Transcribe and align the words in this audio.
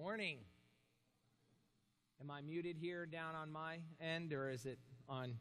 Morning. 0.00 0.38
Am 2.20 2.30
I 2.30 2.40
muted 2.40 2.76
here 2.78 3.04
down 3.04 3.34
on 3.34 3.50
my 3.50 3.78
end 4.00 4.32
or 4.32 4.48
is 4.48 4.64
it 4.64 4.78
on? 5.08 5.34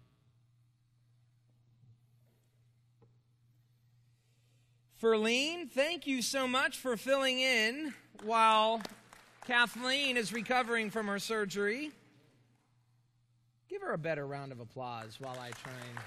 Ferline, 5.00 5.70
thank 5.70 6.08
you 6.08 6.24
so 6.24 6.48
much 6.48 6.76
for 6.78 6.98
filling 6.98 7.40
in 7.40 7.94
while 8.24 8.82
Kathleen 9.46 10.18
is 10.18 10.34
recovering 10.34 10.90
from 10.90 11.06
her 11.06 11.20
surgery. 11.20 11.92
Give 13.70 13.84
her 13.84 13.94
a 13.94 13.98
better 14.00 14.26
round 14.26 14.52
of 14.52 14.60
applause 14.60 15.18
while 15.20 15.38
I 15.40 15.52
try 15.52 15.74
and. 15.88 16.00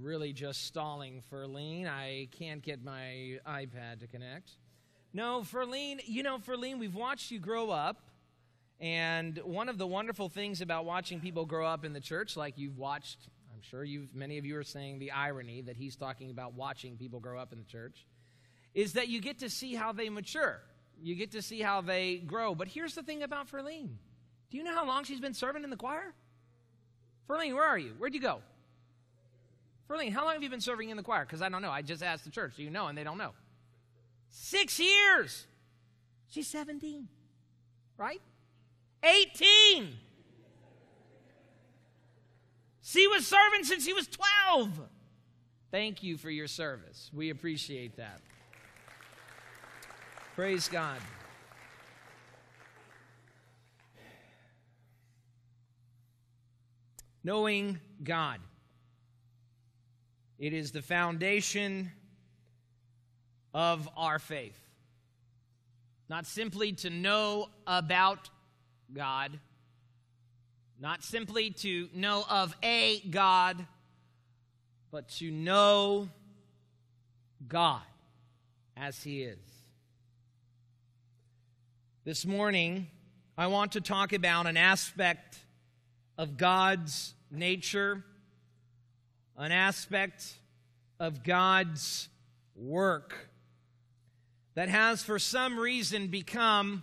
Really 0.00 0.32
just 0.32 0.64
stalling 0.64 1.22
Ferline. 1.32 1.86
I 1.86 2.28
can't 2.38 2.62
get 2.62 2.84
my 2.84 3.38
iPad 3.46 4.00
to 4.00 4.06
connect. 4.06 4.50
No, 5.12 5.40
Ferline, 5.40 6.00
you 6.06 6.22
know, 6.22 6.38
Ferline, 6.38 6.78
we've 6.78 6.94
watched 6.94 7.30
you 7.30 7.38
grow 7.38 7.70
up. 7.70 8.02
And 8.78 9.38
one 9.38 9.70
of 9.70 9.78
the 9.78 9.86
wonderful 9.86 10.28
things 10.28 10.60
about 10.60 10.84
watching 10.84 11.20
people 11.20 11.46
grow 11.46 11.66
up 11.66 11.84
in 11.84 11.94
the 11.94 12.00
church, 12.00 12.36
like 12.36 12.58
you've 12.58 12.76
watched, 12.76 13.16
I'm 13.54 13.62
sure 13.62 13.82
you've, 13.82 14.14
many 14.14 14.36
of 14.36 14.44
you 14.44 14.58
are 14.58 14.64
saying 14.64 14.98
the 14.98 15.12
irony 15.12 15.62
that 15.62 15.76
he's 15.76 15.96
talking 15.96 16.30
about 16.30 16.52
watching 16.52 16.98
people 16.98 17.18
grow 17.18 17.40
up 17.40 17.52
in 17.52 17.58
the 17.58 17.64
church, 17.64 18.06
is 18.74 18.92
that 18.92 19.08
you 19.08 19.22
get 19.22 19.38
to 19.38 19.48
see 19.48 19.74
how 19.74 19.92
they 19.92 20.10
mature. 20.10 20.60
You 21.02 21.14
get 21.14 21.32
to 21.32 21.40
see 21.40 21.62
how 21.62 21.80
they 21.80 22.16
grow. 22.16 22.54
But 22.54 22.68
here's 22.68 22.94
the 22.94 23.02
thing 23.02 23.22
about 23.22 23.50
Ferline. 23.50 23.88
Do 24.50 24.58
you 24.58 24.64
know 24.64 24.74
how 24.74 24.86
long 24.86 25.04
she's 25.04 25.20
been 25.20 25.34
serving 25.34 25.64
in 25.64 25.70
the 25.70 25.76
choir? 25.76 26.12
Ferline, 27.28 27.54
where 27.54 27.64
are 27.64 27.78
you? 27.78 27.94
Where'd 27.96 28.14
you 28.14 28.20
go? 28.20 28.40
Ferline, 29.88 30.12
how 30.12 30.24
long 30.24 30.34
have 30.34 30.42
you 30.42 30.50
been 30.50 30.60
serving 30.60 30.90
in 30.90 30.96
the 30.96 31.02
choir? 31.02 31.24
Because 31.24 31.42
I 31.42 31.48
don't 31.48 31.62
know. 31.62 31.70
I 31.70 31.82
just 31.82 32.02
asked 32.02 32.24
the 32.24 32.30
church. 32.30 32.56
Do 32.56 32.62
you 32.62 32.70
know? 32.70 32.88
And 32.88 32.98
they 32.98 33.04
don't 33.04 33.18
know. 33.18 33.32
Six 34.30 34.80
years. 34.80 35.46
She's 36.28 36.48
17, 36.48 37.08
right? 37.96 38.20
18. 39.04 39.92
She 42.82 43.06
was 43.06 43.26
serving 43.26 43.64
since 43.64 43.84
she 43.84 43.92
was 43.92 44.08
12. 44.08 44.80
Thank 45.70 46.02
you 46.02 46.16
for 46.16 46.30
your 46.30 46.48
service. 46.48 47.10
We 47.12 47.30
appreciate 47.30 47.96
that. 47.96 48.20
Praise 50.34 50.68
God. 50.68 50.98
Knowing 57.24 57.80
God. 58.04 58.40
It 60.38 60.52
is 60.52 60.70
the 60.70 60.82
foundation 60.82 61.92
of 63.54 63.88
our 63.96 64.18
faith. 64.18 64.58
Not 66.08 66.26
simply 66.26 66.72
to 66.72 66.90
know 66.90 67.48
about 67.66 68.28
God, 68.92 69.38
not 70.78 71.02
simply 71.02 71.50
to 71.50 71.88
know 71.94 72.24
of 72.28 72.54
a 72.62 73.00
God, 73.08 73.66
but 74.90 75.08
to 75.16 75.30
know 75.30 76.10
God 77.48 77.82
as 78.76 79.02
He 79.02 79.22
is. 79.22 79.38
This 82.04 82.26
morning, 82.26 82.88
I 83.38 83.46
want 83.46 83.72
to 83.72 83.80
talk 83.80 84.12
about 84.12 84.46
an 84.46 84.58
aspect 84.58 85.38
of 86.18 86.36
God's 86.36 87.14
nature 87.30 88.04
an 89.36 89.52
aspect 89.52 90.34
of 90.98 91.22
God's 91.22 92.08
work 92.54 93.14
that 94.54 94.68
has, 94.68 95.02
for 95.02 95.18
some 95.18 95.58
reason, 95.58 96.08
become 96.08 96.82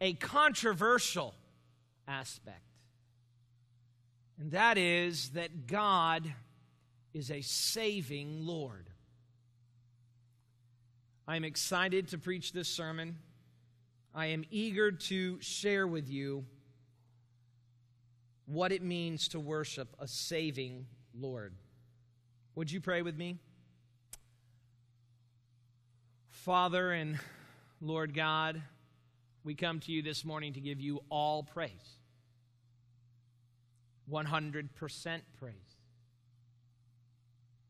a 0.00 0.14
controversial 0.14 1.34
aspect. 2.08 2.62
And 4.38 4.52
that 4.52 4.78
is 4.78 5.30
that 5.30 5.66
God 5.66 6.32
is 7.12 7.30
a 7.30 7.42
saving 7.42 8.46
Lord. 8.46 8.88
I'm 11.28 11.44
excited 11.44 12.08
to 12.08 12.18
preach 12.18 12.52
this 12.52 12.68
sermon. 12.68 13.16
I 14.14 14.26
am 14.26 14.44
eager 14.50 14.90
to 14.90 15.40
share 15.40 15.86
with 15.86 16.08
you 16.08 16.44
what 18.46 18.72
it 18.72 18.82
means 18.82 19.28
to 19.28 19.38
worship 19.38 19.94
a 20.00 20.08
saving 20.08 20.86
Lord. 21.14 21.54
Would 22.60 22.70
you 22.70 22.82
pray 22.82 23.00
with 23.00 23.16
me? 23.16 23.38
Father 26.28 26.92
and 26.92 27.18
Lord 27.80 28.12
God, 28.12 28.60
we 29.44 29.54
come 29.54 29.80
to 29.80 29.90
you 29.90 30.02
this 30.02 30.26
morning 30.26 30.52
to 30.52 30.60
give 30.60 30.78
you 30.78 31.00
all 31.08 31.42
praise 31.42 31.70
100% 34.12 34.68
praise. 35.38 35.54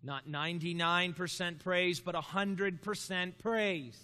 Not 0.02 0.28
99% 0.28 1.60
praise, 1.60 2.00
but 2.00 2.16
100% 2.16 3.38
praise. 3.38 4.00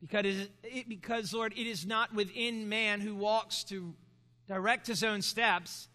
Because, 0.00 0.46
it, 0.62 0.88
because, 0.88 1.34
Lord, 1.34 1.54
it 1.56 1.66
is 1.66 1.84
not 1.84 2.14
within 2.14 2.68
man 2.68 3.00
who 3.00 3.16
walks 3.16 3.64
to 3.64 3.94
direct 4.46 4.86
his 4.86 5.02
own 5.02 5.22
steps. 5.22 5.88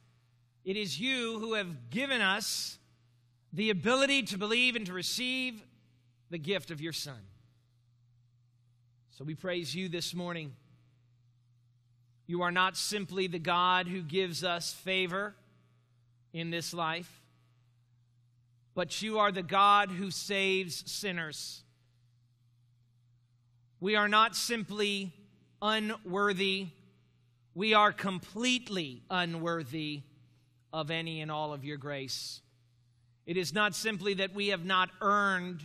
It 0.65 0.75
is 0.75 0.99
you 0.99 1.39
who 1.39 1.53
have 1.53 1.89
given 1.89 2.19
us 2.19 2.79
the 3.53 3.69
ability 3.69 4.23
to 4.23 4.37
believe 4.37 4.75
and 4.75 4.85
to 4.87 4.93
receive 4.93 5.63
the 6.31 6.39
gift 6.39 6.71
of 6.71 6.81
your 6.81 6.91
Son. 6.91 7.19
So 9.11 9.23
we 9.23 9.35
praise 9.35 9.75
you 9.75 9.89
this 9.89 10.15
morning. 10.15 10.53
You 12.25 12.41
are 12.41 12.51
not 12.51 12.75
simply 12.75 13.27
the 13.27 13.37
God 13.37 13.87
who 13.87 14.01
gives 14.01 14.43
us 14.43 14.73
favor 14.73 15.35
in 16.33 16.49
this 16.49 16.73
life, 16.73 17.21
but 18.73 19.03
you 19.03 19.19
are 19.19 19.31
the 19.31 19.43
God 19.43 19.91
who 19.91 20.09
saves 20.09 20.91
sinners. 20.91 21.61
We 23.79 23.95
are 23.95 24.07
not 24.07 24.35
simply 24.35 25.13
unworthy, 25.61 26.69
we 27.53 27.75
are 27.75 27.91
completely 27.91 29.03
unworthy 29.11 30.01
of 30.71 30.89
any 30.89 31.21
and 31.21 31.29
all 31.29 31.53
of 31.53 31.63
your 31.63 31.77
grace. 31.77 32.41
It 33.25 33.37
is 33.37 33.53
not 33.53 33.75
simply 33.75 34.15
that 34.15 34.33
we 34.33 34.49
have 34.49 34.65
not 34.65 34.89
earned 35.01 35.61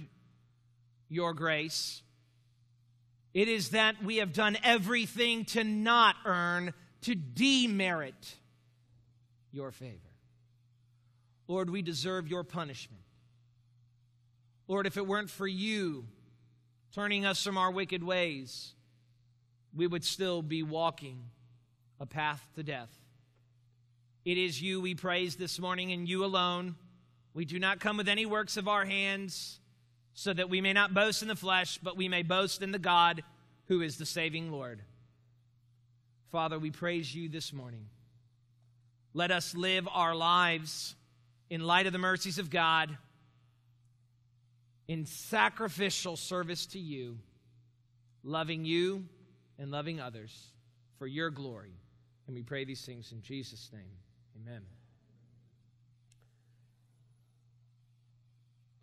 your 1.09 1.35
grace, 1.35 2.03
it 3.35 3.49
is 3.49 3.71
that 3.71 4.03
we 4.03 4.17
have 4.17 4.33
done 4.33 4.57
everything 4.63 5.45
to 5.47 5.65
not 5.65 6.17
earn, 6.25 6.75
to 7.03 7.15
demerit 7.15 8.37
your 9.53 9.71
favor. 9.71 9.99
Lord, 11.47 11.71
we 11.71 11.83
deserve 11.83 12.29
your 12.29 12.45
punishment. 12.45 13.03
Lord, 14.67 14.87
if 14.87 14.97
it 14.97 15.07
weren't 15.07 15.31
for 15.31 15.47
you 15.47 16.05
turning 16.93 17.25
us 17.25 17.43
from 17.43 17.57
our 17.57 17.71
wicked 17.71 18.03
ways, 18.03 18.75
we 19.75 19.87
would 19.87 20.05
still 20.05 20.43
be 20.43 20.63
walking 20.63 21.23
a 22.01 22.07
path 22.07 22.47
to 22.57 22.63
death. 22.63 22.91
It 24.25 24.37
is 24.37 24.61
you 24.61 24.81
we 24.81 24.95
praise 24.95 25.37
this 25.37 25.59
morning 25.59 25.93
and 25.93 26.09
you 26.09 26.25
alone. 26.25 26.77
We 27.39 27.45
do 27.45 27.61
not 27.61 27.79
come 27.79 27.97
with 27.97 28.09
any 28.09 28.27
works 28.27 28.57
of 28.57 28.67
our 28.67 28.85
hands, 28.85 29.61
so 30.13 30.33
that 30.33 30.51
we 30.51 30.61
may 30.61 30.73
not 30.73 30.93
boast 30.93 31.23
in 31.23 31.29
the 31.29 31.37
flesh, 31.37 31.79
but 31.81 31.97
we 31.97 32.09
may 32.09 32.25
boast 32.25 32.63
in 32.63 32.73
the 32.73 32.81
God 32.81 33.23
who 33.67 33.81
is 33.81 33.97
the 33.97 34.07
saving 34.07 34.51
Lord. 34.51 34.83
Father, 36.33 36.59
we 36.59 36.73
praise 36.73 37.15
you 37.15 37.29
this 37.29 37.53
morning. 37.53 37.87
Let 39.15 39.31
us 39.31 39.55
live 39.55 39.87
our 39.93 40.17
lives 40.17 40.97
in 41.49 41.61
light 41.61 41.87
of 41.87 41.93
the 41.93 42.01
mercies 42.01 42.41
of 42.41 42.51
God, 42.51 42.99
in 44.89 45.07
sacrificial 45.07 46.17
service 46.17 46.67
to 46.67 46.81
you, 46.81 47.19
loving 48.25 48.65
you 48.65 49.05
and 49.61 49.71
loving 49.71 50.01
others 50.01 50.37
for 50.99 51.07
your 51.07 51.31
glory. 51.31 51.77
And 52.27 52.35
we 52.35 52.43
pray 52.43 52.65
these 52.65 52.85
things 52.85 53.13
in 53.13 53.23
Jesus' 53.23 53.71
name. 53.73 53.93
Amen. 54.43 54.63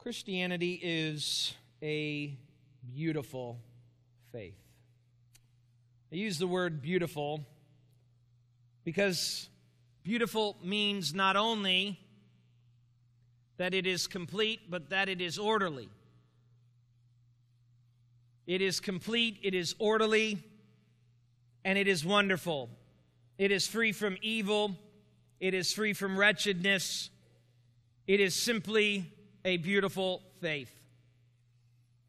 Christianity 0.06 0.80
is 0.84 1.56
a 1.82 2.38
beautiful 2.94 3.58
faith. 4.32 4.54
I 6.12 6.16
use 6.16 6.38
the 6.38 6.46
word 6.46 6.80
beautiful 6.80 7.44
because 8.84 9.50
beautiful 10.04 10.58
means 10.64 11.16
not 11.16 11.36
only 11.36 12.00
that 13.58 13.74
it 13.74 13.88
is 13.88 14.06
complete, 14.06 14.70
but 14.70 14.92
that 14.92 15.10
it 15.10 15.22
is 15.22 15.40
orderly. 15.40 15.90
It 18.46 18.62
is 18.62 18.80
complete, 18.80 19.40
it 19.42 19.56
is 19.56 19.74
orderly, 19.80 20.38
and 21.64 21.80
it 21.80 21.88
is 21.88 22.06
wonderful. 22.06 22.70
It 23.40 23.50
is 23.50 23.66
free 23.66 23.92
from 23.92 24.18
evil, 24.22 24.78
it 25.40 25.56
is 25.56 25.74
free 25.74 25.94
from 25.94 26.16
wretchedness, 26.16 27.10
it 28.06 28.20
is 28.20 28.36
simply 28.36 29.12
a 29.46 29.58
beautiful 29.58 30.24
faith. 30.42 30.72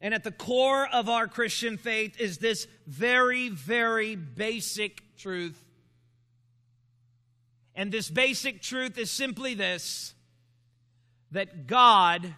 And 0.01 0.13
at 0.13 0.23
the 0.23 0.31
core 0.31 0.87
of 0.91 1.07
our 1.07 1.27
Christian 1.27 1.77
faith 1.77 2.19
is 2.19 2.39
this 2.39 2.67
very, 2.85 3.49
very 3.49 4.15
basic 4.15 5.01
truth. 5.17 5.63
And 7.75 7.91
this 7.91 8.09
basic 8.09 8.61
truth 8.61 8.97
is 8.97 9.11
simply 9.11 9.53
this 9.53 10.13
that 11.31 11.67
God 11.67 12.33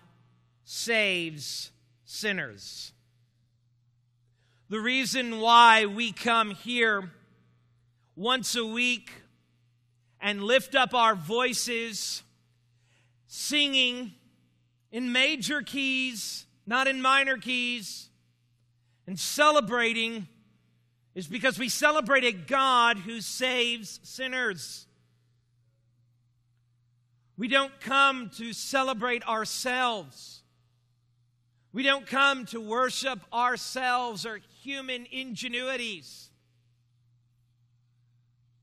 saves 0.63 1.72
sinners. 2.06 2.92
The 4.68 4.80
reason 4.80 5.40
why 5.40 5.86
we 5.86 6.12
come 6.12 6.51
here 6.51 7.12
once 8.16 8.56
a 8.56 8.66
week 8.66 9.12
and 10.19 10.44
lift 10.44 10.75
up 10.75 10.94
our 10.94 11.16
voices 11.16 12.24
singing 13.28 14.13
in 14.91 15.12
major 15.12 15.62
keys, 15.62 16.45
not 16.65 16.88
in 16.88 17.01
minor 17.01 17.38
keys, 17.38 18.09
and 19.07 19.19
celebrating 19.19 20.27
is 21.15 21.27
because 21.27 21.57
we 21.57 21.69
celebrate 21.69 22.24
a 22.24 22.31
God 22.31 22.97
who 22.97 23.21
saves 23.21 24.00
sinners. 24.03 24.86
We 27.38 27.47
don't 27.47 27.80
come 27.80 28.30
to 28.38 28.53
celebrate 28.53 29.25
ourselves. 29.27 30.44
We 31.71 31.83
don't 31.83 32.06
come 32.06 32.45
to 32.47 32.59
worship 32.59 33.19
ourselves 33.33 34.25
or 34.25 34.39
human 34.62 35.06
ingenuities. 35.06 36.30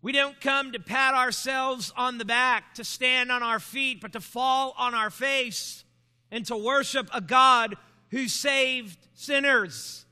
We 0.03 0.13
don't 0.13 0.41
come 0.41 0.73
to 0.73 0.79
pat 0.79 1.15
ourselves 1.15 1.93
on 1.97 2.19
the 2.19 2.25
back, 2.25 2.75
to 2.75 2.85
stand 2.85 3.33
on 3.33 3.43
our 3.43 3.59
feet, 3.59 4.01
but 4.01 4.13
to 4.13 4.21
fall 4.21 4.75
on 4.79 4.95
our 4.95 5.11
face 5.11 5.85
and 6.31 6.45
to 6.47 6.57
worship 6.57 7.09
a 7.13 7.21
God 7.21 7.77
who 8.11 8.29
saved 8.29 8.99
sinners. 9.15 10.05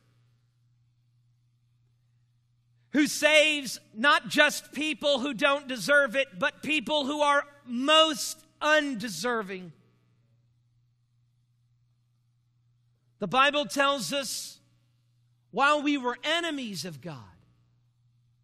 Who 2.93 3.06
saves 3.06 3.81
not 3.94 4.28
just 4.28 4.72
people 4.72 5.19
who 5.19 5.34
don't 5.34 5.66
deserve 5.66 6.14
it, 6.14 6.38
but 6.38 6.62
people 6.62 7.06
who 7.06 7.20
are 7.20 7.44
most 7.66 8.38
undeserving. 8.61 9.72
The 13.19 13.28
Bible 13.28 13.64
tells 13.64 14.12
us 14.12 14.61
while 15.50 15.82
we 15.82 15.96
were 15.96 16.19
enemies 16.22 16.84
of 16.84 17.00
God, 17.00 17.16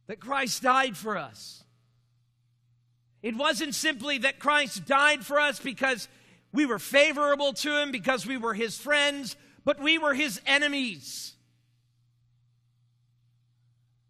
that 0.07 0.21
Christ 0.21 0.63
died 0.63 0.97
for 0.97 1.19
us. 1.19 1.65
It 3.23 3.37
wasn't 3.37 3.75
simply 3.75 4.19
that 4.19 4.39
Christ 4.39 4.87
died 4.87 5.25
for 5.25 5.39
us 5.39 5.61
because 5.61 6.09
we 6.53 6.67
were 6.67 6.79
favorable 6.79 7.53
to 7.55 7.81
him, 7.81 7.93
because 7.93 8.27
we 8.27 8.37
were 8.37 8.55
his 8.55 8.77
friends, 8.77 9.37
but 9.65 9.81
we 9.81 9.99
were 9.99 10.15
his 10.15 10.41
enemies. 10.47 11.35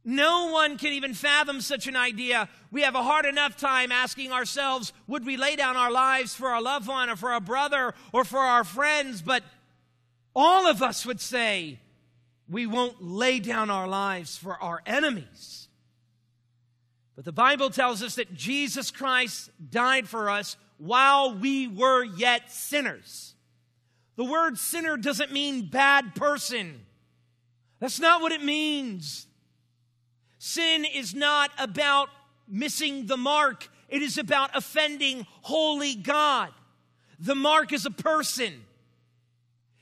No 0.03 0.51
one 0.51 0.79
can 0.79 0.95
even 0.95 1.13
fathom 1.13 1.61
such 1.61 1.87
an 1.87 1.95
idea. 1.95 2.49
We 2.71 2.83
have 2.83 2.95
a 2.95 3.03
hard 3.03 3.27
enough 3.27 3.59
time 3.59 3.93
asking 3.93 4.33
ourselves, 4.33 4.95
would 5.07 5.27
we 5.27 5.37
lay 5.37 5.57
down 5.57 5.77
our 5.77 5.91
lives 5.91 6.35
for 6.35 6.49
our 6.49 6.63
loved 6.63 6.89
one 6.89 7.11
or 7.11 7.17
for 7.17 7.35
a 7.35 7.41
brother 7.41 7.95
or 8.13 8.25
for 8.25 8.39
our 8.39 8.65
friends? 8.65 9.21
But 9.21 9.43
all 10.35 10.67
of 10.67 10.83
us 10.83 11.05
would 11.05 11.21
say, 11.21 11.81
we 12.49 12.67
won't 12.67 13.03
lay 13.03 13.41
down 13.41 13.69
our 13.69 13.87
lives 13.87 14.39
for 14.39 14.61
our 14.61 14.81
enemies. 14.87 15.69
But 17.15 17.27
the 17.27 17.33
Bible 17.33 17.69
tells 17.69 18.03
us 18.03 18.15
that 18.15 18.35
Jesus 18.35 18.91
Christ 18.91 19.51
died 19.71 20.09
for 20.09 20.31
us 20.31 20.57
while 20.81 21.35
we 21.39 21.69
were 21.69 22.03
yet 22.03 22.51
sinners. 22.51 23.35
The 24.17 24.25
word 24.25 24.59
sinner 24.59 24.97
doesn't 24.97 25.31
mean 25.31 25.67
bad 25.67 26.15
person. 26.15 26.81
That's 27.81 28.01
not 28.01 28.23
what 28.23 28.33
it 28.33 28.43
means. 28.43 29.27
Sin 30.39 30.87
is 30.87 31.15
not 31.15 31.51
about 31.59 32.09
missing 32.49 33.07
the 33.07 33.19
mark, 33.19 33.69
it 33.89 34.01
is 34.01 34.17
about 34.17 34.57
offending 34.57 35.27
holy 35.43 35.95
God. 35.95 36.51
The 37.19 37.35
mark 37.35 37.73
is 37.75 37.85
a 37.85 37.91
person. 37.91 38.65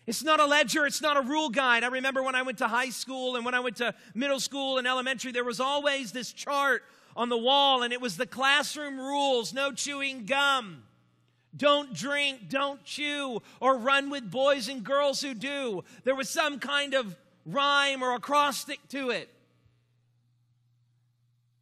It's 0.05 0.25
not 0.25 0.41
a 0.41 0.47
ledger, 0.47 0.85
it's 0.85 1.01
not 1.01 1.17
a 1.17 1.21
rule 1.21 1.49
guide. 1.49 1.85
I 1.85 1.89
remember 1.89 2.23
when 2.25 2.35
I 2.35 2.43
went 2.43 2.59
to 2.59 2.67
high 2.67 2.91
school 2.91 3.37
and 3.37 3.45
when 3.45 3.55
I 3.55 3.61
went 3.61 3.77
to 3.77 3.95
middle 4.15 4.41
school 4.41 4.79
and 4.79 4.87
elementary, 4.87 5.31
there 5.31 5.45
was 5.45 5.61
always 5.61 6.11
this 6.11 6.33
chart 6.33 6.83
on 7.15 7.29
the 7.29 7.39
wall, 7.39 7.83
and 7.83 7.93
it 7.93 8.01
was 8.01 8.17
the 8.17 8.27
classroom 8.27 8.99
rules 8.99 9.53
no 9.53 9.73
chewing 9.73 10.25
gum. 10.25 10.83
Don't 11.59 11.93
drink, 11.93 12.49
don't 12.49 12.83
chew, 12.85 13.43
or 13.61 13.77
run 13.77 14.11
with 14.11 14.31
boys 14.31 14.69
and 14.69 14.83
girls 14.83 15.21
who 15.21 15.35
do. 15.35 15.85
There 16.05 16.15
was 16.15 16.31
some 16.31 16.61
kind 16.61 16.95
of 16.95 17.17
rhyme 17.45 18.03
or 18.03 18.15
acrostic 18.15 18.79
to 18.91 19.11
it. 19.11 19.29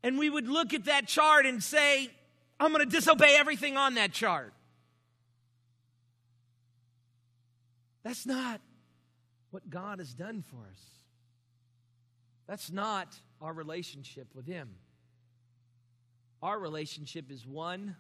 And 0.03 0.19
we 0.19 0.31
would 0.31 0.47
look 0.47 0.75
at 0.75 0.85
that 0.85 1.09
chart 1.09 1.47
and 1.47 1.63
say, 1.63 2.11
I'm 2.61 2.73
going 2.73 2.85
to 2.85 2.91
disobey 2.91 3.37
everything 3.37 3.77
on 3.77 3.95
that 3.95 4.13
chart. 4.13 4.53
That's 8.05 8.25
not 8.25 8.61
what 9.51 9.69
God 9.69 9.99
has 9.99 10.15
done 10.15 10.43
for 10.43 10.59
us. 10.71 10.81
That's 12.47 12.71
not 12.71 13.17
our 13.41 13.53
relationship 13.53 14.29
with 14.35 14.47
Him. 14.47 14.69
Our 16.43 16.59
relationship 16.59 17.31
is 17.33 17.47
one 17.47 17.97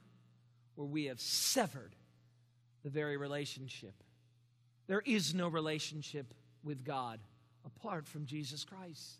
where 0.76 0.86
we 0.86 1.06
have 1.06 1.20
severed 1.20 1.94
the 2.84 2.90
very 2.90 3.16
relationship. 3.16 3.94
There 4.86 5.02
is 5.04 5.34
no 5.34 5.48
relationship 5.48 6.32
with 6.62 6.84
God 6.84 7.18
apart 7.64 8.06
from 8.06 8.26
Jesus 8.26 8.64
Christ. 8.64 9.18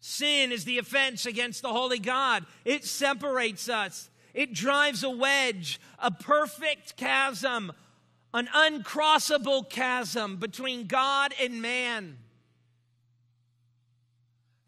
Sin 0.00 0.50
is 0.50 0.64
the 0.64 0.78
offense 0.78 1.26
against 1.26 1.62
the 1.62 1.68
holy 1.68 1.98
God. 1.98 2.44
It 2.64 2.84
separates 2.84 3.68
us. 3.68 4.10
It 4.32 4.52
drives 4.52 5.04
a 5.04 5.10
wedge, 5.10 5.80
a 5.98 6.10
perfect 6.10 6.96
chasm, 6.96 7.72
an 8.32 8.48
uncrossable 8.48 9.68
chasm 9.68 10.36
between 10.36 10.86
God 10.86 11.34
and 11.40 11.60
man. 11.60 12.16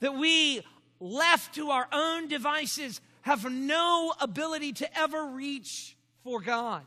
That 0.00 0.14
we, 0.16 0.62
left 1.00 1.54
to 1.54 1.70
our 1.70 1.88
own 1.92 2.28
devices, 2.28 3.00
have 3.22 3.50
no 3.50 4.12
ability 4.20 4.72
to 4.74 4.98
ever 4.98 5.26
reach 5.26 5.96
for 6.24 6.40
God. 6.40 6.86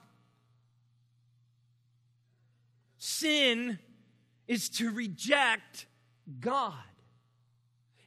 Sin 2.97 3.79
is 4.47 4.69
to 4.69 4.91
reject 4.91 5.85
God. 6.39 6.73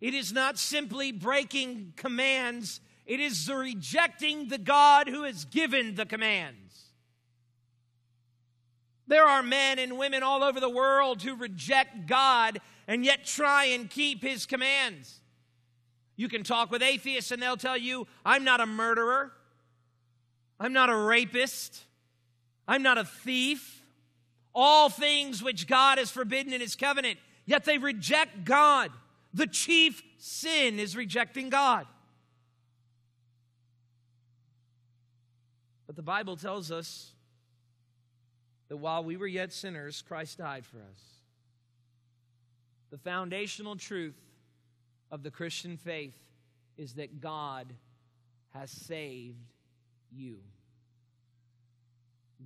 It 0.00 0.14
is 0.14 0.32
not 0.32 0.58
simply 0.58 1.12
breaking 1.12 1.94
commands, 1.96 2.80
it 3.06 3.20
is 3.20 3.46
the 3.46 3.56
rejecting 3.56 4.48
the 4.48 4.58
God 4.58 5.08
who 5.08 5.24
has 5.24 5.44
given 5.44 5.94
the 5.94 6.06
commands. 6.06 6.84
There 9.06 9.24
are 9.24 9.42
men 9.42 9.78
and 9.78 9.98
women 9.98 10.22
all 10.22 10.44
over 10.44 10.60
the 10.60 10.68
world 10.68 11.22
who 11.22 11.34
reject 11.34 12.06
God 12.06 12.60
and 12.86 13.04
yet 13.04 13.24
try 13.24 13.64
and 13.64 13.88
keep 13.88 14.22
his 14.22 14.44
commands. 14.44 15.20
You 16.16 16.28
can 16.28 16.42
talk 16.42 16.70
with 16.70 16.82
atheists 16.82 17.30
and 17.30 17.42
they'll 17.42 17.56
tell 17.56 17.76
you, 17.76 18.06
I'm 18.24 18.44
not 18.44 18.60
a 18.60 18.66
murderer. 18.66 19.32
I'm 20.60 20.72
not 20.72 20.90
a 20.90 20.96
rapist. 20.96 21.84
I'm 22.66 22.82
not 22.82 22.98
a 22.98 23.04
thief. 23.04 23.82
All 24.54 24.88
things 24.88 25.42
which 25.42 25.66
God 25.66 25.98
has 25.98 26.10
forbidden 26.10 26.52
in 26.52 26.60
his 26.60 26.74
covenant. 26.74 27.18
Yet 27.46 27.64
they 27.64 27.78
reject 27.78 28.44
God. 28.44 28.90
The 29.32 29.46
chief 29.46 30.02
sin 30.18 30.78
is 30.78 30.96
rejecting 30.96 31.48
God. 31.48 31.86
But 35.86 35.96
the 35.96 36.02
Bible 36.02 36.36
tells 36.36 36.70
us 36.70 37.12
that 38.68 38.76
while 38.76 39.02
we 39.02 39.16
were 39.16 39.26
yet 39.26 39.52
sinners, 39.52 40.02
Christ 40.06 40.38
died 40.38 40.66
for 40.66 40.78
us. 40.78 41.00
The 42.90 42.98
foundational 42.98 43.76
truth 43.76 44.18
of 45.10 45.22
the 45.22 45.30
Christian 45.30 45.76
faith 45.76 46.18
is 46.76 46.94
that 46.94 47.20
God 47.20 47.72
has 48.54 48.70
saved 48.70 49.54
you. 50.12 50.38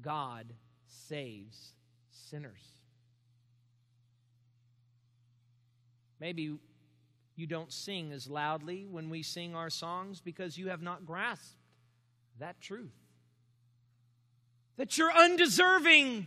God 0.01 0.47
saves 0.87 1.73
sinners. 2.11 2.63
Maybe 6.21 6.57
you 7.35 7.47
don't 7.47 7.73
sing 7.73 8.13
as 8.13 8.29
loudly 8.29 8.87
when 8.91 9.11
we 9.11 9.23
sing 9.23 9.55
our 9.55 9.71
songs 9.71 10.21
because 10.21 10.57
you 10.57 10.69
have 10.69 10.83
not 10.83 11.05
grasped 11.05 11.57
that 12.39 12.61
truth. 12.61 12.93
That 14.77 14.97
you're 14.97 15.13
undeserving, 15.13 16.27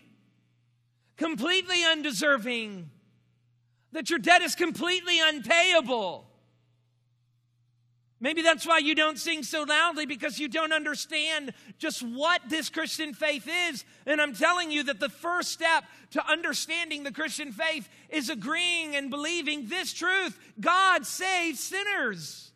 completely 1.18 1.84
undeserving 1.84 2.89
that 3.96 4.10
your 4.10 4.20
debt 4.20 4.42
is 4.42 4.56
completely 4.56 5.20
unpayable. 5.22 6.27
Maybe 8.25 8.41
that's 8.41 8.65
why 8.65 8.79
you 8.79 8.96
don't 8.96 9.20
sing 9.20 9.44
so 9.44 9.62
loudly 9.62 10.08
because 10.08 10.39
you 10.39 10.48
don't 10.48 10.74
understand 10.74 11.53
just 11.77 12.01
what 12.01 12.41
this 12.50 12.70
Christian 12.70 13.13
faith 13.13 13.48
is. 13.70 13.86
And 14.08 14.20
I'm 14.20 14.34
telling 14.34 14.72
you 14.72 14.82
that 14.86 15.00
the 15.00 15.10
first 15.10 15.51
step 15.51 15.84
to 16.10 16.27
understanding 16.27 17.03
the 17.03 17.12
Christian 17.12 17.51
faith 17.51 17.88
is 18.10 18.32
agreeing 18.32 18.96
and 18.96 19.12
believing 19.12 19.67
this 19.67 19.94
truth 19.94 20.39
God 20.60 21.05
saves 21.05 21.60
sinners. 21.60 22.50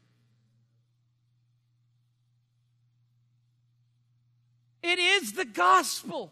It 4.82 4.98
is 4.98 5.34
the 5.34 5.46
gospel. 5.46 6.32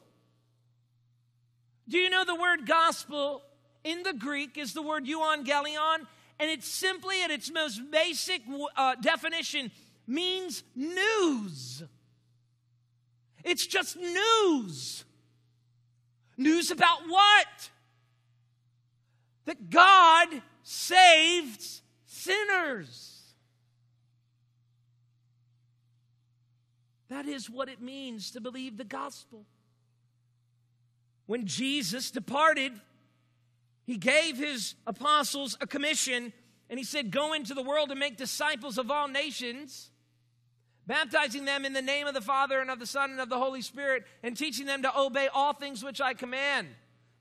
Do 1.88 2.00
you 2.00 2.10
know 2.10 2.26
the 2.26 2.34
word 2.34 2.66
gospel 2.66 3.44
in 3.84 4.02
the 4.02 4.14
Greek 4.14 4.58
is 4.58 4.74
the 4.74 4.82
word 4.82 5.06
euangelion? 5.06 6.08
And 6.40 6.50
it 6.50 6.64
simply, 6.64 7.24
at 7.24 7.32
its 7.32 7.52
most 7.52 7.82
basic 7.92 8.42
uh, 8.76 8.96
definition, 8.96 9.72
means 10.06 10.64
news. 10.76 11.84
It's 13.44 13.66
just 13.66 13.98
news. 13.98 15.04
News 16.38 16.70
about 16.70 17.08
what? 17.08 17.70
That 19.46 19.70
God 19.70 20.28
saves 20.62 21.82
sinners. 22.06 23.18
That 27.10 27.26
is 27.26 27.50
what 27.50 27.70
it 27.70 27.82
means 27.82 28.32
to 28.32 28.42
believe 28.42 28.78
the 28.78 28.84
gospel. 28.84 29.46
When 31.26 31.46
Jesus 31.46 32.12
departed, 32.12 32.74
he 33.88 33.96
gave 33.96 34.38
his 34.38 34.76
apostles 34.86 35.58
a 35.62 35.66
commission 35.66 36.34
and 36.70 36.78
he 36.78 36.84
said, 36.84 37.10
Go 37.10 37.32
into 37.32 37.54
the 37.54 37.64
world 37.64 37.90
and 37.90 38.00
make 38.00 38.18
disciples 38.18 38.78
of 38.78 38.92
all 38.92 39.08
nations, 39.08 39.92
baptizing 40.86 41.46
them 41.46 41.64
in 41.64 41.72
the 41.72 41.82
name 41.82 42.06
of 42.06 42.14
the 42.14 42.22
Father 42.22 42.60
and 42.60 42.70
of 42.70 42.80
the 42.80 42.86
Son 42.86 43.12
and 43.12 43.22
of 43.22 43.30
the 43.30 43.40
Holy 43.40 43.62
Spirit, 43.62 44.04
and 44.24 44.36
teaching 44.36 44.66
them 44.66 44.82
to 44.82 45.00
obey 45.00 45.30
all 45.34 45.54
things 45.54 45.86
which 45.86 46.02
I 46.02 46.14
command. 46.14 46.68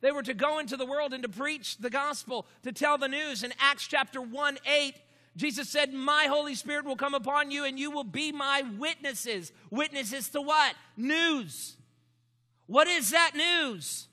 They 0.01 0.11
were 0.11 0.25
to 0.25 0.35
go 0.35 0.59
into 0.59 0.77
the 0.77 0.85
world 0.85 1.15
and 1.15 1.23
to 1.23 1.29
preach 1.29 1.79
the 1.79 1.89
gospel, 1.89 2.47
to 2.65 2.73
tell 2.73 2.99
the 2.99 3.07
news. 3.07 3.45
In 3.45 3.55
Acts 3.61 3.87
chapter 3.87 4.21
1 4.21 4.59
8, 4.67 4.95
Jesus 5.37 5.69
said, 5.69 5.95
My 5.95 6.25
Holy 6.25 6.57
Spirit 6.57 6.85
will 6.85 6.97
come 6.97 7.15
upon 7.15 7.53
you 7.53 7.65
and 7.65 7.79
you 7.79 7.93
will 7.93 8.05
be 8.05 8.33
my 8.33 8.65
witnesses. 8.77 9.53
Witnesses 9.71 10.31
to 10.31 10.41
what? 10.41 10.75
News. 10.97 11.77
What 12.67 12.89
is 12.89 13.11
that 13.11 13.37
news? 13.37 14.09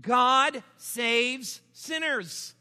God 0.00 0.62
saves 0.76 1.60
sinners. 1.72 2.54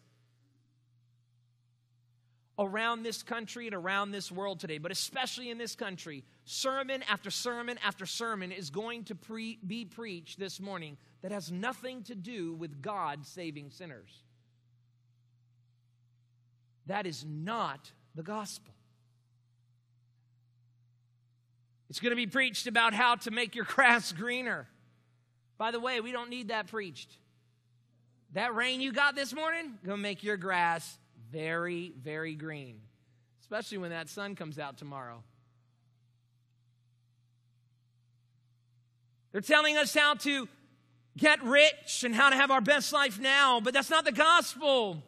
Around 2.58 3.04
this 3.04 3.22
country 3.22 3.68
and 3.68 3.76
around 3.76 4.12
this 4.12 4.32
world 4.32 4.62
today, 4.62 4.78
but 4.78 4.90
especially 4.90 5.50
in 5.50 5.58
this 5.58 5.76
country, 5.76 6.24
sermon 6.46 7.04
after 7.10 7.30
sermon 7.30 7.78
after 7.84 8.06
sermon 8.06 8.54
is 8.54 8.70
going 8.70 9.04
to 9.06 9.16
pre- 9.16 9.60
be 9.68 9.84
preached 9.84 10.40
this 10.40 10.62
morning 10.62 10.96
that 11.22 11.34
has 11.34 11.52
nothing 11.52 12.04
to 12.04 12.16
do 12.16 12.54
with 12.54 12.82
God 12.82 13.26
saving 13.26 13.72
sinners. 13.72 14.24
That 16.86 17.06
is 17.06 17.26
not 17.28 17.92
the 18.16 18.24
gospel. 18.24 18.74
It's 21.90 22.00
going 22.00 22.12
to 22.12 22.16
be 22.16 22.28
preached 22.28 22.68
about 22.68 22.94
how 22.94 23.16
to 23.16 23.32
make 23.32 23.54
your 23.54 23.66
grass 23.76 24.14
greener. 24.14 24.68
By 25.58 25.72
the 25.72 25.80
way, 25.80 26.00
we 26.00 26.14
don't 26.14 26.30
need 26.30 26.48
that 26.50 26.68
preached. 26.68 27.18
That 28.36 28.54
rain 28.54 28.82
you 28.82 28.92
got 28.92 29.16
this 29.16 29.34
morning, 29.34 29.80
gonna 29.86 29.98
make 29.98 30.22
your 30.22 30.36
grass 30.36 30.98
very, 31.32 31.94
very 32.04 32.36
green, 32.36 32.82
especially 33.40 33.78
when 33.78 33.92
that 33.92 34.10
sun 34.10 34.36
comes 34.36 34.60
out 34.60 34.78
tomorrow. 34.78 35.24
They're 39.32 39.40
telling 39.40 39.78
us 39.78 39.94
how 39.94 40.16
to 40.16 40.50
get 41.16 41.42
rich 41.46 42.04
and 42.04 42.14
how 42.14 42.30
to 42.30 42.36
have 42.36 42.52
our 42.52 42.60
best 42.60 42.92
life 42.92 43.22
now, 43.22 43.62
but 43.62 43.74
that's 43.74 43.90
not 43.90 44.04
the 44.04 44.12
gospel. 44.12 45.02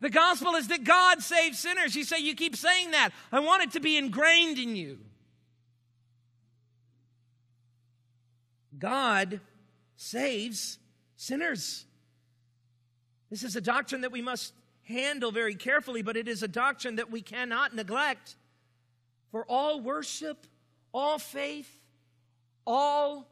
The 0.00 0.10
gospel 0.10 0.56
is 0.56 0.66
that 0.68 0.82
God 0.82 1.22
saves 1.22 1.56
sinners. 1.56 1.94
You 1.94 2.02
say, 2.02 2.18
you 2.18 2.34
keep 2.34 2.56
saying 2.56 2.90
that. 2.90 3.10
I 3.30 3.38
want 3.38 3.62
it 3.62 3.70
to 3.72 3.80
be 3.80 3.96
ingrained 3.96 4.58
in 4.58 4.74
you. 4.74 4.98
God 8.76 9.40
saves 9.94 10.78
sinners. 11.14 11.86
This 13.30 13.44
is 13.44 13.56
a 13.56 13.60
doctrine 13.60 14.00
that 14.00 14.12
we 14.12 14.22
must 14.22 14.52
handle 14.82 15.30
very 15.30 15.54
carefully, 15.54 16.02
but 16.02 16.16
it 16.16 16.26
is 16.26 16.42
a 16.42 16.48
doctrine 16.48 16.96
that 16.96 17.10
we 17.10 17.22
cannot 17.22 17.74
neglect. 17.74 18.36
For 19.30 19.44
all 19.44 19.80
worship, 19.80 20.46
all 20.92 21.18
faith, 21.18 21.70
all 22.66 23.28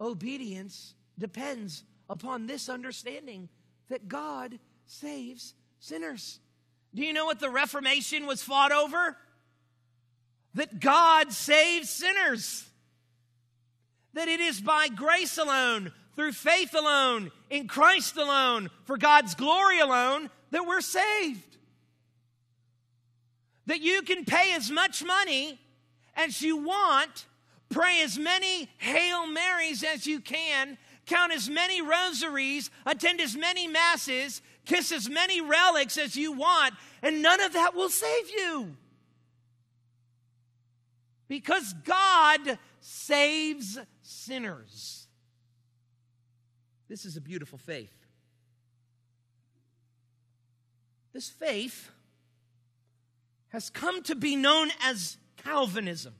obedience 0.00 0.94
depends 1.18 1.82
upon 2.08 2.46
this 2.46 2.68
understanding 2.68 3.48
that 3.88 4.08
God 4.08 4.58
saves 4.86 5.54
sinners. 5.80 6.38
Do 6.94 7.04
you 7.04 7.12
know 7.12 7.24
what 7.24 7.40
the 7.40 7.50
Reformation 7.50 8.26
was 8.26 8.42
fought 8.42 8.70
over? 8.70 9.16
That 10.54 10.78
God 10.78 11.32
saves 11.32 11.90
sinners. 11.90 12.68
That 14.12 14.28
it 14.28 14.38
is 14.38 14.60
by 14.60 14.88
grace 14.88 15.38
alone, 15.38 15.90
through 16.16 16.32
faith 16.32 16.74
alone, 16.74 17.30
in 17.50 17.68
Christ 17.68 18.16
alone, 18.16 18.70
for 18.84 18.96
God's 18.96 19.34
glory 19.34 19.80
alone, 19.80 20.30
that 20.50 20.66
we're 20.66 20.80
saved. 20.80 21.56
That 23.66 23.80
you 23.80 24.02
can 24.02 24.24
pay 24.24 24.54
as 24.54 24.70
much 24.70 25.04
money 25.04 25.58
as 26.14 26.42
you 26.42 26.56
want, 26.56 27.26
pray 27.70 28.00
as 28.02 28.18
many 28.18 28.68
Hail 28.78 29.26
Marys 29.26 29.82
as 29.82 30.06
you 30.06 30.20
can, 30.20 30.78
count 31.06 31.32
as 31.32 31.48
many 31.48 31.82
rosaries, 31.82 32.70
attend 32.86 33.20
as 33.20 33.36
many 33.36 33.66
masses, 33.66 34.42
kiss 34.64 34.92
as 34.92 35.08
many 35.08 35.40
relics 35.40 35.98
as 35.98 36.16
you 36.16 36.32
want, 36.32 36.74
and 37.02 37.22
none 37.22 37.40
of 37.40 37.52
that 37.54 37.74
will 37.74 37.90
save 37.90 38.30
you. 38.30 38.76
Because 41.28 41.74
God 41.84 42.58
saves 42.80 43.78
sinners. 44.02 45.03
This 46.94 47.04
is 47.04 47.16
a 47.16 47.20
beautiful 47.20 47.58
faith. 47.58 47.92
This 51.12 51.28
faith 51.28 51.90
has 53.48 53.68
come 53.68 54.04
to 54.04 54.14
be 54.14 54.36
known 54.36 54.70
as 54.80 55.16
Calvinism. 55.42 56.14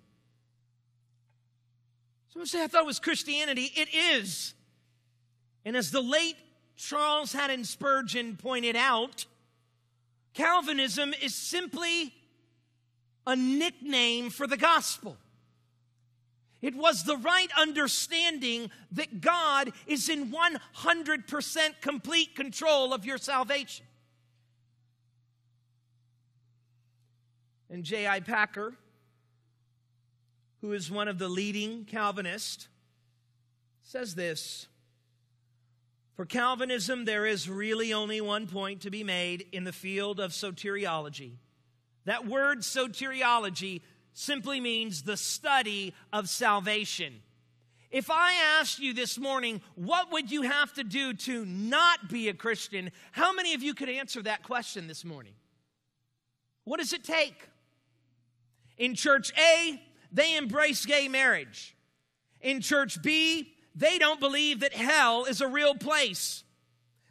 Someone 2.32 2.48
say, 2.48 2.64
I 2.64 2.66
thought 2.66 2.82
it 2.82 2.86
was 2.86 2.98
Christianity. 2.98 3.70
It 3.76 3.88
is. 3.94 4.54
And 5.64 5.76
as 5.76 5.92
the 5.92 6.00
late 6.00 6.34
Charles 6.74 7.32
Haddon 7.32 7.62
Spurgeon 7.62 8.36
pointed 8.36 8.74
out, 8.74 9.26
Calvinism 10.32 11.14
is 11.22 11.36
simply 11.36 12.12
a 13.28 13.36
nickname 13.36 14.28
for 14.28 14.48
the 14.48 14.56
gospel. 14.56 15.18
It 16.64 16.74
was 16.74 17.04
the 17.04 17.18
right 17.18 17.50
understanding 17.58 18.70
that 18.92 19.20
God 19.20 19.70
is 19.86 20.08
in 20.08 20.32
100% 20.32 21.80
complete 21.82 22.34
control 22.34 22.94
of 22.94 23.04
your 23.04 23.18
salvation. 23.18 23.84
And 27.68 27.84
J.I. 27.84 28.20
Packer, 28.20 28.72
who 30.62 30.72
is 30.72 30.90
one 30.90 31.06
of 31.06 31.18
the 31.18 31.28
leading 31.28 31.84
Calvinists, 31.84 32.68
says 33.82 34.14
this 34.14 34.66
for 36.16 36.24
Calvinism, 36.24 37.04
there 37.04 37.26
is 37.26 37.46
really 37.46 37.92
only 37.92 38.22
one 38.22 38.46
point 38.46 38.80
to 38.80 38.90
be 38.90 39.04
made 39.04 39.48
in 39.52 39.64
the 39.64 39.72
field 39.72 40.18
of 40.18 40.30
soteriology. 40.30 41.32
That 42.06 42.26
word 42.26 42.60
soteriology 42.60 43.82
simply 44.14 44.60
means 44.60 45.02
the 45.02 45.16
study 45.16 45.92
of 46.12 46.28
salvation. 46.28 47.20
If 47.90 48.10
I 48.10 48.32
asked 48.58 48.78
you 48.78 48.94
this 48.94 49.18
morning, 49.18 49.60
what 49.74 50.10
would 50.10 50.30
you 50.30 50.42
have 50.42 50.72
to 50.74 50.84
do 50.84 51.12
to 51.12 51.44
not 51.44 52.08
be 52.08 52.28
a 52.28 52.34
Christian? 52.34 52.90
How 53.12 53.32
many 53.32 53.54
of 53.54 53.62
you 53.62 53.74
could 53.74 53.88
answer 53.88 54.22
that 54.22 54.42
question 54.42 54.88
this 54.88 55.04
morning? 55.04 55.34
What 56.64 56.80
does 56.80 56.92
it 56.92 57.04
take? 57.04 57.48
In 58.78 58.94
church 58.94 59.32
A, 59.38 59.80
they 60.10 60.36
embrace 60.36 60.86
gay 60.86 61.08
marriage. 61.08 61.76
In 62.40 62.60
church 62.60 63.02
B, 63.02 63.52
they 63.74 63.98
don't 63.98 64.20
believe 64.20 64.60
that 64.60 64.72
hell 64.72 65.24
is 65.24 65.40
a 65.40 65.48
real 65.48 65.74
place. 65.74 66.42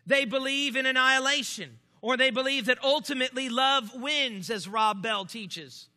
They 0.05 0.25
believe 0.25 0.75
in 0.75 0.85
annihilation, 0.85 1.79
or 2.01 2.17
they 2.17 2.29
believe 2.29 2.65
that 2.65 2.83
ultimately 2.83 3.49
love 3.49 3.93
wins, 3.95 4.49
as 4.49 4.67
Rob 4.67 5.01
Bell 5.01 5.25
teaches. 5.25 5.87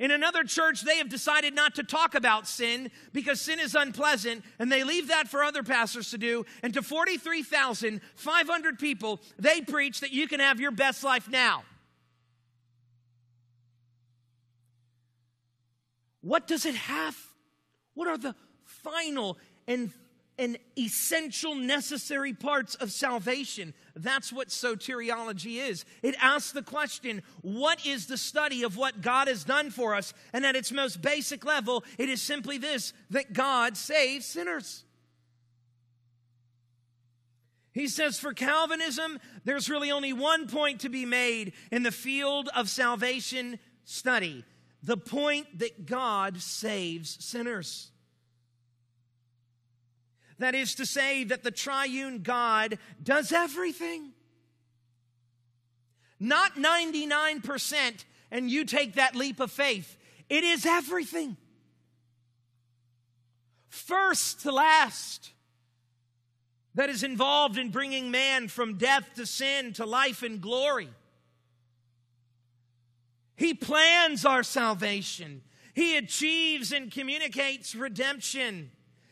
In 0.00 0.10
another 0.10 0.42
church, 0.44 0.80
they 0.80 0.96
have 0.96 1.10
decided 1.10 1.54
not 1.54 1.74
to 1.74 1.82
talk 1.82 2.14
about 2.14 2.48
sin 2.48 2.90
because 3.12 3.38
sin 3.38 3.60
is 3.60 3.74
unpleasant, 3.74 4.42
and 4.58 4.72
they 4.72 4.82
leave 4.82 5.08
that 5.08 5.28
for 5.28 5.44
other 5.44 5.62
pastors 5.62 6.10
to 6.12 6.18
do. 6.18 6.46
And 6.62 6.72
to 6.72 6.80
43,500 6.80 8.78
people, 8.78 9.20
they 9.38 9.60
preach 9.60 10.00
that 10.00 10.10
you 10.10 10.26
can 10.26 10.40
have 10.40 10.58
your 10.58 10.70
best 10.70 11.04
life 11.04 11.28
now. 11.28 11.64
What 16.22 16.46
does 16.46 16.64
it 16.64 16.76
have? 16.76 17.18
What 17.92 18.08
are 18.08 18.16
the 18.16 18.34
final 18.64 19.36
and, 19.66 19.92
and 20.40 20.58
essential 20.76 21.54
necessary 21.54 22.32
parts 22.32 22.74
of 22.74 22.90
salvation? 22.90 23.74
That's 23.94 24.32
what 24.32 24.48
soteriology 24.48 25.56
is. 25.68 25.84
It 26.02 26.16
asks 26.20 26.50
the 26.50 26.62
question 26.62 27.22
what 27.42 27.86
is 27.86 28.06
the 28.06 28.16
study 28.16 28.64
of 28.64 28.76
what 28.76 29.02
God 29.02 29.28
has 29.28 29.44
done 29.44 29.70
for 29.70 29.94
us? 29.94 30.14
And 30.32 30.44
at 30.44 30.56
its 30.56 30.72
most 30.72 31.00
basic 31.00 31.44
level, 31.44 31.84
it 31.98 32.08
is 32.08 32.20
simply 32.20 32.58
this 32.58 32.92
that 33.10 33.32
God 33.32 33.76
saves 33.76 34.26
sinners. 34.26 34.84
He 37.72 37.86
says 37.86 38.18
for 38.18 38.32
Calvinism, 38.32 39.20
there's 39.44 39.70
really 39.70 39.92
only 39.92 40.12
one 40.12 40.48
point 40.48 40.80
to 40.80 40.88
be 40.88 41.06
made 41.06 41.52
in 41.70 41.84
the 41.84 41.92
field 41.92 42.48
of 42.56 42.68
salvation 42.68 43.60
study 43.84 44.44
the 44.82 44.96
point 44.96 45.58
that 45.58 45.86
God 45.86 46.40
saves 46.40 47.22
sinners. 47.24 47.90
That 50.40 50.54
is 50.54 50.74
to 50.76 50.86
say, 50.86 51.24
that 51.24 51.42
the 51.42 51.50
triune 51.50 52.22
God 52.22 52.78
does 53.02 53.30
everything. 53.30 54.12
Not 56.18 56.54
99%, 56.54 58.04
and 58.30 58.50
you 58.50 58.64
take 58.64 58.94
that 58.94 59.14
leap 59.14 59.38
of 59.38 59.52
faith. 59.52 59.98
It 60.30 60.42
is 60.42 60.64
everything. 60.64 61.36
First 63.68 64.40
to 64.40 64.50
last 64.50 65.30
that 66.74 66.88
is 66.88 67.02
involved 67.02 67.58
in 67.58 67.70
bringing 67.70 68.10
man 68.10 68.48
from 68.48 68.78
death 68.78 69.10
to 69.16 69.26
sin 69.26 69.74
to 69.74 69.84
life 69.84 70.22
and 70.22 70.40
glory. 70.40 70.88
He 73.36 73.52
plans 73.52 74.24
our 74.24 74.42
salvation. 74.42 75.42
He 75.74 75.98
achieves 75.98 76.72
and 76.72 76.90
communicates 76.90 77.74
redemption. 77.74 78.70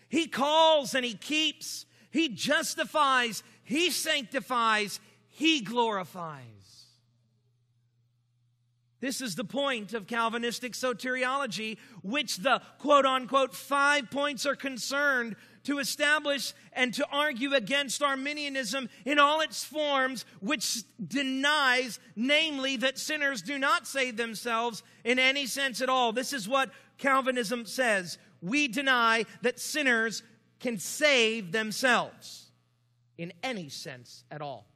He 0.08 0.26
calls 0.26 0.94
and 0.94 1.04
He 1.04 1.14
keeps. 1.14 1.86
He 2.10 2.28
justifies. 2.28 3.42
He 3.64 3.90
sanctifies. 3.90 5.00
He 5.28 5.60
glorifies. 5.60 6.44
This 9.00 9.20
is 9.20 9.36
the 9.36 9.44
point 9.44 9.94
of 9.94 10.08
Calvinistic 10.08 10.72
soteriology, 10.72 11.78
which 12.02 12.38
the 12.38 12.60
quote 12.78 13.06
unquote 13.06 13.54
five 13.54 14.10
points 14.10 14.44
are 14.44 14.56
concerned 14.56 15.36
to 15.64 15.78
establish 15.78 16.52
and 16.72 16.92
to 16.94 17.06
argue 17.12 17.54
against 17.54 18.02
Arminianism 18.02 18.88
in 19.04 19.18
all 19.18 19.40
its 19.40 19.62
forms, 19.62 20.24
which 20.40 20.82
denies, 21.06 22.00
namely, 22.16 22.76
that 22.78 22.98
sinners 22.98 23.42
do 23.42 23.58
not 23.58 23.86
save 23.86 24.16
themselves 24.16 24.82
in 25.04 25.18
any 25.18 25.46
sense 25.46 25.80
at 25.80 25.88
all. 25.88 26.12
This 26.12 26.32
is 26.32 26.48
what 26.48 26.70
Calvinism 26.96 27.66
says. 27.66 28.18
We 28.40 28.68
deny 28.68 29.25
that 29.42 29.59
sinners 29.59 30.23
can 30.61 30.78
save 30.78 31.52
themselves 31.52 32.47
in 33.16 33.33
any 33.42 33.68
sense 33.68 34.25
at 34.30 34.40
all, 34.40 34.66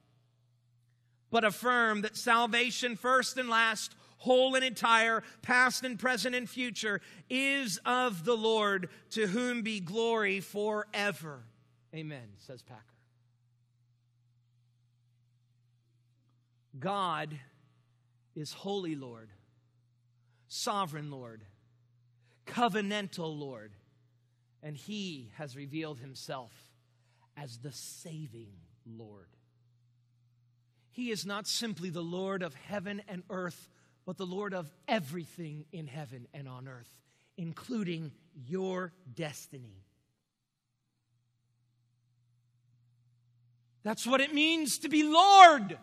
but 1.31 1.45
affirm 1.45 2.03
that 2.03 2.17
salvation, 2.17 2.97
first 2.97 3.37
and 3.39 3.49
last, 3.49 3.95
whole 4.19 4.55
and 4.55 4.65
entire, 4.65 5.23
past 5.43 5.85
and 5.85 5.99
present 5.99 6.35
and 6.35 6.49
future, 6.49 7.01
is 7.29 7.79
of 7.85 8.25
the 8.25 8.37
Lord, 8.37 8.89
to 9.11 9.27
whom 9.27 9.63
be 9.63 9.81
glory 9.81 10.41
forever. 10.41 11.43
Amen, 11.95 12.29
says 12.39 12.63
Packer. 12.63 12.83
God 16.79 17.39
is 18.35 18.53
holy 18.53 18.97
Lord, 18.97 19.29
sovereign 20.49 21.11
Lord, 21.11 21.43
covenantal 22.53 23.39
Lord, 23.39 23.73
and 24.63 24.77
He 24.77 25.31
has 25.37 25.57
revealed 25.57 25.99
Himself 25.99 26.53
as 27.37 27.59
the 27.59 27.73
saving 27.73 28.53
Lord. 28.87 29.29
He 30.91 31.11
is 31.11 31.25
not 31.25 31.47
simply 31.47 31.89
the 31.91 32.03
Lord 32.03 32.43
of 32.43 32.55
heaven 32.55 33.03
and 33.09 33.23
earth, 33.31 33.71
but 34.05 34.19
the 34.19 34.27
Lord 34.27 34.53
of 34.53 34.71
everything 34.87 35.65
in 35.73 35.87
heaven 35.87 36.29
and 36.35 36.47
on 36.47 36.69
earth, 36.69 37.01
including 37.39 38.13
your 38.35 38.93
destiny. 39.15 39.85
That's 43.83 44.07
what 44.07 44.21
it 44.21 44.35
means 44.35 44.79
to 44.79 44.89
be 44.89 45.03
Lord. 45.03 45.79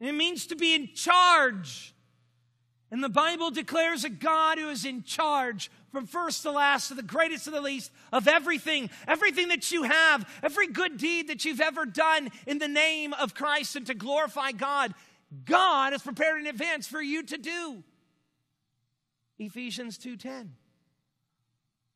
It 0.00 0.12
means 0.12 0.46
to 0.48 0.56
be 0.56 0.74
in 0.74 0.92
charge. 0.94 1.93
And 2.90 3.02
the 3.02 3.08
Bible 3.08 3.50
declares 3.50 4.04
a 4.04 4.08
God 4.08 4.58
who 4.58 4.68
is 4.68 4.84
in 4.84 5.02
charge 5.02 5.70
from 5.90 6.06
first 6.06 6.42
to 6.42 6.50
last, 6.50 6.88
to 6.88 6.94
the 6.94 7.02
greatest 7.02 7.44
to 7.44 7.50
the 7.50 7.60
least, 7.60 7.90
of 8.12 8.28
everything, 8.28 8.90
everything 9.08 9.48
that 9.48 9.70
you 9.70 9.84
have, 9.84 10.28
every 10.42 10.66
good 10.66 10.96
deed 10.96 11.28
that 11.28 11.44
you've 11.44 11.60
ever 11.60 11.86
done 11.86 12.30
in 12.46 12.58
the 12.58 12.68
name 12.68 13.12
of 13.14 13.34
Christ 13.34 13.76
and 13.76 13.86
to 13.86 13.94
glorify 13.94 14.52
God. 14.52 14.94
God 15.44 15.92
has 15.92 16.02
prepared 16.02 16.40
in 16.40 16.46
advance 16.46 16.86
for 16.86 17.00
you 17.00 17.22
to 17.24 17.38
do. 17.38 17.82
Ephesians 19.38 19.98
2:10. 19.98 20.56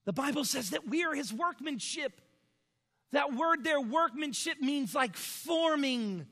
The 0.05 0.13
Bible 0.13 0.45
says 0.45 0.71
that 0.71 0.89
we 0.89 1.05
are 1.05 1.15
his 1.15 1.33
workmanship. 1.33 2.21
That 3.13 3.35
word 3.35 3.63
there, 3.63 3.81
workmanship, 3.81 4.61
means 4.61 4.95
like 4.95 5.17
forming. 5.17 6.27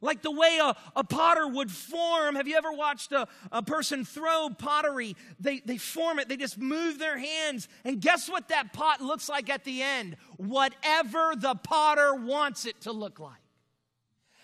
Like 0.00 0.22
the 0.22 0.30
way 0.30 0.58
a, 0.62 0.76
a 0.94 1.04
potter 1.04 1.46
would 1.46 1.70
form. 1.70 2.36
Have 2.36 2.46
you 2.46 2.56
ever 2.56 2.72
watched 2.72 3.12
a, 3.12 3.26
a 3.50 3.62
person 3.62 4.04
throw 4.04 4.48
pottery? 4.50 5.16
They, 5.40 5.60
they 5.60 5.78
form 5.78 6.18
it, 6.18 6.28
they 6.28 6.36
just 6.36 6.58
move 6.58 6.98
their 6.98 7.18
hands. 7.18 7.68
And 7.84 8.00
guess 8.00 8.28
what 8.28 8.48
that 8.48 8.72
pot 8.72 9.00
looks 9.00 9.28
like 9.28 9.50
at 9.50 9.64
the 9.64 9.82
end? 9.82 10.16
Whatever 10.36 11.34
the 11.36 11.54
potter 11.54 12.14
wants 12.14 12.64
it 12.64 12.80
to 12.82 12.92
look 12.92 13.18
like. 13.18 13.32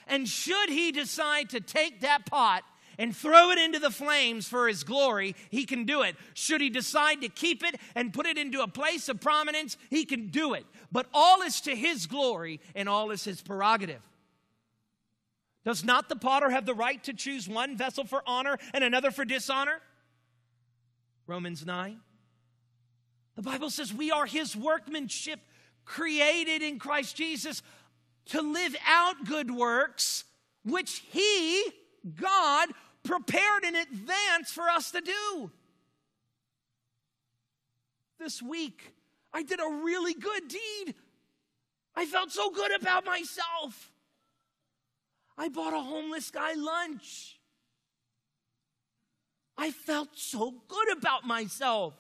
And 0.07 0.29
should 0.29 0.69
he 0.69 0.93
decide 0.93 1.51
to 1.51 1.61
take 1.61 2.01
that 2.01 2.27
pot 2.27 2.63
and 2.99 3.17
throw 3.17 3.51
it 3.51 3.59
into 3.59 3.79
the 3.79 3.91
flames 3.91 4.47
for 4.47 4.69
his 4.69 4.85
glory, 4.85 5.35
he 5.51 5.65
can 5.65 5.85
do 5.85 6.03
it. 6.03 6.17
Should 6.35 6.61
he 6.61 6.71
decide 6.71 7.23
to 7.23 7.29
keep 7.29 7.65
it 7.65 7.77
and 7.95 8.13
put 8.13 8.27
it 8.27 8.39
into 8.39 8.63
a 8.63 8.69
place 8.69 9.09
of 9.09 9.21
prominence, 9.21 9.77
he 9.91 10.05
can 10.05 10.29
do 10.29 10.55
it. 10.55 10.65
But 10.93 11.07
all 11.13 11.43
is 11.43 11.61
to 11.63 11.75
his 11.75 12.07
glory 12.07 12.61
and 12.75 12.89
all 12.89 13.11
is 13.11 13.25
his 13.25 13.43
prerogative. 13.43 14.01
Does 15.65 15.85
not 15.85 16.09
the 16.09 16.17
potter 16.17 16.51
have 16.51 16.67
the 16.67 16.75
right 16.75 17.03
to 17.05 17.13
choose 17.13 17.49
one 17.49 17.77
vessel 17.77 18.05
for 18.05 18.23
honor 18.27 18.59
and 18.73 18.85
another 18.85 19.11
for 19.11 19.25
dishonor? 19.25 19.81
Romans 21.27 21.65
9. 21.65 22.01
The 23.37 23.43
Bible 23.43 23.71
says 23.71 23.93
we 23.93 24.11
are 24.11 24.27
his 24.27 24.55
workmanship 24.55 25.41
created 25.85 26.63
in 26.63 26.79
Christ 26.79 27.17
Jesus 27.17 27.63
to 28.27 28.41
live 28.41 28.75
out 28.87 29.25
good 29.27 29.51
works, 29.51 30.25
which 30.65 31.03
He, 31.11 31.63
God, 32.17 32.71
prepared 33.03 33.65
in 33.65 33.77
advance 33.77 34.51
for 34.51 34.69
us 34.69 34.91
to 34.93 35.01
do. 35.01 35.51
This 38.19 38.41
week, 38.41 38.95
I 39.33 39.43
did 39.43 39.61
a 39.61 39.83
really 39.85 40.15
good 40.15 40.49
deed. 40.49 40.95
I 41.95 42.07
felt 42.07 42.33
so 42.33 42.51
good 42.51 42.75
about 42.81 43.05
myself. 43.05 43.91
I 45.37 45.49
bought 45.49 45.73
a 45.73 45.81
homeless 45.81 46.31
guy 46.31 46.55
lunch. 46.55 47.39
I 49.57 49.71
felt 49.71 50.09
so 50.15 50.55
good 50.69 50.97
about 50.97 51.27
myself. 51.27 51.95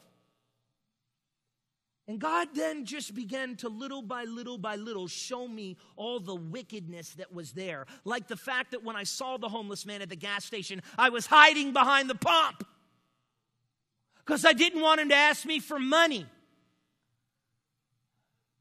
And 2.07 2.19
God 2.19 2.49
then 2.55 2.85
just 2.85 3.15
began 3.15 3.57
to 3.57 3.69
little 3.69 4.03
by 4.03 4.25
little 4.25 4.59
by 4.59 4.77
little 4.77 5.09
show 5.09 5.49
me 5.49 5.79
all 5.97 6.21
the 6.21 6.35
wickedness 6.35 7.11
that 7.15 7.33
was 7.33 7.53
there. 7.53 7.87
Like 8.05 8.29
the 8.29 8.37
fact 8.37 8.73
that 8.73 8.85
when 8.85 8.95
I 8.95 9.05
saw 9.05 9.39
the 9.39 9.49
homeless 9.49 9.87
man 9.87 10.03
at 10.03 10.11
the 10.11 10.17
gas 10.17 10.45
station, 10.45 10.83
I 10.99 11.09
was 11.09 11.25
hiding 11.27 11.73
behind 11.73 12.11
the 12.11 12.15
pump 12.15 12.67
because 14.19 14.45
I 14.45 14.53
didn't 14.53 14.83
want 14.83 15.01
him 15.01 15.09
to 15.09 15.15
ask 15.15 15.47
me 15.47 15.61
for 15.61 15.79
money. 15.79 16.27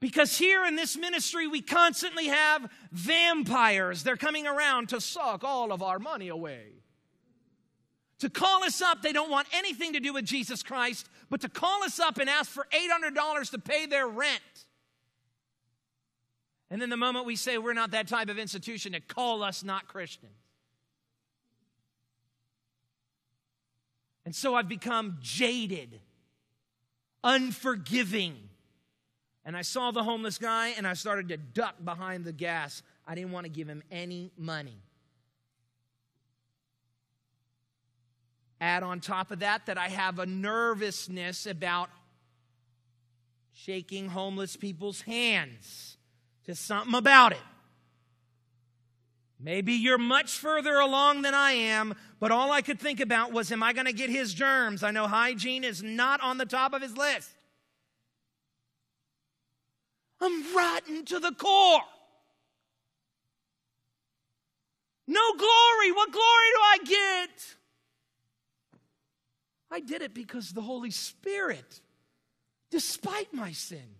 Because 0.04 0.38
here 0.38 0.66
in 0.66 0.76
this 0.76 0.98
ministry, 0.98 1.48
we 1.48 1.62
constantly 1.62 2.28
have 2.28 2.70
vampires. 2.92 4.04
They're 4.04 4.18
coming 4.18 4.46
around 4.46 4.89
to 4.89 5.00
suck 5.00 5.46
all 5.46 5.72
of 5.72 5.82
our 5.82 5.98
money 5.98 6.28
away 6.28 6.74
to 8.20 8.30
call 8.30 8.66
us 8.66 8.82
up. 8.82 9.02
They 9.02 9.13
don't 9.13 9.32
want 9.32 9.48
anything 9.54 9.94
to 9.94 10.02
do 10.02 10.12
with 10.12 10.26
Jesus 10.26 10.62
Christ, 10.62 11.08
but 11.30 11.39
to 11.39 11.48
call 11.48 11.84
us 11.84 12.02
up 12.02 12.18
and 12.18 12.30
ask 12.30 12.52
for 12.52 12.68
$800 12.72 13.52
to 13.52 13.60
pay 13.60 13.86
their 13.86 14.06
rent. 14.06 14.42
And 16.70 16.82
then 16.82 16.89
the 16.89 16.98
moment 16.98 17.26
we 17.26 17.38
say 17.38 17.58
we're 17.58 17.72
not 17.72 17.92
that 17.92 18.10
type 18.10 18.28
of 18.28 18.38
institution, 18.38 18.92
to 18.92 19.00
call 19.00 19.42
us 19.42 19.63
not 19.63 19.88
Christians. 19.88 20.34
And 24.26 24.36
so 24.36 24.54
I've 24.54 24.70
become 24.70 25.20
jaded, 25.22 26.02
unforgiving. 27.24 28.50
And 29.46 29.58
I 29.58 29.62
saw 29.62 29.92
the 29.92 30.04
homeless 30.04 30.38
guy 30.38 30.70
and 30.70 30.88
I 30.88 30.94
started 30.94 31.28
to 31.30 31.38
duck 31.38 31.76
behind 31.84 32.24
the 32.24 32.32
gas. 32.32 32.82
I 33.06 33.16
didn't 33.16 33.32
want 33.32 33.46
to 33.46 33.50
give 33.52 33.68
him 33.68 33.84
any 33.92 34.32
money. 34.38 34.82
Add 38.62 38.84
on 38.84 39.02
top 39.02 39.32
of 39.32 39.40
that 39.40 39.66
that 39.66 39.78
I 39.78 39.90
have 39.90 40.20
a 40.20 40.26
nervousness 40.26 41.46
about 41.46 41.90
shaking 43.52 44.08
homeless 44.08 44.56
people's 44.56 45.02
hands. 45.02 45.98
Just 46.46 46.66
something 46.66 46.96
about 46.96 47.34
it. 47.34 47.42
Maybe 49.40 49.74
you're 49.74 49.98
much 49.98 50.32
further 50.32 50.76
along 50.76 51.24
than 51.24 51.34
I 51.34 51.52
am, 51.52 51.96
but 52.22 52.32
all 52.32 52.54
I 52.54 52.62
could 52.62 52.80
think 52.80 53.02
about 53.02 53.34
was, 53.34 53.52
am 53.52 53.62
I 53.62 53.74
going 53.74 53.88
to 53.88 53.94
get 53.94 54.10
his 54.10 54.34
germs? 54.34 54.84
I 54.84 54.92
know 54.92 55.08
hygiene 55.08 55.66
is 55.66 55.84
not 55.84 56.22
on 56.22 56.38
the 56.38 56.46
top 56.46 56.72
of 56.74 56.82
his 56.82 56.96
list. 56.96 57.30
I'm 60.24 60.56
rotten 60.56 61.06
to 61.06 61.20
the 61.20 61.34
core. 61.34 61.82
No 65.06 65.34
glory. 65.34 65.92
What 65.92 66.12
glory 66.12 66.50
do 66.56 66.62
I 66.62 66.78
get? 66.86 67.56
I 69.70 69.80
did 69.82 70.02
it 70.02 70.14
because 70.14 70.52
the 70.52 70.62
Holy 70.62 70.92
Spirit, 70.92 71.82
despite 72.72 73.34
my 73.34 73.52
sin, 73.52 73.96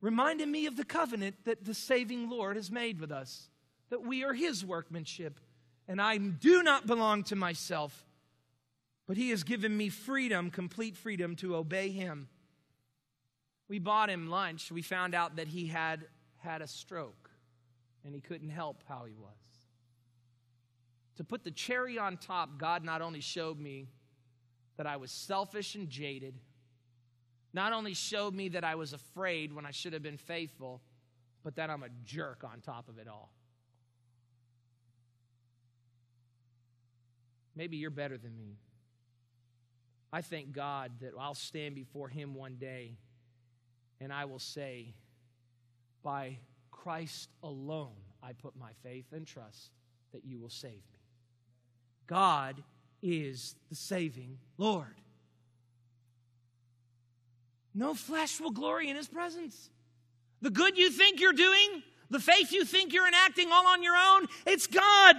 reminded 0.00 0.48
me 0.48 0.66
of 0.66 0.76
the 0.76 0.84
covenant 0.84 1.36
that 1.44 1.64
the 1.64 1.74
saving 1.74 2.28
Lord 2.28 2.56
has 2.56 2.70
made 2.70 3.00
with 3.00 3.10
us 3.12 3.48
that 3.90 4.02
we 4.04 4.22
are 4.22 4.34
his 4.34 4.64
workmanship, 4.64 5.40
and 5.88 6.00
I 6.00 6.16
do 6.18 6.62
not 6.62 6.86
belong 6.86 7.24
to 7.24 7.36
myself, 7.36 8.04
but 9.06 9.16
he 9.16 9.30
has 9.30 9.42
given 9.42 9.76
me 9.76 9.88
freedom, 9.88 10.50
complete 10.50 10.96
freedom 10.96 11.36
to 11.36 11.56
obey 11.56 11.90
him. 11.90 12.28
We 13.70 13.78
bought 13.78 14.10
him 14.10 14.28
lunch. 14.28 14.72
We 14.72 14.82
found 14.82 15.14
out 15.14 15.36
that 15.36 15.46
he 15.46 15.68
had 15.68 16.04
had 16.38 16.60
a 16.60 16.66
stroke 16.66 17.30
and 18.04 18.12
he 18.12 18.20
couldn't 18.20 18.50
help 18.50 18.82
how 18.88 19.04
he 19.04 19.14
was. 19.14 19.30
To 21.18 21.24
put 21.24 21.44
the 21.44 21.52
cherry 21.52 21.96
on 21.96 22.16
top, 22.16 22.58
God 22.58 22.82
not 22.82 23.00
only 23.00 23.20
showed 23.20 23.60
me 23.60 23.86
that 24.76 24.88
I 24.88 24.96
was 24.96 25.12
selfish 25.12 25.76
and 25.76 25.88
jaded, 25.88 26.34
not 27.52 27.72
only 27.72 27.94
showed 27.94 28.34
me 28.34 28.48
that 28.48 28.64
I 28.64 28.74
was 28.74 28.92
afraid 28.92 29.52
when 29.52 29.64
I 29.64 29.70
should 29.70 29.92
have 29.92 30.02
been 30.02 30.16
faithful, 30.16 30.80
but 31.44 31.54
that 31.54 31.70
I'm 31.70 31.84
a 31.84 31.90
jerk 32.04 32.42
on 32.42 32.60
top 32.62 32.88
of 32.88 32.98
it 32.98 33.06
all. 33.06 33.30
Maybe 37.54 37.76
you're 37.76 37.90
better 37.90 38.18
than 38.18 38.36
me. 38.36 38.56
I 40.12 40.22
thank 40.22 40.50
God 40.52 40.90
that 41.02 41.12
I'll 41.16 41.34
stand 41.34 41.76
before 41.76 42.08
Him 42.08 42.34
one 42.34 42.56
day 42.56 42.96
and 44.00 44.12
I 44.12 44.24
will 44.24 44.38
say, 44.38 44.94
By 46.02 46.38
Christ 46.70 47.28
alone, 47.42 47.96
I 48.22 48.32
put 48.32 48.56
my 48.58 48.70
faith 48.82 49.06
and 49.12 49.26
trust 49.26 49.70
that 50.12 50.24
you 50.24 50.38
will 50.38 50.50
save 50.50 50.72
me. 50.72 51.00
God 52.06 52.62
is 53.02 53.54
the 53.68 53.76
saving 53.76 54.38
Lord. 54.58 54.94
No 57.74 57.94
flesh 57.94 58.40
will 58.40 58.50
glory 58.50 58.88
in 58.88 58.96
His 58.96 59.08
presence. 59.08 59.70
The 60.42 60.50
good 60.50 60.76
you 60.76 60.90
think 60.90 61.20
you're 61.20 61.32
doing, 61.32 61.82
the 62.08 62.18
faith 62.18 62.52
you 62.52 62.64
think 62.64 62.92
you're 62.92 63.06
enacting 63.06 63.52
all 63.52 63.66
on 63.66 63.82
your 63.82 63.94
own, 63.96 64.26
it's 64.46 64.66
God. 64.66 65.16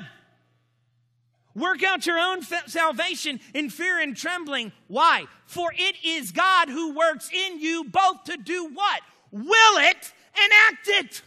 Work 1.53 1.83
out 1.83 2.05
your 2.05 2.19
own 2.19 2.41
salvation 2.67 3.39
in 3.53 3.69
fear 3.69 3.99
and 3.99 4.15
trembling. 4.15 4.71
Why? 4.87 5.25
For 5.45 5.73
it 5.75 5.95
is 6.03 6.31
God 6.31 6.69
who 6.69 6.95
works 6.95 7.29
in 7.31 7.59
you 7.59 7.83
both 7.83 8.23
to 8.25 8.37
do 8.37 8.69
what? 8.73 9.01
Will 9.31 9.77
it 9.77 10.13
and 10.35 10.51
act 10.69 10.87
it. 10.87 11.21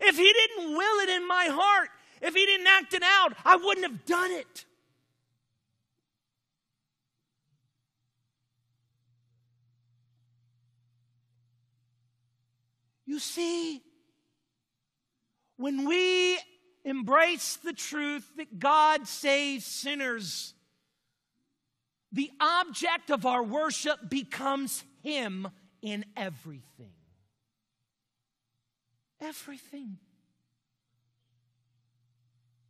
If 0.00 0.16
He 0.16 0.32
didn't 0.32 0.76
will 0.76 1.00
it 1.00 1.08
in 1.08 1.26
my 1.26 1.48
heart, 1.50 1.88
if 2.20 2.34
He 2.34 2.46
didn't 2.46 2.66
act 2.66 2.94
it 2.94 3.02
out, 3.02 3.34
I 3.44 3.56
wouldn't 3.56 3.86
have 3.86 4.04
done 4.04 4.30
it. 4.32 4.64
You 13.06 13.20
see, 13.20 13.82
when 15.56 15.86
we 15.86 16.38
embrace 16.86 17.56
the 17.56 17.72
truth 17.72 18.30
that 18.36 18.60
God 18.60 19.08
saves 19.08 19.66
sinners, 19.66 20.54
the 22.12 22.30
object 22.40 23.10
of 23.10 23.26
our 23.26 23.42
worship 23.42 24.08
becomes 24.08 24.84
Him 25.02 25.48
in 25.82 26.04
everything. 26.16 26.92
Everything. 29.20 29.98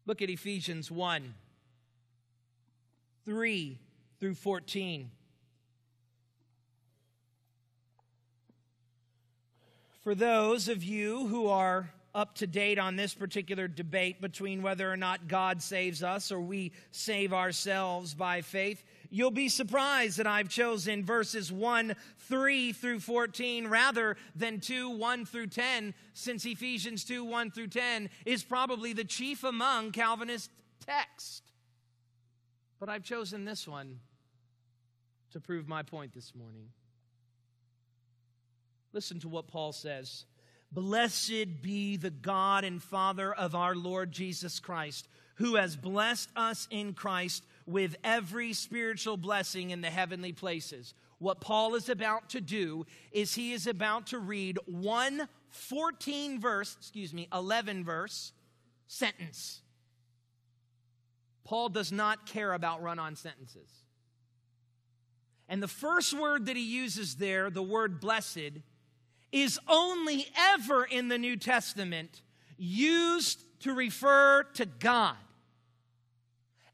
Look 0.06 0.22
at 0.22 0.30
Ephesians 0.30 0.90
1 0.90 1.34
3 3.26 3.78
through 4.20 4.34
14. 4.34 5.10
For 10.02 10.14
those 10.14 10.68
of 10.68 10.84
you 10.84 11.26
who 11.26 11.48
are 11.48 11.90
up 12.16 12.34
to 12.34 12.46
date 12.46 12.78
on 12.78 12.96
this 12.96 13.12
particular 13.12 13.68
debate 13.68 14.22
between 14.22 14.62
whether 14.62 14.90
or 14.90 14.96
not 14.96 15.28
God 15.28 15.60
saves 15.60 16.02
us 16.02 16.32
or 16.32 16.40
we 16.40 16.72
save 16.90 17.34
ourselves 17.34 18.14
by 18.14 18.40
faith, 18.40 18.82
you'll 19.10 19.30
be 19.30 19.50
surprised 19.50 20.16
that 20.16 20.26
I've 20.26 20.48
chosen 20.48 21.04
verses 21.04 21.52
1, 21.52 21.94
3 22.20 22.72
through 22.72 23.00
14 23.00 23.68
rather 23.68 24.16
than 24.34 24.60
2, 24.60 24.88
1 24.88 25.26
through 25.26 25.48
10, 25.48 25.92
since 26.14 26.46
Ephesians 26.46 27.04
2, 27.04 27.22
1 27.22 27.50
through 27.50 27.68
10 27.68 28.08
is 28.24 28.42
probably 28.42 28.94
the 28.94 29.04
chief 29.04 29.44
among 29.44 29.92
Calvinist 29.92 30.50
texts. 30.84 31.42
But 32.80 32.88
I've 32.88 33.04
chosen 33.04 33.44
this 33.44 33.68
one 33.68 34.00
to 35.32 35.40
prove 35.40 35.68
my 35.68 35.82
point 35.82 36.14
this 36.14 36.34
morning. 36.34 36.70
Listen 38.94 39.20
to 39.20 39.28
what 39.28 39.48
Paul 39.48 39.72
says. 39.72 40.24
Blessed 40.76 41.62
be 41.62 41.96
the 41.96 42.10
God 42.10 42.62
and 42.62 42.82
Father 42.82 43.32
of 43.32 43.54
our 43.54 43.74
Lord 43.74 44.12
Jesus 44.12 44.60
Christ, 44.60 45.08
who 45.36 45.54
has 45.54 45.74
blessed 45.74 46.28
us 46.36 46.68
in 46.70 46.92
Christ 46.92 47.46
with 47.64 47.96
every 48.04 48.52
spiritual 48.52 49.16
blessing 49.16 49.70
in 49.70 49.80
the 49.80 49.88
heavenly 49.88 50.34
places. 50.34 50.92
What 51.18 51.40
Paul 51.40 51.76
is 51.76 51.88
about 51.88 52.28
to 52.28 52.42
do 52.42 52.84
is 53.10 53.34
he 53.34 53.54
is 53.54 53.66
about 53.66 54.08
to 54.08 54.18
read 54.18 54.58
one 54.66 55.28
14 55.48 56.38
verse, 56.38 56.76
excuse 56.78 57.14
me, 57.14 57.26
11 57.32 57.82
verse 57.82 58.32
sentence. 58.86 59.62
Paul 61.42 61.70
does 61.70 61.90
not 61.90 62.26
care 62.26 62.52
about 62.52 62.82
run 62.82 62.98
on 62.98 63.16
sentences. 63.16 63.70
And 65.48 65.62
the 65.62 65.68
first 65.68 66.12
word 66.12 66.44
that 66.46 66.56
he 66.56 66.64
uses 66.64 67.14
there, 67.14 67.48
the 67.48 67.62
word 67.62 67.98
blessed, 67.98 68.60
is 69.42 69.60
only 69.68 70.26
ever 70.34 70.82
in 70.82 71.08
the 71.08 71.18
New 71.18 71.36
Testament 71.36 72.22
used 72.56 73.44
to 73.60 73.74
refer 73.74 74.44
to 74.54 74.64
God 74.64 75.16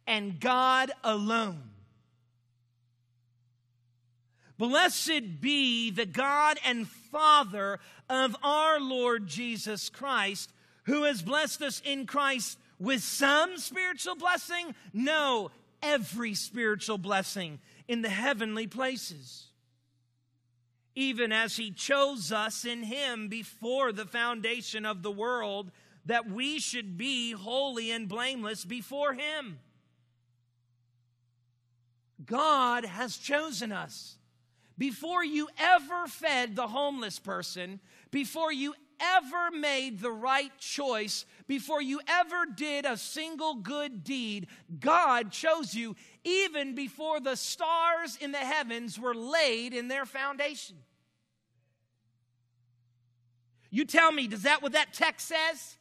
and 0.07 0.38
God 0.38 0.92
alone. 1.03 1.61
Blessed 4.59 5.40
be 5.40 5.90
the 5.90 6.07
God 6.07 6.57
and 6.64 6.87
Father 6.87 7.81
of 8.09 8.37
our 8.44 8.79
Lord 8.79 9.27
Jesus 9.27 9.88
Christ, 9.88 10.53
who 10.85 11.03
has 11.03 11.20
blessed 11.20 11.62
us 11.62 11.83
in 11.85 12.07
Christ 12.07 12.61
with 12.79 13.03
some 13.03 13.59
spiritual 13.59 14.14
blessing? 14.14 14.72
No, 14.92 15.51
every 15.83 16.35
spiritual 16.35 16.98
blessing 16.98 17.59
in 17.88 18.03
the 18.03 18.09
heavenly 18.09 18.68
places 18.68 19.48
even 20.94 21.33
as 21.33 21.57
he 21.57 21.70
chose 21.70 22.33
us 22.33 22.64
in 22.64 22.83
him 22.83 23.28
before 23.28 23.92
the 23.92 24.05
foundation 24.05 24.85
of 24.85 25.02
the 25.02 25.11
world, 25.11 25.70
that 26.07 26.28
we 26.28 26.59
should 26.59 26.96
be 26.96 27.33
holy 27.33 27.90
and 27.90 28.09
blameless 28.09 28.64
before 28.64 29.14
him. 29.14 29.59
God 32.24 32.85
has 32.85 33.16
chosen 33.16 33.72
us. 33.72 34.16
Before 34.78 35.24
you 35.24 35.48
ever 35.59 36.07
fed 36.07 36.57
the 36.57 36.68
homeless 36.68 37.18
person, 37.18 37.81
before 38.11 38.52
you 38.52 38.74
ever 39.02 39.50
made 39.50 40.00
the 40.00 40.10
right 40.10 40.56
choice, 40.58 41.26
before 41.46 41.82
you 41.82 42.00
ever 42.06 42.46
did 42.54 42.86
a 42.86 42.96
single 42.96 43.56
good 43.56 44.04
deed, 44.04 44.46
God 44.78 45.32
chose 45.32 45.74
you 45.74 45.96
even 46.24 46.74
before 46.74 47.20
the 47.20 47.36
stars 47.36 48.16
in 48.20 48.32
the 48.32 48.38
heavens 48.38 48.98
were 48.98 49.14
laid 49.14 49.74
in 49.74 49.88
their 49.88 50.06
foundation. 50.06 50.76
You 53.70 53.84
tell 53.86 54.12
me, 54.12 54.28
does 54.28 54.42
that 54.42 54.62
what 54.62 54.72
that 54.72 54.92
text 54.92 55.28
says? 55.28 55.78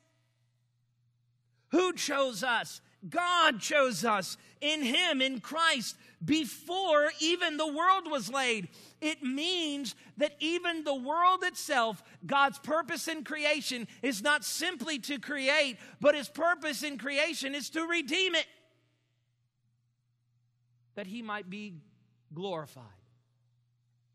Who 1.69 1.93
chose 1.93 2.43
us? 2.43 2.81
God 3.07 3.59
chose 3.59 4.05
us 4.05 4.37
in 4.61 4.83
Him, 4.83 5.21
in 5.21 5.39
Christ, 5.39 5.97
before 6.23 7.11
even 7.19 7.57
the 7.57 7.67
world 7.67 8.09
was 8.09 8.29
laid. 8.29 8.69
It 9.01 9.23
means 9.23 9.95
that 10.17 10.35
even 10.39 10.83
the 10.83 10.95
world 10.95 11.43
itself, 11.43 12.03
God's 12.25 12.59
purpose 12.59 13.07
in 13.07 13.23
creation 13.23 13.87
is 14.01 14.21
not 14.21 14.43
simply 14.45 14.99
to 14.99 15.19
create, 15.19 15.77
but 15.99 16.13
His 16.15 16.29
purpose 16.29 16.83
in 16.83 16.97
creation 16.97 17.55
is 17.55 17.69
to 17.71 17.81
redeem 17.85 18.35
it. 18.35 18.45
that 20.95 21.07
he 21.07 21.21
might 21.21 21.49
be 21.49 21.75
glorified 22.33 22.83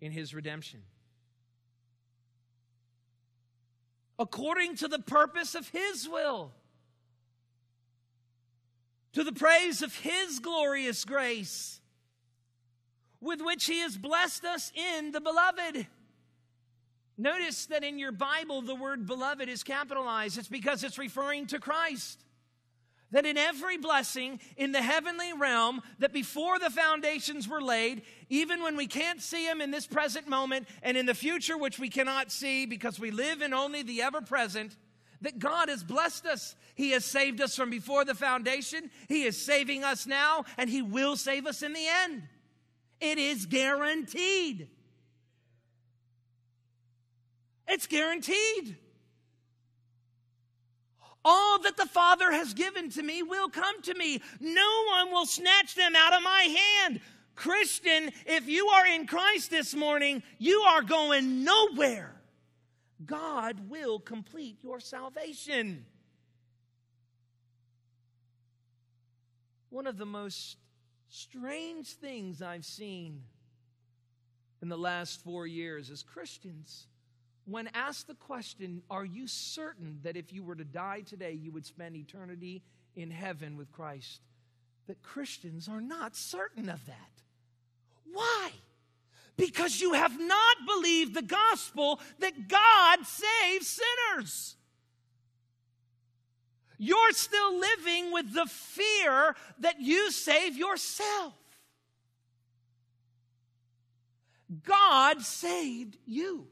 in 0.01 0.13
his 0.13 0.35
redemption. 0.35 0.83
According 4.19 4.77
to 4.77 4.89
the 4.89 4.99
purpose 4.99 5.55
of 5.55 5.69
his 5.71 6.09
will, 6.09 6.53
to 9.13 9.25
the 9.25 9.33
praise 9.33 9.83
of 9.83 9.97
his 9.97 10.39
glorious 10.39 11.05
grace, 11.05 11.81
with 13.21 13.41
which 13.41 13.67
he 13.67 13.81
has 13.81 13.97
blessed 13.97 14.45
us 14.45 14.73
in 14.75 15.13
the 15.13 15.21
beloved. 15.21 15.87
Notice 17.19 17.67
that 17.67 17.83
in 17.83 17.99
your 17.99 18.13
Bible, 18.13 18.61
the 18.61 18.75
word 18.75 19.07
beloved 19.07 19.49
is 19.49 19.63
capitalized. 19.63 20.39
It's 20.39 20.49
because 20.49 20.85
it's 20.85 20.99
referring 20.99 21.47
to 21.47 21.59
Christ. 21.59 22.23
That 23.13 23.25
in 23.25 23.39
every 23.39 23.79
blessing 23.79 24.41
in 24.57 24.73
the 24.73 24.83
heavenly 24.83 25.33
realm, 25.33 25.81
that 26.01 26.13
before 26.13 26.59
the 26.59 26.71
foundations 26.71 27.49
were 27.49 27.63
laid, 27.63 28.03
even 28.29 28.63
when 28.63 28.77
we 28.77 28.87
can't 28.87 29.23
see 29.23 29.47
them 29.47 29.61
in 29.61 29.71
this 29.71 29.87
present 29.87 30.29
moment 30.29 30.69
and 30.83 30.97
in 30.97 31.07
the 31.07 31.15
future, 31.15 31.57
which 31.57 31.79
we 31.79 31.89
cannot 31.89 32.31
see 32.31 32.67
because 32.67 33.01
we 33.01 33.11
live 33.11 33.41
in 33.41 33.55
only 33.55 33.83
the 33.83 34.03
ever 34.03 34.21
present, 34.21 34.77
that 35.23 35.39
God 35.39 35.69
has 35.69 35.83
blessed 35.83 36.27
us. 36.27 36.55
He 36.75 36.91
has 36.91 37.05
saved 37.05 37.41
us 37.41 37.57
from 37.57 37.71
before 37.71 38.05
the 38.05 38.15
foundation. 38.15 38.91
He 39.09 39.23
is 39.23 39.41
saving 39.41 39.85
us 39.85 40.07
now, 40.07 40.45
and 40.59 40.69
He 40.69 40.83
will 40.83 41.17
save 41.17 41.47
us 41.47 41.63
in 41.63 41.73
the 41.73 41.87
end. 42.05 42.25
It 43.01 43.19
is 43.19 43.47
guaranteed. 43.47 44.69
It's 47.69 47.87
guaranteed. 47.87 48.77
All 51.25 51.59
that 51.63 51.77
the 51.77 51.87
Father 51.87 52.31
has 52.31 52.55
given 52.55 52.91
to 52.91 53.03
me 53.03 53.23
will 53.23 53.49
come 53.49 53.83
to 53.83 53.95
me. 53.95 54.23
No 54.41 54.85
one 54.89 55.11
will 55.11 55.27
snatch 55.27 55.75
them 55.75 55.97
out 55.97 56.15
of 56.15 56.23
my 56.23 56.57
hand. 56.85 57.01
Christian, 57.35 58.13
if 58.27 58.49
you 58.49 58.69
are 58.69 58.87
in 58.87 59.07
Christ 59.07 59.51
this 59.51 59.75
morning, 59.75 60.23
you 60.39 60.61
are 60.61 60.83
going 60.83 61.45
nowhere. 61.45 62.15
God 63.05 63.69
will 63.69 63.99
complete 63.99 64.59
your 64.63 64.81
salvation. 64.81 65.85
One 69.69 69.87
of 69.87 69.99
the 69.99 70.07
most 70.07 70.57
strange 71.17 71.89
things 71.89 72.43
I've 72.43 72.65
seen 72.65 73.23
in 74.63 74.69
the 74.69 74.77
last 74.77 75.23
four 75.23 75.47
years 75.47 75.91
as 75.91 76.03
Christians 76.03 76.87
when 77.47 77.69
asked 77.75 78.09
the 78.09 78.15
question, 78.15 78.83
Are 78.91 79.05
you 79.05 79.27
certain 79.27 80.01
that 80.03 80.17
if 80.17 80.33
you 80.33 80.43
were 80.43 80.57
to 80.57 80.65
die 80.65 81.03
today, 81.07 81.33
you 81.33 81.53
would 81.53 81.65
spend 81.65 81.97
eternity 81.97 82.63
in 82.95 83.11
heaven 83.11 83.57
with 83.57 83.73
Christ? 83.73 84.21
That 84.89 85.03
Christians 85.03 85.69
are 85.69 85.81
not 85.81 86.17
certain 86.17 86.69
of 86.69 86.85
that. 86.87 87.23
Why? 88.13 88.51
Because 89.37 89.81
you 89.81 89.93
have 89.93 90.19
not 90.19 90.57
believed 90.67 91.15
the 91.15 91.23
gospel 91.23 92.01
that 92.19 92.49
God 92.49 93.07
saves 93.07 93.69
sinners. 93.69 94.56
You're 96.79 97.13
still 97.13 97.59
living 97.59 98.13
with 98.13 98.33
the 98.33 98.47
fear 98.47 99.35
that 99.61 99.81
you 99.81 100.11
save 100.11 100.57
yourself. 100.57 101.35
God 104.65 105.23
saved 105.23 105.97
you 106.07 106.47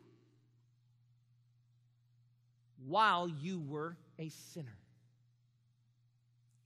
while 2.87 3.29
you 3.29 3.61
were 3.61 3.97
a 4.19 4.29
sinner. 4.29 4.77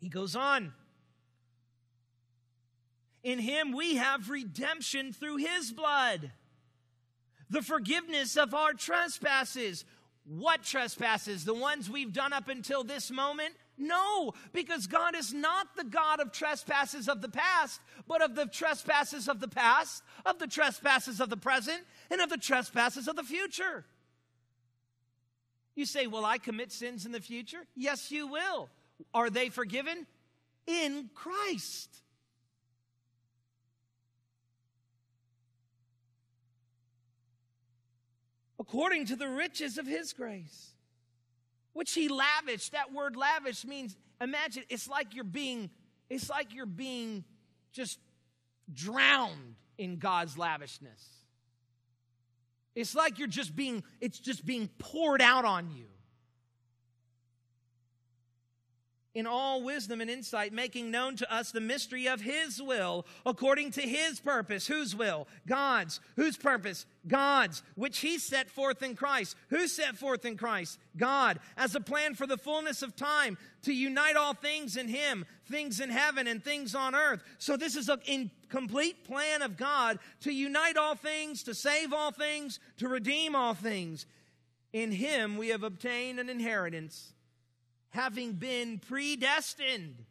He 0.00 0.08
goes 0.08 0.36
on. 0.36 0.72
In 3.22 3.38
him 3.38 3.72
we 3.72 3.96
have 3.96 4.30
redemption 4.30 5.12
through 5.12 5.36
his 5.36 5.72
blood, 5.72 6.30
the 7.50 7.62
forgiveness 7.62 8.36
of 8.36 8.54
our 8.54 8.72
trespasses. 8.72 9.84
What 10.28 10.62
trespasses? 10.62 11.46
The 11.46 11.54
ones 11.54 11.88
we've 11.88 12.12
done 12.12 12.34
up 12.34 12.48
until 12.48 12.84
this 12.84 13.10
moment? 13.10 13.54
No, 13.78 14.34
because 14.52 14.86
God 14.86 15.16
is 15.16 15.32
not 15.32 15.74
the 15.74 15.84
God 15.84 16.20
of 16.20 16.32
trespasses 16.32 17.08
of 17.08 17.22
the 17.22 17.30
past, 17.30 17.80
but 18.06 18.20
of 18.20 18.34
the 18.34 18.44
trespasses 18.44 19.26
of 19.26 19.40
the 19.40 19.48
past, 19.48 20.02
of 20.26 20.38
the 20.38 20.46
trespasses 20.46 21.20
of 21.20 21.30
the 21.30 21.36
present, 21.38 21.80
and 22.10 22.20
of 22.20 22.28
the 22.28 22.36
trespasses 22.36 23.08
of 23.08 23.16
the 23.16 23.22
future. 23.22 23.86
You 25.74 25.86
say, 25.86 26.06
Will 26.06 26.26
I 26.26 26.36
commit 26.36 26.72
sins 26.72 27.06
in 27.06 27.12
the 27.12 27.20
future? 27.20 27.66
Yes, 27.74 28.10
you 28.10 28.26
will. 28.26 28.68
Are 29.14 29.30
they 29.30 29.48
forgiven? 29.48 30.06
In 30.66 31.08
Christ. 31.14 32.02
According 38.58 39.06
to 39.06 39.16
the 39.16 39.28
riches 39.28 39.78
of 39.78 39.86
his 39.86 40.12
grace, 40.12 40.72
which 41.78 41.92
he 41.92 42.08
lavished. 42.08 42.72
That 42.72 42.92
word 42.92 43.14
lavish 43.14 43.64
means, 43.64 43.96
imagine, 44.20 44.64
it's 44.68 44.88
like 44.88 45.14
you're 45.14 45.22
being, 45.22 45.70
it's 46.10 46.28
like 46.28 46.52
you're 46.52 46.66
being 46.66 47.22
just 47.72 48.00
drowned 48.72 49.54
in 49.78 49.98
God's 49.98 50.36
lavishness. 50.36 51.06
It's 52.74 52.96
like 52.96 53.20
you're 53.20 53.28
just 53.28 53.54
being, 53.54 53.84
it's 54.00 54.18
just 54.18 54.44
being 54.44 54.68
poured 54.78 55.22
out 55.22 55.44
on 55.44 55.70
you. 55.70 55.86
In 59.14 59.26
all 59.26 59.62
wisdom 59.62 60.00
and 60.00 60.10
insight, 60.10 60.52
making 60.52 60.90
known 60.90 61.16
to 61.16 61.34
us 61.34 61.50
the 61.50 61.60
mystery 61.60 62.06
of 62.06 62.20
His 62.20 62.60
will 62.60 63.06
according 63.24 63.70
to 63.72 63.80
His 63.80 64.20
purpose. 64.20 64.66
Whose 64.66 64.94
will? 64.94 65.26
God's. 65.46 66.00
Whose 66.16 66.36
purpose? 66.36 66.86
God's, 67.06 67.62
which 67.74 67.98
He 67.98 68.18
set 68.18 68.50
forth 68.50 68.82
in 68.82 68.94
Christ. 68.94 69.34
Who 69.48 69.66
set 69.66 69.96
forth 69.96 70.24
in 70.24 70.36
Christ? 70.36 70.78
God, 70.96 71.40
as 71.56 71.74
a 71.74 71.80
plan 71.80 72.14
for 72.14 72.26
the 72.26 72.36
fullness 72.36 72.82
of 72.82 72.96
time 72.96 73.38
to 73.62 73.72
unite 73.72 74.16
all 74.16 74.34
things 74.34 74.76
in 74.76 74.88
Him, 74.88 75.24
things 75.50 75.80
in 75.80 75.90
heaven 75.90 76.26
and 76.26 76.44
things 76.44 76.74
on 76.74 76.94
earth. 76.94 77.22
So, 77.38 77.56
this 77.56 77.76
is 77.76 77.88
a 77.88 77.98
complete 78.48 79.04
plan 79.04 79.42
of 79.42 79.56
God 79.56 79.98
to 80.20 80.32
unite 80.32 80.76
all 80.76 80.94
things, 80.94 81.42
to 81.44 81.54
save 81.54 81.92
all 81.92 82.10
things, 82.10 82.60
to 82.76 82.88
redeem 82.88 83.34
all 83.34 83.54
things. 83.54 84.06
In 84.72 84.92
Him 84.92 85.38
we 85.38 85.48
have 85.48 85.62
obtained 85.62 86.20
an 86.20 86.28
inheritance 86.28 87.14
having 87.90 88.32
been 88.32 88.78
predestined. 88.78 90.04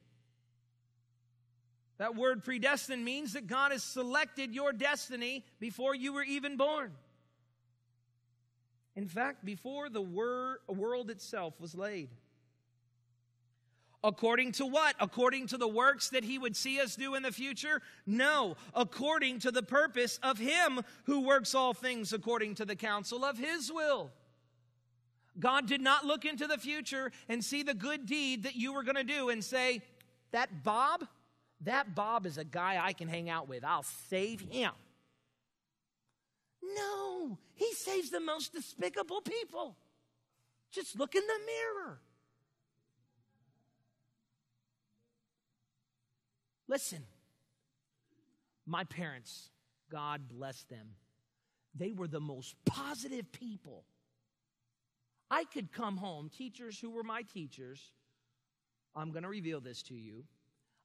That 1.98 2.16
word 2.16 2.44
predestined 2.44 3.04
means 3.04 3.34
that 3.34 3.48
God 3.48 3.72
has 3.72 3.84
selected 3.84 4.54
your 4.54 4.72
destiny 4.72 5.44
before 5.60 5.96
you 5.96 6.14
were 6.14 6.24
even 6.24 6.58
born. 6.58 6.92
In 8.96 9.08
fact, 9.08 9.46
before 9.46 9.90
the 9.90 10.02
wor- 10.02 10.60
world 10.68 11.10
itself 11.10 11.60
was 11.60 11.76
laid. 11.76 12.10
According 14.04 14.54
to 14.54 14.66
what? 14.66 14.96
According 15.00 15.48
to 15.48 15.58
the 15.58 15.68
works 15.68 16.10
that 16.10 16.24
he 16.24 16.38
would 16.38 16.56
see 16.56 16.80
us 16.80 16.96
do 16.96 17.16
in 17.16 17.24
the 17.24 17.32
future? 17.32 17.82
No. 18.06 18.56
According 18.74 19.40
to 19.40 19.52
the 19.52 19.64
purpose 19.64 20.20
of 20.22 20.38
him 20.38 20.82
who 21.06 21.22
works 21.22 21.56
all 21.56 21.74
things 21.74 22.14
according 22.14 22.56
to 22.56 22.66
the 22.66 22.76
counsel 22.76 23.26
of 23.26 23.38
his 23.38 23.72
will. 23.72 24.12
God 25.40 25.68
did 25.68 25.82
not 25.82 26.06
look 26.06 26.26
into 26.26 26.48
the 26.48 26.58
future 26.58 27.12
and 27.30 27.44
see 27.44 27.64
the 27.64 27.74
good 27.74 28.06
deed 28.06 28.44
that 28.44 28.56
you 28.56 28.74
were 28.74 28.84
going 28.84 28.96
to 28.96 29.04
do 29.04 29.30
and 29.30 29.44
say, 29.44 29.82
That 30.32 30.64
Bob, 30.64 31.06
that 31.62 31.96
Bob 31.96 32.26
is 32.26 32.38
a 32.38 32.44
guy 32.44 32.80
I 32.84 32.94
can 32.94 33.08
hang 33.08 33.30
out 33.30 33.48
with. 33.48 33.64
I'll 33.64 33.86
save 34.10 34.42
him. 34.42 34.72
No, 36.76 37.38
he 37.56 37.72
saves 37.74 38.10
the 38.10 38.20
most 38.20 38.54
despicable 38.54 39.22
people. 39.22 39.76
Just 40.72 40.98
look 40.98 41.16
in 41.16 41.24
the 41.26 41.40
mirror. 41.46 42.00
Listen, 46.68 47.04
my 48.66 48.84
parents, 48.84 49.50
God 49.90 50.28
bless 50.28 50.64
them, 50.64 50.90
they 51.74 51.94
were 51.94 52.08
the 52.08 52.20
most 52.20 52.56
positive 52.66 53.32
people 53.32 53.86
I 55.30 55.44
could 55.46 55.72
come 55.72 55.98
home, 55.98 56.30
teachers 56.30 56.80
who 56.80 56.90
were 56.90 57.04
my 57.04 57.22
teachers, 57.22 57.82
I'm 58.96 59.12
going 59.12 59.24
to 59.24 59.30
reveal 59.30 59.60
this 59.60 59.84
to 59.84 59.94
you. 59.94 60.24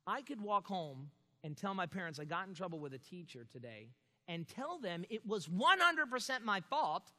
I 0.06 0.22
could 0.22 0.40
walk 0.40 0.66
home 0.66 1.10
and 1.44 1.56
tell 1.56 1.74
my 1.74 1.86
parents 1.86 2.18
I 2.18 2.24
got 2.24 2.48
in 2.48 2.54
trouble 2.54 2.78
with 2.78 2.92
a 2.92 2.98
teacher 2.98 3.46
today 3.50 3.88
and 4.28 4.46
tell 4.46 4.78
them 4.78 5.04
it 5.10 5.26
was 5.26 5.46
100% 5.46 6.42
my 6.44 6.60
fault, 6.60 7.10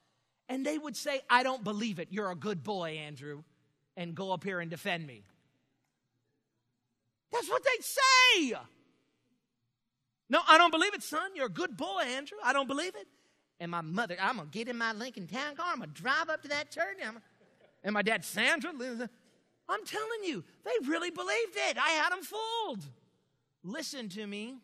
and 0.50 0.66
they 0.66 0.78
would 0.78 0.96
say, 0.96 1.22
I 1.30 1.44
don't 1.44 1.64
believe 1.64 2.00
it. 2.00 2.10
You're 2.12 2.32
a 2.32 2.36
good 2.36 2.64
boy, 2.64 2.98
Andrew, 3.06 3.44
and 3.98 4.16
go 4.16 4.32
up 4.32 4.44
here 4.44 4.60
and 4.60 4.70
defend 4.70 5.06
me. 5.08 5.24
That's 7.32 7.50
what 7.50 7.64
they'd 7.64 7.84
say. 7.84 8.54
No, 10.30 10.40
I 10.48 10.58
don't 10.58 10.72
believe 10.72 10.94
it, 10.94 11.04
son. 11.04 11.32
You're 11.36 11.48
a 11.48 11.50
good 11.50 11.76
boy, 11.76 12.04
Andrew. 12.06 12.38
I 12.44 12.54
don't 12.54 12.68
believe 12.68 12.96
it. 12.96 13.08
And 13.64 13.72
my 13.72 13.80
mother, 13.80 14.18
I'm 14.22 14.36
going 14.36 14.50
to 14.50 14.52
get 14.52 14.68
in 14.68 14.78
my 14.78 14.92
Lincoln 14.92 15.26
Town 15.26 15.56
car. 15.56 15.68
I'm 15.70 15.78
going 15.78 15.90
to 15.90 16.02
drive 16.02 16.30
up 16.30 16.42
to 16.42 16.50
that 16.50 16.70
church. 16.70 16.98
And, 17.02 17.16
and 17.82 17.94
my 17.94 18.02
dad, 18.02 18.26
Sandra, 18.26 18.72
I'm 18.72 19.86
telling 19.86 20.24
you, 20.26 20.44
they 20.66 20.90
really 20.90 21.12
believed 21.12 21.56
it. 21.56 21.78
I 21.78 21.92
had 21.92 22.12
them 22.12 22.24
fooled. 22.24 22.84
Listen 23.64 24.10
to 24.10 24.28
me. 24.28 24.58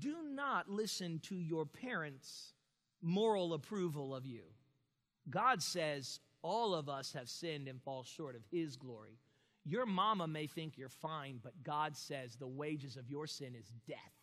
do 0.00 0.16
not 0.28 0.68
listen 0.68 1.20
to 1.20 1.36
your 1.36 1.64
parents' 1.64 2.54
moral 3.00 3.54
approval 3.54 4.12
of 4.12 4.26
you. 4.26 4.42
God 5.30 5.62
says 5.62 6.18
all 6.42 6.74
of 6.74 6.88
us 6.88 7.12
have 7.12 7.28
sinned 7.28 7.68
and 7.68 7.80
fall 7.80 8.02
short 8.02 8.34
of 8.34 8.42
His 8.50 8.76
glory. 8.76 9.20
Your 9.64 9.86
mama 9.86 10.26
may 10.26 10.48
think 10.48 10.76
you're 10.76 10.88
fine, 10.88 11.38
but 11.40 11.62
God 11.62 11.96
says 11.96 12.34
the 12.34 12.48
wages 12.48 12.96
of 12.96 13.08
your 13.08 13.28
sin 13.28 13.54
is 13.54 13.72
death. 13.86 14.15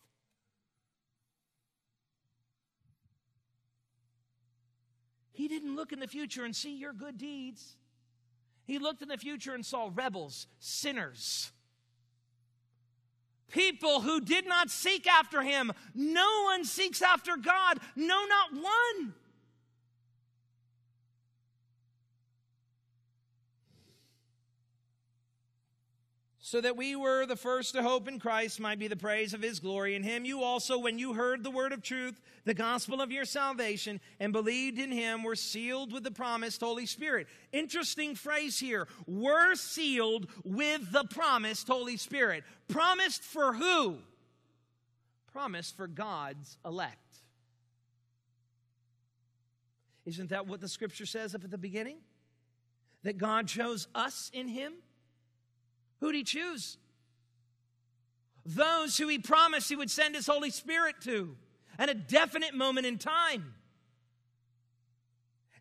He 5.33 5.47
didn't 5.47 5.75
look 5.75 5.91
in 5.91 5.99
the 5.99 6.07
future 6.07 6.45
and 6.45 6.55
see 6.55 6.77
your 6.77 6.93
good 6.93 7.17
deeds. 7.17 7.75
He 8.65 8.79
looked 8.79 9.01
in 9.01 9.09
the 9.09 9.17
future 9.17 9.53
and 9.53 9.65
saw 9.65 9.89
rebels, 9.93 10.47
sinners, 10.59 11.51
people 13.49 14.01
who 14.01 14.21
did 14.21 14.47
not 14.47 14.69
seek 14.69 15.05
after 15.05 15.41
him. 15.41 15.73
No 15.93 16.43
one 16.45 16.63
seeks 16.63 17.01
after 17.01 17.35
God, 17.35 17.79
no, 17.95 18.25
not 18.25 18.53
one. 18.53 19.13
so 26.53 26.61
that 26.61 26.77
we 26.77 26.95
were 26.95 27.25
the 27.25 27.35
first 27.35 27.73
to 27.73 27.81
hope 27.81 28.07
in 28.07 28.19
Christ 28.19 28.59
might 28.59 28.77
be 28.77 28.87
the 28.87 28.95
praise 28.95 29.33
of 29.33 29.41
his 29.41 29.59
glory. 29.59 29.95
In 29.95 30.03
him 30.03 30.23
you 30.23 30.43
also, 30.43 30.77
when 30.77 30.99
you 30.99 31.13
heard 31.13 31.43
the 31.43 31.49
word 31.49 31.73
of 31.73 31.81
truth, 31.81 32.21
the 32.45 32.53
gospel 32.53 33.01
of 33.01 33.11
your 33.11 33.25
salvation, 33.25 34.01
and 34.19 34.33
believed 34.33 34.77
in 34.77 34.91
him, 34.91 35.23
were 35.23 35.35
sealed 35.35 35.93
with 35.93 36.03
the 36.03 36.11
promised 36.11 36.61
Holy 36.61 36.85
Spirit. 36.85 37.27
Interesting 37.51 38.15
phrase 38.15 38.59
here. 38.59 38.87
Were 39.07 39.55
sealed 39.55 40.27
with 40.43 40.91
the 40.91 41.05
promised 41.05 41.67
Holy 41.67 41.97
Spirit. 41.97 42.43
Promised 42.67 43.23
for 43.23 43.53
who? 43.53 43.97
Promised 45.31 45.77
for 45.77 45.87
God's 45.87 46.57
elect. 46.65 46.97
Isn't 50.05 50.29
that 50.31 50.47
what 50.47 50.59
the 50.59 50.67
scripture 50.67 51.05
says 51.05 51.33
up 51.33 51.45
at 51.45 51.51
the 51.51 51.57
beginning? 51.57 51.97
That 53.03 53.17
God 53.17 53.47
chose 53.47 53.87
us 53.95 54.29
in 54.33 54.49
him? 54.49 54.73
Who'd 56.01 56.15
he 56.15 56.23
choose? 56.23 56.77
Those 58.45 58.97
who 58.97 59.07
he 59.07 59.19
promised 59.19 59.69
he 59.69 59.77
would 59.77 59.89
send 59.89 60.15
his 60.15 60.27
Holy 60.27 60.49
Spirit 60.49 60.95
to 61.03 61.37
at 61.77 61.89
a 61.89 61.93
definite 61.93 62.53
moment 62.53 62.85
in 62.85 62.97
time. 62.97 63.53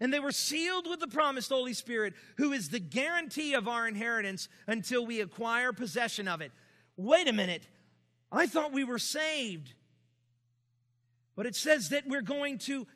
And 0.01 0.13
they 0.13 0.21
were 0.21 0.33
sealed 0.33 0.89
with 0.89 0.99
the 0.99 1.07
promised 1.07 1.51
Holy 1.51 1.75
Spirit, 1.75 2.15
who 2.37 2.53
is 2.53 2.71
the 2.71 2.81
guarantee 2.81 3.55
of 3.55 3.69
our 3.69 3.87
inheritance 3.87 4.49
until 4.67 5.07
we 5.07 5.21
acquire 5.21 5.73
possession 5.73 6.27
of 6.27 6.41
it. 6.41 6.51
Wait 6.97 7.29
a 7.29 7.33
minute. 7.33 7.69
I 8.33 8.47
thought 8.47 8.73
we 8.73 8.83
were 8.83 8.99
saved. 8.99 9.75
But 11.37 11.47
it 11.47 11.55
says 11.55 11.91
that 11.91 12.07
we're 12.07 12.23
going 12.23 12.59
to 12.59 12.87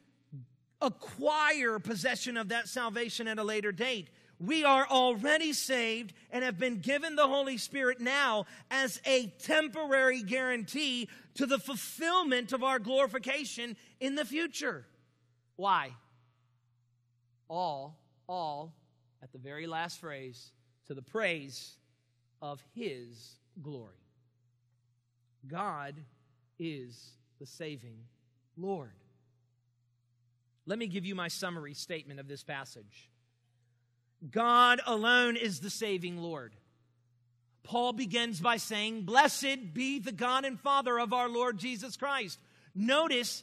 acquire 0.80 1.78
possession 1.78 2.36
of 2.36 2.48
that 2.48 2.68
salvation 2.68 3.28
at 3.28 3.38
a 3.38 3.44
later 3.44 3.72
date 3.72 4.10
we 4.38 4.64
are 4.64 4.86
already 4.86 5.52
saved 5.52 6.12
and 6.30 6.44
have 6.44 6.58
been 6.58 6.80
given 6.80 7.16
the 7.16 7.26
Holy 7.26 7.56
Spirit 7.56 8.00
now 8.00 8.46
as 8.70 9.00
a 9.06 9.26
temporary 9.38 10.22
guarantee 10.22 11.08
to 11.34 11.46
the 11.46 11.58
fulfillment 11.58 12.52
of 12.52 12.62
our 12.62 12.78
glorification 12.78 13.76
in 14.00 14.14
the 14.14 14.24
future. 14.24 14.86
Why? 15.56 15.92
All, 17.48 17.98
all, 18.26 18.74
at 19.22 19.32
the 19.32 19.38
very 19.38 19.66
last 19.66 20.00
phrase, 20.00 20.52
to 20.86 20.94
the 20.94 21.02
praise 21.02 21.76
of 22.42 22.62
His 22.74 23.36
glory. 23.62 23.94
God 25.46 25.94
is 26.58 27.12
the 27.38 27.46
saving 27.46 27.98
Lord. 28.56 28.92
Let 30.66 30.78
me 30.78 30.88
give 30.88 31.04
you 31.04 31.14
my 31.14 31.28
summary 31.28 31.74
statement 31.74 32.18
of 32.18 32.28
this 32.28 32.42
passage. 32.42 33.08
God 34.30 34.80
alone 34.86 35.36
is 35.36 35.60
the 35.60 35.70
saving 35.70 36.18
Lord. 36.18 36.54
Paul 37.62 37.92
begins 37.92 38.40
by 38.40 38.58
saying, 38.58 39.02
Blessed 39.02 39.74
be 39.74 39.98
the 39.98 40.12
God 40.12 40.44
and 40.44 40.58
Father 40.58 40.98
of 40.98 41.12
our 41.12 41.28
Lord 41.28 41.58
Jesus 41.58 41.96
Christ. 41.96 42.38
Notice, 42.74 43.42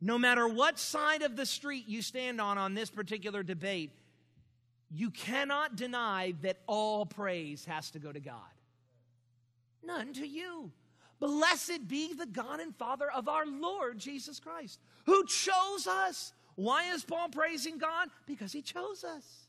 no 0.00 0.18
matter 0.18 0.48
what 0.48 0.78
side 0.78 1.22
of 1.22 1.36
the 1.36 1.46
street 1.46 1.84
you 1.86 2.02
stand 2.02 2.40
on 2.40 2.58
on 2.58 2.74
this 2.74 2.90
particular 2.90 3.42
debate, 3.42 3.92
you 4.90 5.10
cannot 5.10 5.76
deny 5.76 6.34
that 6.42 6.58
all 6.66 7.06
praise 7.06 7.64
has 7.64 7.90
to 7.92 7.98
go 7.98 8.12
to 8.12 8.20
God. 8.20 8.36
None 9.84 10.12
to 10.14 10.26
you. 10.26 10.70
Blessed 11.20 11.86
be 11.88 12.12
the 12.12 12.26
God 12.26 12.60
and 12.60 12.74
Father 12.74 13.10
of 13.10 13.28
our 13.28 13.46
Lord 13.46 13.98
Jesus 13.98 14.40
Christ, 14.40 14.80
who 15.06 15.24
chose 15.26 15.86
us. 15.86 16.32
Why 16.56 16.92
is 16.92 17.04
Paul 17.04 17.28
praising 17.28 17.78
God? 17.78 18.08
Because 18.26 18.52
he 18.52 18.62
chose 18.62 19.04
us. 19.04 19.43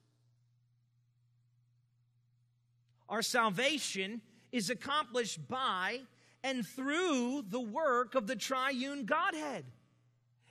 Our 3.10 3.22
salvation 3.22 4.22
is 4.52 4.70
accomplished 4.70 5.48
by 5.48 6.02
and 6.44 6.66
through 6.66 7.46
the 7.50 7.60
work 7.60 8.16
of 8.16 8.28
the 8.28 8.36
triune 8.36 9.06
Godhead. 9.06 9.66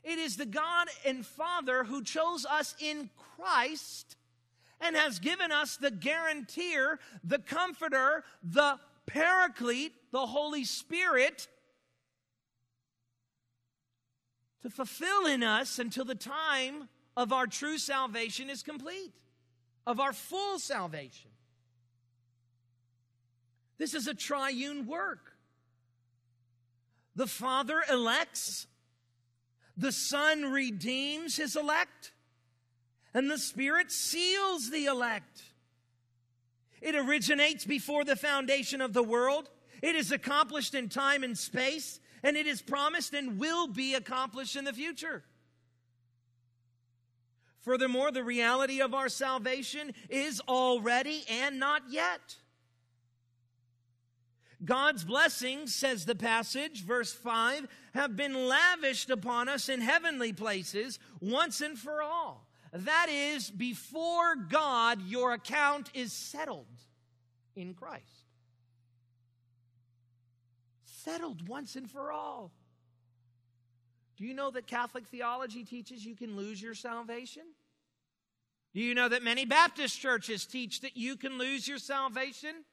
It 0.02 0.18
is 0.18 0.36
the 0.36 0.46
God 0.46 0.88
and 1.06 1.24
Father 1.24 1.84
who 1.84 2.02
chose 2.02 2.44
us 2.44 2.74
in 2.78 3.10
Christ 3.16 4.16
and 4.80 4.96
has 4.96 5.18
given 5.18 5.50
us 5.50 5.76
the 5.76 5.90
guarantor, 5.90 6.98
the 7.22 7.38
comforter, 7.38 8.24
the 8.42 8.78
paraclete, 9.06 9.92
the 10.10 10.26
Holy 10.26 10.64
Spirit 10.64 11.48
to 14.64 14.70
fulfill 14.70 15.26
in 15.26 15.42
us 15.42 15.78
until 15.78 16.06
the 16.06 16.14
time 16.14 16.88
of 17.18 17.32
our 17.34 17.46
true 17.46 17.76
salvation 17.76 18.48
is 18.48 18.62
complete, 18.62 19.12
of 19.86 20.00
our 20.00 20.14
full 20.14 20.58
salvation. 20.58 21.30
This 23.78 23.94
is 23.94 24.06
a 24.06 24.14
triune 24.14 24.87
work. 24.87 25.37
The 27.16 27.26
Father 27.26 27.82
elects, 27.90 28.66
the 29.76 29.92
Son 29.92 30.50
redeems 30.50 31.37
his 31.37 31.56
elect, 31.56 32.12
and 33.12 33.30
the 33.30 33.38
Spirit 33.38 33.92
seals 33.92 34.70
the 34.70 34.87
elect. 34.87 35.42
It 36.80 36.94
originates 36.94 37.64
before 37.64 38.04
the 38.04 38.16
foundation 38.16 38.80
of 38.80 38.92
the 38.92 39.02
world. 39.02 39.48
It 39.80 39.96
is 39.96 40.12
accomplished 40.12 40.74
in 40.74 40.88
time 40.88 41.22
and 41.24 41.37
space, 41.37 42.00
and 42.22 42.37
it 42.37 42.46
is 42.46 42.62
promised 42.62 43.14
and 43.14 43.38
will 43.38 43.68
be 43.68 43.94
accomplished 43.94 44.56
in 44.56 44.64
the 44.64 44.72
future. 44.72 45.24
Furthermore, 47.60 48.12
the 48.12 48.24
reality 48.24 48.82
of 48.82 48.92
our 48.92 49.08
salvation 49.08 49.94
is 50.10 50.40
already 50.46 51.24
and 51.30 51.58
not 51.58 51.82
yet. 51.88 52.37
God's 54.64 55.04
blessings, 55.04 55.74
says 55.74 56.04
the 56.04 56.14
passage, 56.14 56.84
verse 56.84 57.12
5, 57.12 57.66
have 57.94 58.16
been 58.16 58.48
lavished 58.48 59.10
upon 59.10 59.48
us 59.48 59.68
in 59.68 59.80
heavenly 59.80 60.32
places 60.32 60.98
once 61.20 61.60
and 61.60 61.78
for 61.78 62.02
all. 62.02 62.46
That 62.72 63.06
is, 63.08 63.50
before 63.50 64.34
God, 64.34 65.00
your 65.06 65.32
account 65.32 65.90
is 65.94 66.12
settled 66.12 66.66
in 67.54 67.74
Christ. 67.74 68.04
Settled 70.84 71.48
once 71.48 71.76
and 71.76 71.90
for 71.90 72.10
all. 72.10 72.50
Do 74.16 74.24
you 74.24 74.34
know 74.34 74.50
that 74.50 74.66
Catholic 74.66 75.06
theology 75.06 75.64
teaches 75.64 76.04
you 76.04 76.14
can 76.14 76.36
lose 76.36 76.60
your 76.60 76.74
salvation? 76.74 77.42
Do 78.72 78.80
you 78.80 78.94
know 78.94 79.08
that 79.08 79.22
many 79.22 79.44
Baptist 79.44 80.00
churches 80.00 80.46
teach 80.46 80.80
that 80.80 80.96
you 80.96 81.16
can 81.16 81.38
lose 81.38 81.68
your 81.68 81.78
salvation? 81.78 82.64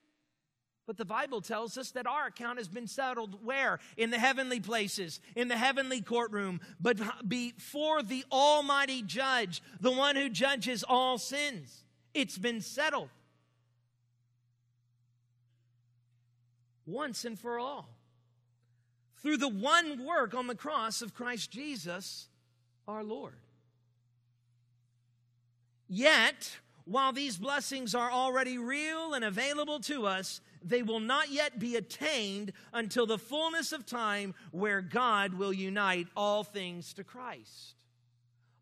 But 0.87 0.97
the 0.97 1.05
Bible 1.05 1.41
tells 1.41 1.77
us 1.77 1.91
that 1.91 2.07
our 2.07 2.27
account 2.27 2.57
has 2.57 2.67
been 2.67 2.87
settled 2.87 3.45
where? 3.45 3.79
In 3.97 4.09
the 4.09 4.19
heavenly 4.19 4.59
places, 4.59 5.19
in 5.35 5.47
the 5.47 5.57
heavenly 5.57 6.01
courtroom, 6.01 6.59
but 6.79 6.99
before 7.27 8.01
the 8.03 8.25
Almighty 8.31 9.01
Judge, 9.03 9.61
the 9.79 9.91
one 9.91 10.15
who 10.15 10.29
judges 10.29 10.83
all 10.83 11.17
sins. 11.17 11.83
It's 12.13 12.37
been 12.37 12.61
settled. 12.61 13.09
Once 16.85 17.25
and 17.25 17.39
for 17.39 17.59
all. 17.59 17.87
Through 19.21 19.37
the 19.37 19.47
one 19.47 20.03
work 20.03 20.33
on 20.33 20.47
the 20.47 20.55
cross 20.55 21.01
of 21.01 21.13
Christ 21.13 21.51
Jesus, 21.51 22.27
our 22.87 23.03
Lord. 23.03 23.35
Yet, 25.87 26.57
while 26.85 27.13
these 27.13 27.37
blessings 27.37 27.93
are 27.93 28.11
already 28.11 28.57
real 28.57 29.13
and 29.13 29.23
available 29.23 29.79
to 29.81 30.07
us, 30.07 30.41
they 30.63 30.83
will 30.83 30.99
not 30.99 31.31
yet 31.31 31.59
be 31.59 31.75
attained 31.75 32.53
until 32.73 33.05
the 33.05 33.17
fullness 33.17 33.71
of 33.71 33.85
time 33.85 34.33
where 34.51 34.81
God 34.81 35.33
will 35.33 35.53
unite 35.53 36.07
all 36.15 36.43
things 36.43 36.93
to 36.93 37.03
Christ. 37.03 37.75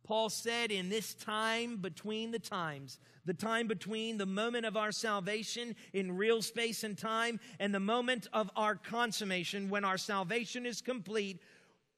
Paul 0.03 0.29
said, 0.29 0.71
in 0.71 0.89
this 0.89 1.13
time 1.13 1.77
between 1.77 2.31
the 2.31 2.39
times, 2.39 2.97
the 3.25 3.33
time 3.33 3.67
between 3.67 4.17
the 4.17 4.25
moment 4.25 4.65
of 4.65 4.75
our 4.75 4.91
salvation 4.91 5.75
in 5.93 6.17
real 6.17 6.41
space 6.41 6.83
and 6.83 6.97
time 6.97 7.39
and 7.59 7.75
the 7.75 7.79
moment 7.79 8.27
of 8.33 8.49
our 8.55 8.73
consummation 8.73 9.69
when 9.69 9.85
our 9.85 9.99
salvation 9.99 10.65
is 10.65 10.81
complete, 10.81 11.39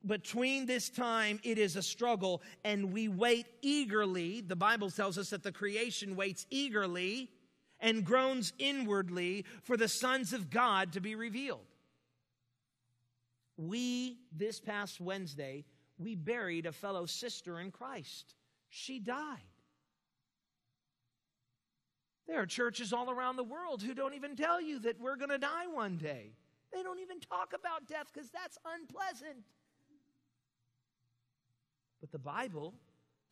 between 0.06 0.66
this 0.66 0.90
time 0.90 1.40
it 1.44 1.58
is 1.58 1.78
a 1.78 1.82
struggle 1.82 2.42
and 2.66 2.92
we 2.92 3.08
wait 3.08 3.46
eagerly. 3.62 4.42
The 4.42 4.58
Bible 4.58 4.90
tells 4.90 5.18
us 5.18 5.30
that 5.30 5.44
the 5.44 5.52
creation 5.54 6.18
waits 6.18 6.46
eagerly 6.50 7.30
and 7.82 8.06
groans 8.06 8.54
inwardly 8.60 9.46
for 9.64 9.76
the 9.76 9.88
sons 9.88 10.34
of 10.34 10.50
God 10.50 10.94
to 10.94 11.02
be 11.02 11.16
revealed. 11.16 11.66
We, 13.58 14.18
this 14.32 14.60
past 14.60 15.02
Wednesday, 15.02 15.66
we 15.98 16.16
buried 16.16 16.66
a 16.66 16.72
fellow 16.72 17.06
sister 17.06 17.60
in 17.60 17.72
Christ. 17.72 18.36
She 18.70 19.00
died. 19.00 19.40
There 22.28 22.40
are 22.40 22.46
churches 22.46 22.94
all 22.94 23.10
around 23.10 23.36
the 23.36 23.44
world 23.44 23.82
who 23.84 23.94
don't 23.94 24.14
even 24.14 24.36
tell 24.36 24.62
you 24.62 24.80
that 24.80 25.00
we're 25.00 25.18
going 25.18 25.30
to 25.30 25.38
die 25.38 25.68
one 25.68 25.98
day. 25.98 26.32
They 26.74 26.82
don't 26.82 27.00
even 27.00 27.20
talk 27.20 27.54
about 27.54 27.88
death 27.88 28.08
because 28.14 28.30
that's 28.30 28.58
unpleasant. 28.66 29.44
But 32.00 32.12
the 32.12 32.20
Bible 32.20 32.74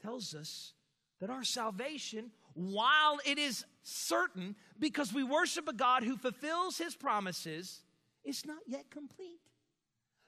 tells 0.02 0.36
us 0.36 0.74
that 1.20 1.30
our 1.30 1.44
salvation, 1.44 2.32
while 2.60 3.20
it 3.26 3.38
is 3.38 3.66
certain 3.84 4.56
because 4.80 5.14
we 5.14 5.24
worship 5.24 5.68
a 5.70 5.74
God 5.74 6.04
who 6.04 6.18
fulfills 6.18 6.78
his 6.78 6.96
promises, 6.96 7.82
is 8.26 8.46
not 8.46 8.60
yet 8.68 8.90
complete. 8.92 9.40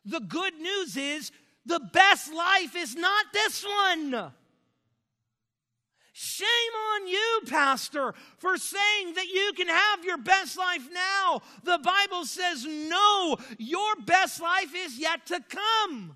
The 0.05 0.21
good 0.21 0.55
news 0.55 0.95
is 0.95 1.31
the 1.65 1.81
best 1.93 2.33
life 2.33 2.75
is 2.75 2.95
not 2.95 3.25
this 3.33 3.65
one. 3.65 4.31
Shame 6.13 6.47
on 6.93 7.07
you, 7.07 7.41
Pastor, 7.47 8.13
for 8.37 8.57
saying 8.57 9.13
that 9.15 9.27
you 9.27 9.51
can 9.55 9.67
have 9.67 10.03
your 10.05 10.17
best 10.17 10.57
life 10.57 10.87
now. 10.93 11.41
The 11.63 11.79
Bible 11.79 12.25
says, 12.25 12.65
no, 12.65 13.37
your 13.57 13.95
best 14.05 14.41
life 14.41 14.73
is 14.75 14.97
yet 14.97 15.25
to 15.27 15.41
come. 15.49 16.15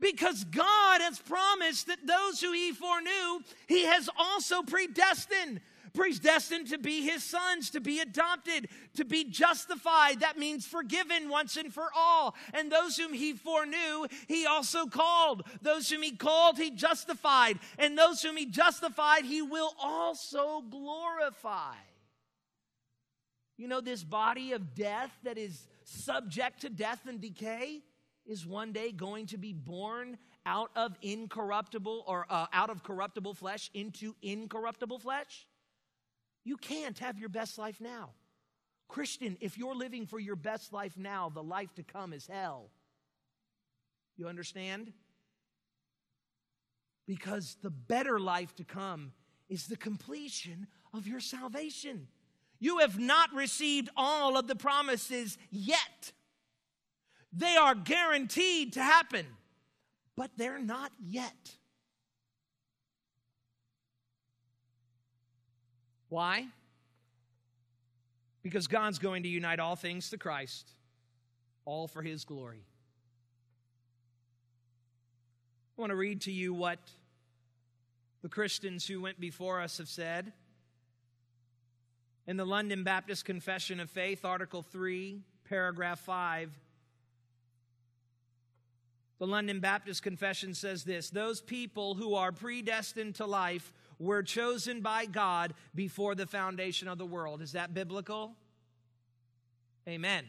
Because 0.00 0.44
God 0.44 1.00
has 1.00 1.18
promised 1.18 1.88
that 1.88 2.06
those 2.06 2.40
who 2.40 2.52
He 2.52 2.72
foreknew, 2.72 3.40
He 3.66 3.84
has 3.84 4.08
also 4.16 4.62
predestined 4.62 5.60
predestined 5.94 6.68
to 6.68 6.78
be 6.78 7.02
his 7.02 7.24
sons, 7.24 7.70
to 7.70 7.80
be 7.80 8.00
adopted, 8.00 8.68
to 8.94 9.04
be 9.04 9.24
justified. 9.24 10.20
That 10.20 10.38
means 10.38 10.66
forgiven 10.66 11.28
once 11.28 11.56
and 11.56 11.72
for 11.72 11.88
all. 11.94 12.36
And 12.54 12.70
those 12.70 12.96
whom 12.96 13.12
he 13.12 13.32
foreknew, 13.32 14.06
he 14.26 14.46
also 14.46 14.86
called. 14.86 15.42
Those 15.60 15.90
whom 15.90 16.02
he 16.02 16.12
called, 16.12 16.56
he 16.56 16.70
justified. 16.70 17.58
And 17.78 17.98
those 17.98 18.22
whom 18.22 18.36
he 18.36 18.46
justified, 18.46 19.24
he 19.24 19.42
will 19.42 19.74
also 19.82 20.62
glorify. 20.62 21.74
You 23.56 23.66
know, 23.66 23.80
this 23.80 24.04
body 24.04 24.52
of 24.52 24.74
death 24.74 25.10
that 25.24 25.36
is 25.36 25.66
subject 25.82 26.60
to 26.60 26.70
death 26.70 27.00
and 27.08 27.20
decay 27.20 27.82
is 28.28 28.46
one 28.46 28.72
day 28.72 28.92
going 28.92 29.26
to 29.26 29.38
be 29.38 29.52
born 29.52 30.18
out 30.46 30.70
of 30.76 30.96
incorruptible 31.02 32.04
or 32.06 32.26
uh, 32.28 32.46
out 32.52 32.70
of 32.70 32.82
corruptible 32.82 33.34
flesh 33.34 33.70
into 33.74 34.14
incorruptible 34.22 34.98
flesh. 34.98 35.46
You 36.44 36.56
can't 36.56 36.98
have 37.00 37.18
your 37.18 37.30
best 37.30 37.58
life 37.58 37.80
now. 37.80 38.10
Christian, 38.86 39.36
if 39.40 39.58
you're 39.58 39.74
living 39.74 40.06
for 40.06 40.18
your 40.18 40.36
best 40.36 40.72
life 40.72 40.96
now, 40.96 41.30
the 41.30 41.42
life 41.42 41.74
to 41.74 41.82
come 41.82 42.12
is 42.12 42.26
hell. 42.26 42.70
You 44.16 44.28
understand? 44.28 44.92
Because 47.06 47.56
the 47.62 47.70
better 47.70 48.18
life 48.18 48.54
to 48.56 48.64
come 48.64 49.12
is 49.48 49.66
the 49.66 49.76
completion 49.76 50.66
of 50.92 51.06
your 51.06 51.20
salvation. 51.20 52.08
You 52.60 52.78
have 52.78 52.98
not 52.98 53.32
received 53.34 53.88
all 53.96 54.36
of 54.36 54.46
the 54.46 54.56
promises 54.56 55.38
yet. 55.50 56.12
They 57.38 57.54
are 57.54 57.76
guaranteed 57.76 58.72
to 58.72 58.82
happen, 58.82 59.24
but 60.16 60.32
they're 60.36 60.58
not 60.58 60.90
yet. 61.00 61.54
Why? 66.08 66.48
Because 68.42 68.66
God's 68.66 68.98
going 68.98 69.22
to 69.22 69.28
unite 69.28 69.60
all 69.60 69.76
things 69.76 70.10
to 70.10 70.18
Christ, 70.18 70.68
all 71.64 71.86
for 71.86 72.02
His 72.02 72.24
glory. 72.24 72.64
I 75.76 75.80
want 75.80 75.90
to 75.90 75.96
read 75.96 76.22
to 76.22 76.32
you 76.32 76.52
what 76.52 76.80
the 78.22 78.28
Christians 78.28 78.84
who 78.84 79.00
went 79.00 79.20
before 79.20 79.60
us 79.60 79.78
have 79.78 79.88
said. 79.88 80.32
In 82.26 82.36
the 82.36 82.44
London 82.44 82.82
Baptist 82.82 83.24
Confession 83.24 83.78
of 83.78 83.88
Faith, 83.88 84.24
Article 84.24 84.62
3, 84.62 85.22
paragraph 85.48 86.00
5, 86.00 86.50
the 89.18 89.26
London 89.26 89.60
Baptist 89.60 90.02
Confession 90.02 90.54
says 90.54 90.84
this 90.84 91.10
Those 91.10 91.40
people 91.40 91.94
who 91.94 92.14
are 92.14 92.32
predestined 92.32 93.16
to 93.16 93.26
life 93.26 93.72
were 93.98 94.22
chosen 94.22 94.80
by 94.80 95.06
God 95.06 95.54
before 95.74 96.14
the 96.14 96.26
foundation 96.26 96.88
of 96.88 96.98
the 96.98 97.06
world. 97.06 97.42
Is 97.42 97.52
that 97.52 97.74
biblical? 97.74 98.34
Amen. 99.88 100.24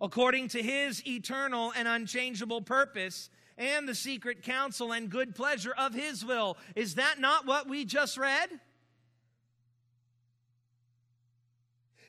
According 0.00 0.48
to 0.48 0.62
his 0.62 1.06
eternal 1.06 1.72
and 1.76 1.86
unchangeable 1.86 2.60
purpose 2.60 3.30
and 3.56 3.88
the 3.88 3.94
secret 3.94 4.42
counsel 4.42 4.92
and 4.92 5.08
good 5.08 5.34
pleasure 5.34 5.74
of 5.78 5.94
his 5.94 6.24
will. 6.24 6.56
Is 6.74 6.96
that 6.96 7.20
not 7.20 7.46
what 7.46 7.68
we 7.68 7.84
just 7.84 8.18
read? 8.18 8.48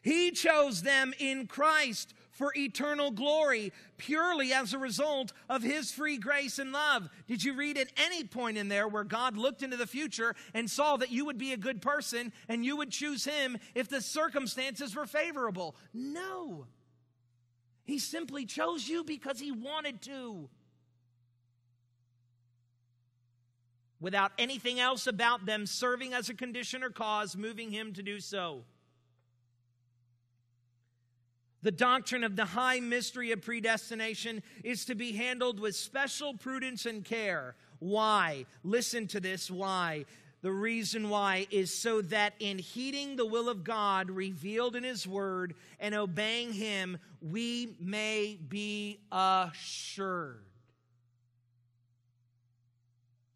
He 0.01 0.31
chose 0.31 0.81
them 0.81 1.13
in 1.19 1.47
Christ 1.47 2.13
for 2.33 2.51
eternal 2.57 3.11
glory 3.11 3.71
purely 3.97 4.51
as 4.51 4.73
a 4.73 4.77
result 4.77 5.31
of 5.47 5.63
his 5.63 5.91
free 5.91 6.17
grace 6.17 6.59
and 6.59 6.71
love. 6.71 7.07
Did 7.27 7.43
you 7.43 7.53
read 7.53 7.77
at 7.77 7.87
any 7.95 8.23
point 8.23 8.57
in 8.57 8.67
there 8.67 8.87
where 8.87 9.03
God 9.03 9.37
looked 9.37 9.63
into 9.63 9.77
the 9.77 9.87
future 9.87 10.35
and 10.53 10.69
saw 10.69 10.97
that 10.97 11.11
you 11.11 11.25
would 11.25 11.37
be 11.37 11.53
a 11.53 11.57
good 11.57 11.81
person 11.81 12.33
and 12.49 12.65
you 12.65 12.75
would 12.75 12.91
choose 12.91 13.23
him 13.23 13.57
if 13.75 13.87
the 13.87 14.01
circumstances 14.01 14.95
were 14.95 15.05
favorable? 15.05 15.75
No. 15.93 16.65
He 17.83 17.99
simply 17.99 18.45
chose 18.45 18.87
you 18.87 19.03
because 19.03 19.39
he 19.39 19.51
wanted 19.51 20.01
to. 20.03 20.49
Without 23.99 24.31
anything 24.37 24.79
else 24.79 25.07
about 25.07 25.45
them 25.45 25.65
serving 25.65 26.13
as 26.13 26.29
a 26.29 26.33
condition 26.33 26.83
or 26.83 26.89
cause 26.89 27.37
moving 27.37 27.71
him 27.71 27.93
to 27.93 28.03
do 28.03 28.19
so. 28.19 28.63
The 31.63 31.71
doctrine 31.71 32.25
of 32.25 32.35
the 32.35 32.45
high 32.45 32.81
mystery 32.81 33.31
of 33.31 33.41
predestination 33.41 34.43
is 34.65 34.83
to 34.85 34.95
be 34.95 35.13
handled 35.13 35.61
with 35.61 35.77
special 35.77 36.33
prudence 36.33 36.85
and 36.85 37.05
care. 37.05 37.55
Why? 37.79 38.45
Listen 38.63 39.07
to 39.07 39.21
this. 39.21 39.49
Why? 39.49 40.03
The 40.41 40.51
reason 40.51 41.09
why 41.09 41.47
is 41.51 41.73
so 41.73 42.01
that 42.01 42.33
in 42.39 42.59
heeding 42.59 43.15
the 43.15 43.25
will 43.25 43.47
of 43.47 43.63
God 43.63 44.11
revealed 44.11 44.75
in 44.75 44.83
His 44.83 45.07
Word 45.07 45.55
and 45.79 45.95
obeying 45.95 46.51
Him, 46.51 46.97
we 47.21 47.77
may 47.79 48.37
be 48.49 48.99
assured. 49.09 50.43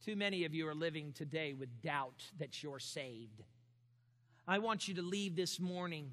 Too 0.03 0.17
many 0.17 0.43
of 0.43 0.53
you 0.53 0.67
are 0.67 0.75
living 0.75 1.13
today 1.13 1.53
with 1.53 1.81
doubt 1.81 2.25
that 2.39 2.61
you're 2.61 2.79
saved. 2.79 3.41
I 4.45 4.59
want 4.59 4.89
you 4.89 4.95
to 4.95 5.01
leave 5.01 5.37
this 5.37 5.61
morning 5.61 6.11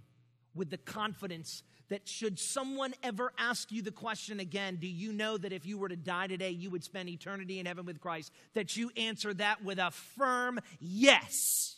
with 0.54 0.70
the 0.70 0.78
confidence 0.78 1.64
that 1.88 2.08
should 2.08 2.38
someone 2.38 2.94
ever 3.02 3.32
ask 3.38 3.70
you 3.70 3.82
the 3.82 3.92
question 3.92 4.40
again, 4.40 4.76
do 4.76 4.86
you 4.86 5.12
know 5.12 5.36
that 5.36 5.52
if 5.52 5.66
you 5.66 5.78
were 5.78 5.88
to 5.88 5.96
die 5.96 6.26
today, 6.26 6.50
you 6.50 6.70
would 6.70 6.84
spend 6.84 7.08
eternity 7.08 7.58
in 7.58 7.66
heaven 7.66 7.84
with 7.84 8.00
Christ? 8.00 8.32
That 8.54 8.76
you 8.76 8.90
answer 8.96 9.34
that 9.34 9.62
with 9.64 9.78
a 9.78 9.90
firm 9.90 10.60
yes. 10.80 11.76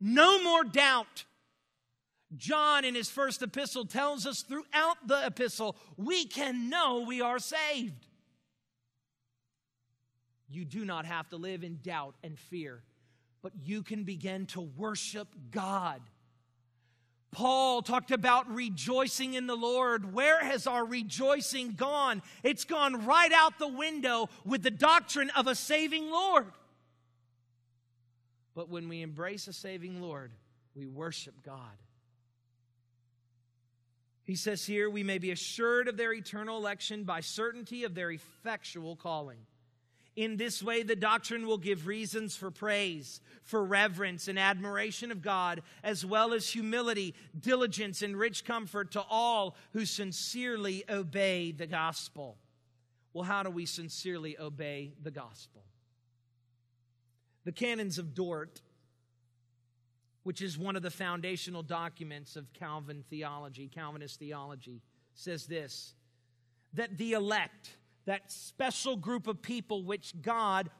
No 0.00 0.42
more 0.42 0.64
doubt. 0.64 1.24
John, 2.36 2.84
in 2.84 2.94
his 2.94 3.08
first 3.08 3.40
epistle, 3.42 3.84
tells 3.84 4.26
us 4.26 4.42
throughout 4.42 4.96
the 5.06 5.24
epistle, 5.24 5.76
we 5.96 6.24
can 6.24 6.68
know 6.68 7.04
we 7.06 7.20
are 7.20 7.38
saved. 7.38 8.06
You 10.48 10.64
do 10.64 10.84
not 10.84 11.06
have 11.06 11.28
to 11.30 11.36
live 11.36 11.62
in 11.64 11.78
doubt 11.82 12.16
and 12.22 12.38
fear, 12.38 12.82
but 13.42 13.52
you 13.64 13.82
can 13.82 14.04
begin 14.04 14.46
to 14.46 14.60
worship 14.60 15.28
God 15.50 16.00
Paul 17.36 17.82
talked 17.82 18.12
about 18.12 18.50
rejoicing 18.50 19.34
in 19.34 19.46
the 19.46 19.56
Lord. 19.56 20.14
Where 20.14 20.42
has 20.42 20.66
our 20.66 20.82
rejoicing 20.82 21.72
gone? 21.72 22.22
It's 22.42 22.64
gone 22.64 23.04
right 23.04 23.30
out 23.30 23.58
the 23.58 23.68
window 23.68 24.30
with 24.46 24.62
the 24.62 24.70
doctrine 24.70 25.28
of 25.36 25.46
a 25.46 25.54
saving 25.54 26.10
Lord. 26.10 26.46
But 28.54 28.70
when 28.70 28.88
we 28.88 29.02
embrace 29.02 29.48
a 29.48 29.52
saving 29.52 30.00
Lord, 30.00 30.32
we 30.74 30.86
worship 30.86 31.34
God. 31.44 31.76
He 34.24 34.34
says 34.34 34.64
here, 34.64 34.88
we 34.88 35.02
may 35.02 35.18
be 35.18 35.30
assured 35.30 35.88
of 35.88 35.98
their 35.98 36.14
eternal 36.14 36.56
election 36.56 37.04
by 37.04 37.20
certainty 37.20 37.84
of 37.84 37.94
their 37.94 38.10
effectual 38.10 38.96
calling. 38.96 39.40
In 40.16 40.38
this 40.38 40.62
way, 40.62 40.82
the 40.82 40.96
doctrine 40.96 41.46
will 41.46 41.58
give 41.58 41.86
reasons 41.86 42.34
for 42.34 42.50
praise, 42.50 43.20
for 43.42 43.62
reverence 43.62 44.28
and 44.28 44.38
admiration 44.38 45.12
of 45.12 45.20
God, 45.20 45.62
as 45.84 46.06
well 46.06 46.32
as 46.32 46.48
humility, 46.48 47.14
diligence, 47.38 48.00
and 48.00 48.16
rich 48.16 48.44
comfort 48.44 48.92
to 48.92 49.04
all 49.10 49.56
who 49.74 49.84
sincerely 49.84 50.84
obey 50.88 51.52
the 51.52 51.66
gospel. 51.66 52.38
Well, 53.12 53.24
how 53.24 53.42
do 53.42 53.50
we 53.50 53.66
sincerely 53.66 54.38
obey 54.38 54.94
the 55.02 55.10
gospel? 55.10 55.64
The 57.44 57.52
Canons 57.52 57.98
of 57.98 58.14
Dort 58.14 58.62
which 60.26 60.42
is 60.42 60.58
one 60.58 60.74
of 60.74 60.82
the 60.82 60.90
foundational 60.90 61.62
documents 61.62 62.34
of 62.34 62.52
Calvin 62.52 63.04
theology, 63.08 63.68
Calvinist 63.68 64.18
theology, 64.18 64.82
says 65.14 65.46
this 65.46 65.94
that 66.74 66.98
the 66.98 67.12
elect, 67.12 67.76
that 68.06 68.32
special 68.32 68.96
group 68.96 69.26
of 69.26 69.42
people 69.42 69.82
which 69.82 70.14
God 70.22 70.70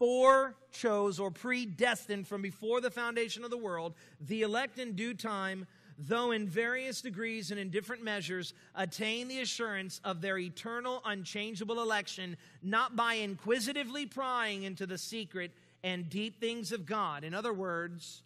forechose 0.00 1.18
or 1.18 1.30
predestined 1.30 2.28
from 2.28 2.42
before 2.42 2.80
the 2.80 2.90
foundation 2.90 3.44
of 3.44 3.50
the 3.50 3.58
world, 3.58 3.94
the 4.20 4.42
elect 4.42 4.78
in 4.78 4.94
due 4.94 5.14
time, 5.14 5.66
though 5.98 6.30
in 6.30 6.46
various 6.46 7.00
degrees 7.00 7.50
and 7.50 7.58
in 7.58 7.70
different 7.70 8.04
measures, 8.04 8.54
attain 8.74 9.26
the 9.26 9.40
assurance 9.40 10.00
of 10.04 10.20
their 10.20 10.38
eternal, 10.38 11.02
unchangeable 11.04 11.82
election, 11.82 12.36
not 12.62 12.94
by 12.94 13.14
inquisitively 13.14 14.06
prying 14.06 14.62
into 14.62 14.86
the 14.86 14.98
secret 14.98 15.50
and 15.82 16.08
deep 16.08 16.40
things 16.40 16.70
of 16.70 16.86
God. 16.86 17.24
In 17.24 17.34
other 17.34 17.52
words, 17.52 18.22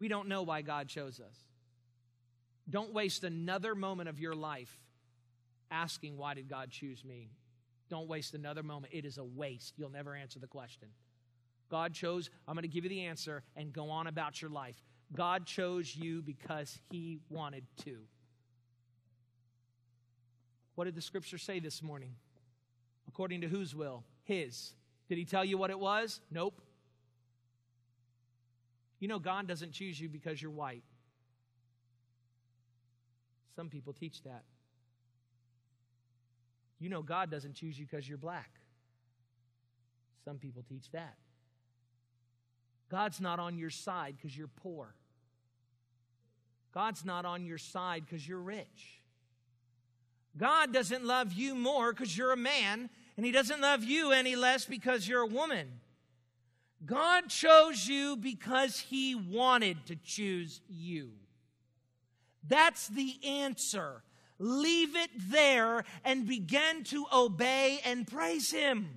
we 0.00 0.08
don't 0.08 0.28
know 0.28 0.42
why 0.42 0.60
God 0.60 0.88
chose 0.88 1.20
us. 1.20 1.36
Don't 2.68 2.92
waste 2.92 3.24
another 3.24 3.74
moment 3.74 4.08
of 4.08 4.20
your 4.20 4.34
life 4.34 4.74
asking, 5.70 6.16
Why 6.16 6.34
did 6.34 6.48
God 6.48 6.70
choose 6.70 7.04
me? 7.04 7.30
Don't 7.94 8.08
waste 8.08 8.34
another 8.34 8.64
moment. 8.64 8.92
It 8.92 9.04
is 9.04 9.18
a 9.18 9.24
waste. 9.24 9.74
You'll 9.76 9.88
never 9.88 10.16
answer 10.16 10.40
the 10.40 10.48
question. 10.48 10.88
God 11.70 11.94
chose, 11.94 12.28
I'm 12.48 12.56
going 12.56 12.62
to 12.62 12.68
give 12.68 12.82
you 12.82 12.90
the 12.90 13.02
answer 13.02 13.44
and 13.54 13.72
go 13.72 13.88
on 13.88 14.08
about 14.08 14.42
your 14.42 14.50
life. 14.50 14.74
God 15.14 15.46
chose 15.46 15.94
you 15.94 16.20
because 16.20 16.76
He 16.90 17.20
wanted 17.28 17.62
to. 17.84 17.98
What 20.74 20.86
did 20.86 20.96
the 20.96 21.02
scripture 21.02 21.38
say 21.38 21.60
this 21.60 21.84
morning? 21.84 22.16
According 23.06 23.42
to 23.42 23.46
whose 23.46 23.76
will? 23.76 24.02
His. 24.24 24.74
Did 25.08 25.18
He 25.18 25.24
tell 25.24 25.44
you 25.44 25.56
what 25.56 25.70
it 25.70 25.78
was? 25.78 26.20
Nope. 26.32 26.60
You 28.98 29.06
know, 29.06 29.20
God 29.20 29.46
doesn't 29.46 29.70
choose 29.70 30.00
you 30.00 30.08
because 30.08 30.42
you're 30.42 30.50
white. 30.50 30.82
Some 33.54 33.68
people 33.68 33.92
teach 33.92 34.24
that. 34.24 34.42
You 36.84 36.90
know, 36.90 37.00
God 37.00 37.30
doesn't 37.30 37.54
choose 37.54 37.78
you 37.78 37.86
because 37.86 38.06
you're 38.06 38.18
black. 38.18 38.50
Some 40.22 40.36
people 40.36 40.62
teach 40.68 40.90
that. 40.90 41.14
God's 42.90 43.22
not 43.22 43.38
on 43.38 43.56
your 43.56 43.70
side 43.70 44.16
because 44.18 44.36
you're 44.36 44.50
poor. 44.62 44.94
God's 46.74 47.02
not 47.02 47.24
on 47.24 47.46
your 47.46 47.56
side 47.56 48.04
because 48.04 48.28
you're 48.28 48.38
rich. 48.38 49.00
God 50.36 50.74
doesn't 50.74 51.06
love 51.06 51.32
you 51.32 51.54
more 51.54 51.90
because 51.90 52.18
you're 52.18 52.32
a 52.32 52.36
man, 52.36 52.90
and 53.16 53.24
He 53.24 53.32
doesn't 53.32 53.62
love 53.62 53.82
you 53.82 54.12
any 54.12 54.36
less 54.36 54.66
because 54.66 55.08
you're 55.08 55.22
a 55.22 55.26
woman. 55.26 55.80
God 56.84 57.30
chose 57.30 57.88
you 57.88 58.14
because 58.14 58.78
He 58.78 59.14
wanted 59.14 59.86
to 59.86 59.96
choose 59.96 60.60
you. 60.68 61.12
That's 62.46 62.88
the 62.88 63.14
answer. 63.24 64.02
Leave 64.38 64.96
it 64.96 65.10
there 65.30 65.84
and 66.04 66.26
begin 66.26 66.84
to 66.84 67.06
obey 67.12 67.80
and 67.84 68.06
praise 68.06 68.50
Him. 68.50 68.88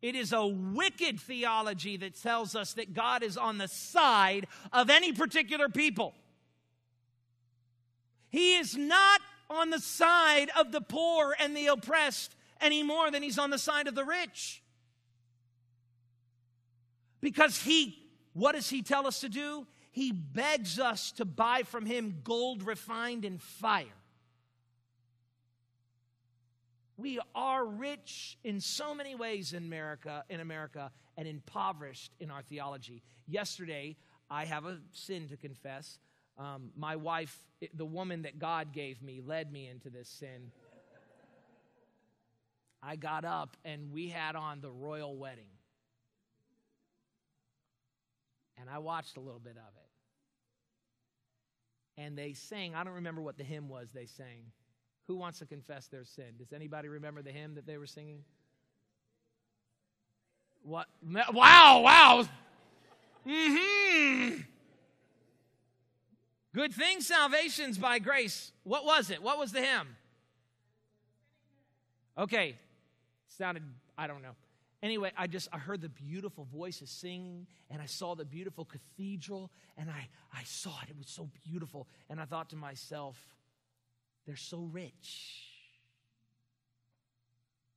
It 0.00 0.14
is 0.14 0.32
a 0.32 0.46
wicked 0.46 1.18
theology 1.18 1.96
that 1.96 2.20
tells 2.20 2.54
us 2.54 2.74
that 2.74 2.94
God 2.94 3.24
is 3.24 3.36
on 3.36 3.58
the 3.58 3.66
side 3.66 4.46
of 4.72 4.90
any 4.90 5.12
particular 5.12 5.68
people. 5.68 6.14
He 8.30 8.56
is 8.56 8.76
not 8.76 9.20
on 9.50 9.70
the 9.70 9.80
side 9.80 10.50
of 10.56 10.70
the 10.70 10.80
poor 10.80 11.34
and 11.40 11.56
the 11.56 11.66
oppressed 11.66 12.36
any 12.60 12.82
more 12.82 13.10
than 13.10 13.22
he's 13.22 13.38
on 13.38 13.50
the 13.50 13.58
side 13.58 13.88
of 13.88 13.94
the 13.94 14.04
rich. 14.04 14.62
Because 17.20 17.62
he, 17.62 17.98
what 18.34 18.54
does 18.54 18.70
he 18.70 18.82
tell 18.82 19.06
us 19.06 19.20
to 19.20 19.28
do? 19.28 19.66
He 19.98 20.12
begs 20.12 20.78
us 20.78 21.10
to 21.16 21.24
buy 21.24 21.64
from 21.64 21.84
him 21.84 22.20
gold 22.22 22.62
refined 22.62 23.24
in 23.24 23.38
fire. 23.38 23.86
We 26.96 27.18
are 27.34 27.66
rich 27.66 28.38
in 28.44 28.60
so 28.60 28.94
many 28.94 29.16
ways 29.16 29.52
in 29.54 29.64
America, 29.64 30.22
in 30.30 30.38
America, 30.38 30.92
and 31.16 31.26
impoverished 31.26 32.12
in 32.20 32.30
our 32.30 32.42
theology. 32.42 33.02
Yesterday, 33.26 33.96
I 34.30 34.44
have 34.44 34.66
a 34.66 34.78
sin 34.92 35.26
to 35.30 35.36
confess. 35.36 35.98
Um, 36.38 36.70
my 36.76 36.94
wife, 36.94 37.36
the 37.74 37.84
woman 37.84 38.22
that 38.22 38.38
God 38.38 38.72
gave 38.72 39.02
me, 39.02 39.20
led 39.20 39.50
me 39.50 39.66
into 39.66 39.90
this 39.90 40.08
sin. 40.08 40.52
I 42.80 42.94
got 42.94 43.24
up 43.24 43.56
and 43.64 43.90
we 43.90 44.10
had 44.10 44.36
on 44.36 44.60
the 44.60 44.70
royal 44.70 45.16
wedding 45.16 45.50
and 48.60 48.70
I 48.70 48.78
watched 48.78 49.16
a 49.16 49.20
little 49.20 49.40
bit 49.40 49.56
of 49.56 49.74
it. 49.76 49.87
And 51.98 52.16
they 52.16 52.32
sang, 52.32 52.74
I 52.74 52.84
don't 52.84 52.94
remember 52.94 53.20
what 53.20 53.36
the 53.36 53.44
hymn 53.44 53.68
was 53.68 53.90
they 53.92 54.06
sang. 54.06 54.52
Who 55.08 55.16
wants 55.16 55.40
to 55.40 55.46
confess 55.46 55.88
their 55.88 56.04
sin? 56.04 56.36
Does 56.38 56.52
anybody 56.52 56.88
remember 56.88 57.22
the 57.22 57.32
hymn 57.32 57.56
that 57.56 57.66
they 57.66 57.76
were 57.76 57.86
singing? 57.86 58.22
What? 60.62 60.86
Wow, 61.02 61.80
wow. 61.84 62.28
Mm-hmm. 63.26 64.42
Good 66.54 66.72
thing 66.72 67.00
salvation's 67.00 67.78
by 67.78 67.98
grace. 67.98 68.52
What 68.62 68.84
was 68.84 69.10
it? 69.10 69.22
What 69.22 69.38
was 69.38 69.52
the 69.52 69.60
hymn? 69.60 69.96
Okay. 72.16 72.56
Sounded, 73.26 73.64
I 73.96 74.06
don't 74.06 74.22
know. 74.22 74.34
Anyway, 74.82 75.10
I 75.16 75.26
just 75.26 75.48
I 75.52 75.58
heard 75.58 75.80
the 75.80 75.88
beautiful 75.88 76.46
voices 76.52 76.88
singing 76.88 77.46
and 77.70 77.82
I 77.82 77.86
saw 77.86 78.14
the 78.14 78.24
beautiful 78.24 78.64
cathedral 78.64 79.50
and 79.76 79.90
I, 79.90 80.08
I 80.32 80.44
saw 80.44 80.70
it. 80.82 80.90
It 80.90 80.96
was 80.96 81.08
so 81.08 81.28
beautiful. 81.44 81.88
And 82.08 82.20
I 82.20 82.24
thought 82.24 82.50
to 82.50 82.56
myself, 82.56 83.16
they're 84.24 84.36
so 84.36 84.68
rich. 84.72 85.48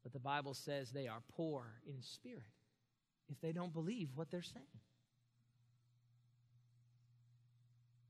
But 0.04 0.14
the 0.14 0.20
Bible 0.20 0.54
says 0.54 0.92
they 0.92 1.08
are 1.08 1.22
poor 1.36 1.66
in 1.88 2.02
spirit 2.02 2.44
if 3.32 3.40
they 3.42 3.52
don't 3.52 3.74
believe 3.74 4.10
what 4.16 4.30
they're 4.30 4.42
saying. 4.42 4.66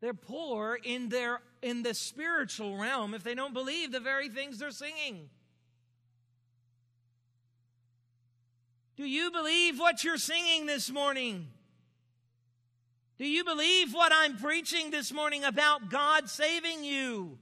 They're 0.02 0.14
poor 0.14 0.80
in 0.84 1.10
their 1.10 1.42
in 1.62 1.84
the 1.84 1.94
spiritual 1.94 2.78
realm 2.78 3.14
if 3.14 3.24
they 3.24 3.36
don't 3.36 3.54
believe 3.54 3.92
the 3.92 4.00
very 4.00 4.30
things 4.30 4.58
they're 4.58 4.72
singing. 4.72 5.30
Do 9.02 9.08
you 9.08 9.32
believe 9.32 9.80
what 9.80 10.04
you're 10.04 10.20
singing 10.20 10.68
this 10.68 10.92
morning? 10.92 11.48
Do 13.18 13.26
you 13.26 13.44
believe 13.44 13.96
what 13.96 14.12
I'm 14.14 14.38
preaching 14.38 14.92
this 14.92 15.12
morning 15.12 15.44
about 15.44 15.90
God 15.90 16.30
saving 16.30 16.84
you? 16.84 17.40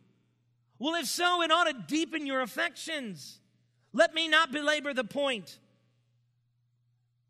Well, 0.79 0.95
if 0.95 1.07
so, 1.07 1.41
it 1.41 1.51
ought 1.51 1.65
to 1.65 1.73
deepen 1.73 2.25
your 2.25 2.39
affections. 2.39 3.41
Let 3.91 4.13
me 4.13 4.29
not 4.29 4.53
belabor 4.53 4.93
the 4.93 5.03
point. 5.03 5.59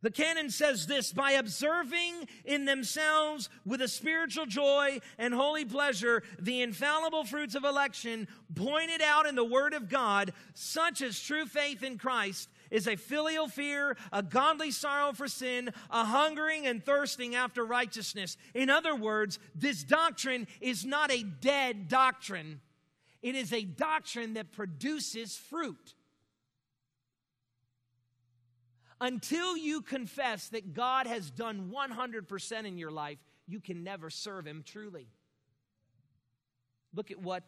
The 0.03 0.11
canon 0.11 0.51
says 0.51 0.86
this 0.86 1.11
by 1.11 1.32
observing 1.32 2.27
in 2.45 2.65
themselves 2.65 3.49
with 3.65 3.82
a 3.82 3.88
spiritual 3.88 4.45
joy 4.45 4.99
and 5.17 5.34
holy 5.34 5.65
pleasure 5.65 6.21
the 6.38 6.61
infallible 6.61 7.23
fruits 7.23 7.55
of 7.55 7.63
election 7.63 8.27
pointed 8.53 9.01
out 9.01 9.25
in 9.25 9.34
the 9.34 9.43
Word 9.43 9.73
of 9.73 9.89
God, 9.89 10.34
such 10.53 11.01
as 11.01 11.19
true 11.19 11.47
faith 11.47 11.82
in 11.82 11.97
Christ 11.97 12.47
is 12.72 12.88
a 12.88 12.95
filial 12.95 13.47
fear, 13.47 13.97
a 14.11 14.24
godly 14.24 14.72
sorrow 14.72 15.13
for 15.13 15.28
sin, 15.28 15.72
a 15.89 16.05
hungering 16.05 16.67
and 16.67 16.84
thirsting 16.84 17.36
after 17.36 17.65
righteousness. 17.65 18.38
In 18.53 18.70
other 18.70 18.95
words, 18.95 19.39
this 19.55 19.84
doctrine 19.84 20.47
is 20.61 20.86
not 20.86 21.11
a 21.11 21.24
dead 21.24 21.88
doctrine, 21.88 22.61
it 23.22 23.36
is 23.36 23.51
a 23.53 23.63
doctrine 23.63 24.36
that 24.36 24.51
produces 24.51 25.36
fruit. 25.36 25.93
Until 29.01 29.55
you 29.55 29.82
confess 29.82 30.49
that 30.49 30.74
God 30.74 31.07
has 31.07 31.32
done 31.32 31.72
100% 31.74 32.65
in 32.65 32.78
your 32.78 32.91
life, 32.91 33.17
you 33.47 33.61
can 33.61 33.84
never 33.84 34.09
serve 34.09 34.45
Him 34.45 34.61
truly. 34.65 35.07
Look 36.93 37.09
at 37.11 37.22
what, 37.22 37.43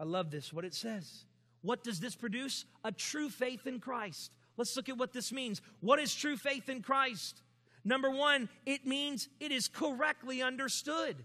I 0.00 0.04
love 0.04 0.30
this, 0.30 0.52
what 0.52 0.64
it 0.64 0.74
says. 0.74 1.24
What 1.66 1.82
does 1.82 1.98
this 1.98 2.14
produce? 2.14 2.64
A 2.84 2.92
true 2.92 3.28
faith 3.28 3.66
in 3.66 3.80
Christ. 3.80 4.30
Let's 4.56 4.76
look 4.76 4.88
at 4.88 4.96
what 4.96 5.12
this 5.12 5.32
means. 5.32 5.60
What 5.80 5.98
is 5.98 6.14
true 6.14 6.36
faith 6.36 6.68
in 6.68 6.80
Christ? 6.80 7.42
Number 7.84 8.08
one, 8.08 8.48
it 8.64 8.86
means 8.86 9.28
it 9.40 9.50
is 9.50 9.66
correctly 9.66 10.42
understood. 10.42 11.16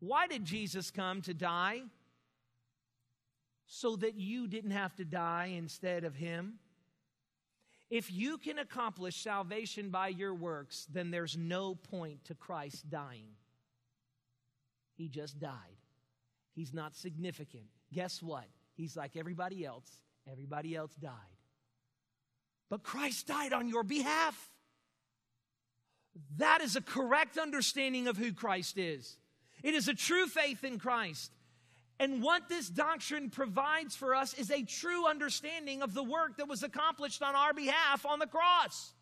Why 0.00 0.26
did 0.26 0.44
Jesus 0.44 0.90
come 0.90 1.22
to 1.22 1.32
die? 1.32 1.80
So 3.66 3.96
that 3.96 4.16
you 4.16 4.48
didn't 4.48 4.72
have 4.72 4.94
to 4.96 5.04
die 5.06 5.54
instead 5.56 6.04
of 6.04 6.14
him. 6.14 6.58
If 7.88 8.12
you 8.12 8.36
can 8.36 8.58
accomplish 8.58 9.16
salvation 9.16 9.88
by 9.88 10.08
your 10.08 10.34
works, 10.34 10.86
then 10.92 11.10
there's 11.10 11.38
no 11.38 11.74
point 11.74 12.26
to 12.26 12.34
Christ 12.34 12.90
dying. 12.90 13.30
He 14.94 15.08
just 15.08 15.40
died. 15.40 15.78
He's 16.54 16.74
not 16.74 16.94
significant. 16.94 17.64
Guess 17.94 18.22
what? 18.22 18.44
He's 18.78 18.96
like 18.96 19.16
everybody 19.16 19.64
else. 19.64 19.90
Everybody 20.30 20.76
else 20.76 20.94
died. 20.94 21.12
But 22.70 22.84
Christ 22.84 23.26
died 23.26 23.52
on 23.52 23.68
your 23.68 23.82
behalf. 23.82 24.50
That 26.36 26.60
is 26.60 26.76
a 26.76 26.80
correct 26.80 27.38
understanding 27.38 28.06
of 28.06 28.16
who 28.16 28.32
Christ 28.32 28.78
is. 28.78 29.16
It 29.64 29.74
is 29.74 29.88
a 29.88 29.94
true 29.94 30.26
faith 30.28 30.62
in 30.62 30.78
Christ. 30.78 31.32
And 31.98 32.22
what 32.22 32.48
this 32.48 32.68
doctrine 32.68 33.30
provides 33.30 33.96
for 33.96 34.14
us 34.14 34.32
is 34.34 34.50
a 34.52 34.62
true 34.62 35.08
understanding 35.08 35.82
of 35.82 35.92
the 35.92 36.04
work 36.04 36.36
that 36.36 36.48
was 36.48 36.62
accomplished 36.62 37.20
on 37.20 37.34
our 37.34 37.52
behalf 37.52 38.06
on 38.06 38.20
the 38.20 38.28
cross. 38.28 38.92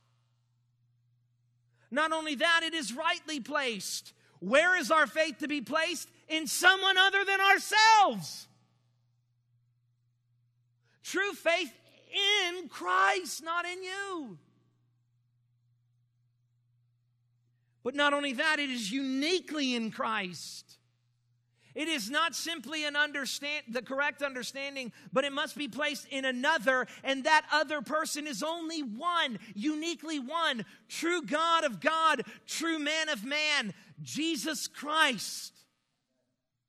Not 1.90 2.12
only 2.12 2.36
that, 2.36 2.62
it 2.62 2.72
is 2.72 2.94
rightly 2.94 3.40
placed. 3.40 4.14
Where 4.40 4.78
is 4.78 4.90
our 4.90 5.06
faith 5.06 5.38
to 5.40 5.48
be 5.48 5.60
placed? 5.60 6.08
In 6.28 6.46
someone 6.46 6.96
other 6.96 7.24
than 7.26 7.40
ourselves. 7.40 8.48
True 11.06 11.32
faith 11.34 11.72
in 12.48 12.68
Christ, 12.68 13.44
not 13.44 13.64
in 13.64 13.80
you. 13.82 14.38
But 17.84 17.94
not 17.94 18.12
only 18.12 18.32
that, 18.32 18.58
it 18.58 18.70
is 18.70 18.90
uniquely 18.90 19.76
in 19.76 19.92
Christ. 19.92 20.78
It 21.76 21.86
is 21.86 22.10
not 22.10 22.34
simply 22.34 22.84
an 22.84 22.96
understand 22.96 23.66
the 23.68 23.82
correct 23.82 24.20
understanding, 24.20 24.92
but 25.12 25.24
it 25.24 25.32
must 25.32 25.56
be 25.56 25.68
placed 25.68 26.08
in 26.08 26.24
another, 26.24 26.88
and 27.04 27.22
that 27.22 27.46
other 27.52 27.82
person 27.82 28.26
is 28.26 28.42
only 28.42 28.80
one, 28.80 29.38
uniquely 29.54 30.18
one, 30.18 30.64
true 30.88 31.22
God 31.22 31.62
of 31.62 31.80
God, 31.80 32.22
true 32.48 32.80
man 32.80 33.10
of 33.10 33.24
man, 33.24 33.74
Jesus 34.02 34.66
Christ. 34.66 35.52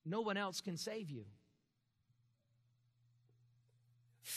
No 0.06 0.22
one 0.22 0.38
else 0.38 0.62
can 0.62 0.78
save 0.78 1.10
you. 1.10 1.26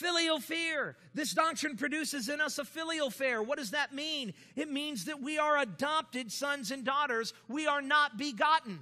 Filial 0.01 0.40
fear. 0.40 0.96
This 1.12 1.34
doctrine 1.34 1.76
produces 1.76 2.30
in 2.30 2.40
us 2.40 2.59
a 2.59 2.64
filial 2.64 3.11
fear. 3.11 3.42
What 3.42 3.59
does 3.59 3.72
that 3.72 3.94
mean? 3.94 4.32
It 4.57 4.70
means 4.70 5.05
that 5.05 5.20
we 5.20 5.38
are 5.38 5.59
adopted 5.59 6.32
sons 6.32 6.70
and 6.70 6.84
daughters. 6.84 7.34
We 7.48 7.66
are 7.66 7.82
not 7.82 8.16
begotten. 8.16 8.80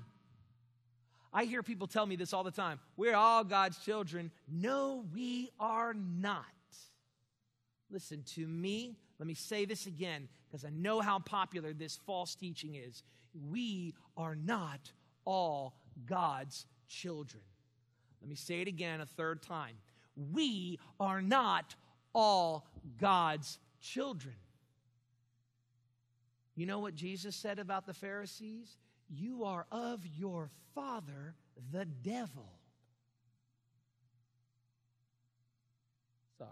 I 1.33 1.45
hear 1.45 1.65
people 1.65 1.89
tell 1.89 2.07
me 2.07 2.15
this 2.15 2.33
all 2.33 2.45
the 2.45 2.53
time. 2.53 2.79
We're 2.97 3.17
all 3.17 3.43
God's 3.43 3.79
children. 3.79 4.31
No, 4.47 5.07
we 5.13 5.51
are 5.59 5.93
not. 5.93 6.45
Listen 7.91 8.23
to 8.35 8.47
me. 8.47 8.97
Let 9.19 9.27
me 9.27 9.35
say 9.35 9.65
this 9.65 9.87
again 9.87 10.29
because 10.47 10.65
I 10.65 10.71
know 10.71 11.01
how 11.01 11.19
popular 11.19 11.73
this 11.73 11.99
false 12.07 12.37
teaching 12.37 12.77
is. 12.77 13.03
We 13.51 13.95
are 14.17 14.37
not 14.37 14.93
all 15.25 15.75
God's 16.07 16.65
children. 16.87 17.43
Let 18.21 18.29
me 18.29 18.37
say 18.37 18.61
it 18.61 18.69
again 18.69 19.01
a 19.01 19.07
third 19.07 19.43
time. 19.43 19.75
We 20.33 20.79
are 20.99 21.23
not 21.23 21.75
all 22.13 22.67
God's 23.01 23.59
children. 23.81 24.35
You 26.55 26.67
know 26.67 26.81
what 26.81 26.97
Jesus 26.97 27.37
said 27.37 27.61
about 27.61 27.87
the 27.87 27.95
Pharisees? 27.95 28.77
You 29.09 29.45
are 29.45 29.67
of 29.71 30.05
your 30.05 30.51
father, 30.75 31.35
the 31.71 31.85
devil. 31.85 32.53
Sorry. 36.37 36.51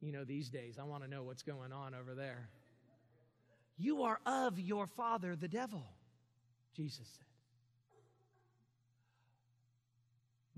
You 0.00 0.12
know, 0.12 0.24
these 0.24 0.48
days, 0.48 0.78
I 0.78 0.82
want 0.84 1.04
to 1.04 1.08
know 1.08 1.22
what's 1.22 1.42
going 1.42 1.72
on 1.72 1.94
over 1.94 2.14
there. 2.14 2.48
You 3.76 4.02
are 4.02 4.18
of 4.26 4.58
your 4.58 4.88
father, 4.88 5.36
the 5.36 5.46
devil, 5.46 5.84
Jesus 6.74 7.06
said. 7.16 7.27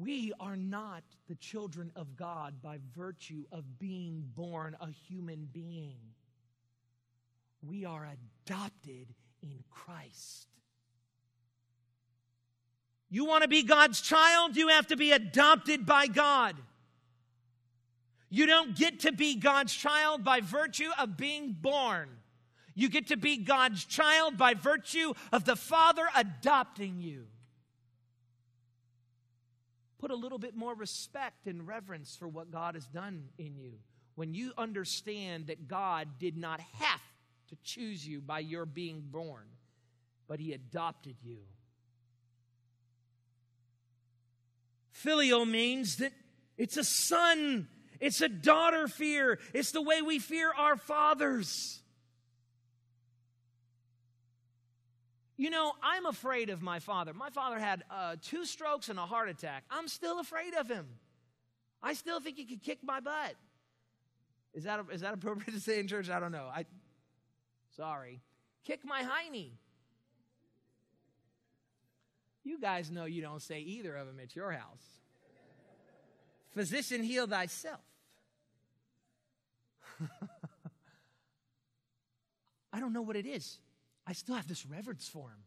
We 0.01 0.33
are 0.41 0.57
not 0.57 1.03
the 1.29 1.35
children 1.35 1.93
of 1.95 2.17
God 2.17 2.63
by 2.63 2.79
virtue 2.97 3.45
of 3.53 3.79
being 3.79 4.25
born 4.35 4.75
a 4.81 4.89
human 4.89 5.47
being. 5.53 5.99
We 7.61 7.85
are 7.85 8.09
adopted 8.47 9.09
in 9.43 9.63
Christ. 9.71 10.47
You 13.11 13.27
want 13.27 13.43
to 13.43 13.49
be 13.49 13.63
God's 13.63 14.01
child? 14.01 14.57
You 14.57 14.69
have 14.69 14.87
to 14.87 14.97
be 14.97 15.13
adopted 15.13 15.85
by 15.85 16.07
God. 16.07 16.57
You 18.31 18.47
don't 18.47 18.75
get 18.75 19.01
to 19.01 19.13
be 19.13 19.35
God's 19.35 19.75
child 19.75 20.25
by 20.25 20.41
virtue 20.41 20.91
of 20.99 21.19
being 21.19 21.55
born. 21.61 22.09
You 22.75 22.89
get 22.89 23.09
to 23.09 23.19
be 23.19 23.37
God's 23.37 23.85
child 23.85 24.39
by 24.39 24.55
virtue 24.55 25.13
of 25.31 25.45
the 25.45 25.57
Father 25.57 26.07
adopting 26.17 27.01
you. 27.01 27.27
Put 30.01 30.11
a 30.11 30.17
little 30.17 30.39
bit 30.39 30.57
more 30.57 30.75
respect 30.75 31.47
and 31.47 31.69
reverence 31.69 32.17
for 32.17 32.27
what 32.27 32.51
God 32.51 32.75
has 32.75 32.87
done 32.87 33.25
in 33.37 33.59
you. 33.59 33.75
When 34.15 34.33
you 34.33 34.53
understand 34.57 35.49
that 35.49 35.69
God 35.69 36.09
did 36.19 36.39
not 36.39 36.59
have 36.61 37.01
to 37.51 37.57
choose 37.63 38.07
you 38.07 38.23
by 38.23 38.39
your 38.39 38.65
being 38.65 39.03
born, 39.05 39.45
but 40.27 40.41
He 40.41 40.55
adopted 40.55 41.17
you. 41.23 41.41
Filial 44.91 45.45
means 45.45 45.97
that 45.97 46.13
it's 46.57 46.79
a 46.79 46.85
son, 46.85 47.69
it's 48.01 48.23
a 48.23 48.29
daughter 48.29 48.89
fear, 48.89 49.39
it's 49.53 49.73
the 49.73 49.83
way 49.83 50.01
we 50.01 50.19
fear 50.19 50.51
our 50.57 50.77
fathers. 50.77 51.83
You 55.41 55.49
know, 55.49 55.72
I'm 55.82 56.05
afraid 56.05 56.51
of 56.51 56.61
my 56.61 56.80
father. 56.80 57.14
My 57.14 57.30
father 57.30 57.59
had 57.59 57.82
uh, 57.91 58.16
two 58.20 58.45
strokes 58.45 58.91
and 58.91 58.99
a 58.99 59.07
heart 59.07 59.30
attack. 59.30 59.64
I'm 59.70 59.88
still 59.88 60.20
afraid 60.20 60.53
of 60.53 60.68
him. 60.68 60.86
I 61.82 61.95
still 61.95 62.20
think 62.20 62.36
he 62.36 62.45
could 62.45 62.62
kick 62.62 62.80
my 62.84 63.01
butt. 63.01 63.36
Is 64.53 64.64
that, 64.64 64.84
is 64.93 65.01
that 65.01 65.14
appropriate 65.14 65.55
to 65.55 65.61
say 65.61 65.80
in 65.80 65.88
church? 65.88 66.11
I 66.11 66.20
don't 66.20 66.30
know. 66.30 66.47
I, 66.55 66.66
sorry. 67.74 68.20
Kick 68.66 68.80
my 68.84 69.03
hiney. 69.03 69.53
You 72.45 72.61
guys 72.61 72.91
know 72.91 73.07
you 73.07 73.22
don't 73.22 73.41
say 73.41 73.61
either 73.61 73.97
of 73.97 74.09
them 74.09 74.20
at 74.22 74.36
your 74.36 74.53
house. 74.53 74.84
Physician, 76.51 77.03
heal 77.03 77.26
thyself. 77.26 77.80
I 82.74 82.78
don't 82.78 82.93
know 82.93 83.01
what 83.01 83.16
it 83.16 83.24
is. 83.24 83.57
I 84.11 84.13
still 84.13 84.35
have 84.35 84.49
this 84.49 84.67
reverence 84.67 85.07
for 85.07 85.29
him. 85.29 85.39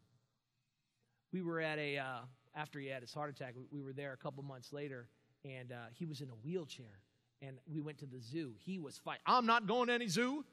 We 1.34 1.42
were 1.42 1.60
at 1.60 1.78
a, 1.80 1.98
uh, 1.98 2.20
after 2.56 2.80
he 2.80 2.88
had 2.88 3.02
his 3.02 3.14
heart 3.14 3.30
attack, 3.30 3.56
we 3.72 3.82
were 3.82 3.92
there 3.92 4.14
a 4.14 4.18
couple 4.18 4.42
months 4.42 4.72
later, 4.72 5.10
and 5.44 5.74
uh, 5.74 5.88
he 6.00 6.06
was 6.06 6.22
in 6.22 6.30
a 6.30 6.36
wheelchair. 6.46 7.02
And 7.42 7.58
we 7.70 7.82
went 7.82 7.98
to 7.98 8.06
the 8.06 8.22
zoo. 8.22 8.54
He 8.64 8.80
was 8.80 8.98
fighting. 8.98 9.22
I'm 9.26 9.46
not 9.46 9.68
going 9.68 9.88
to 9.88 9.94
any 9.94 10.08
zoo. 10.08 10.46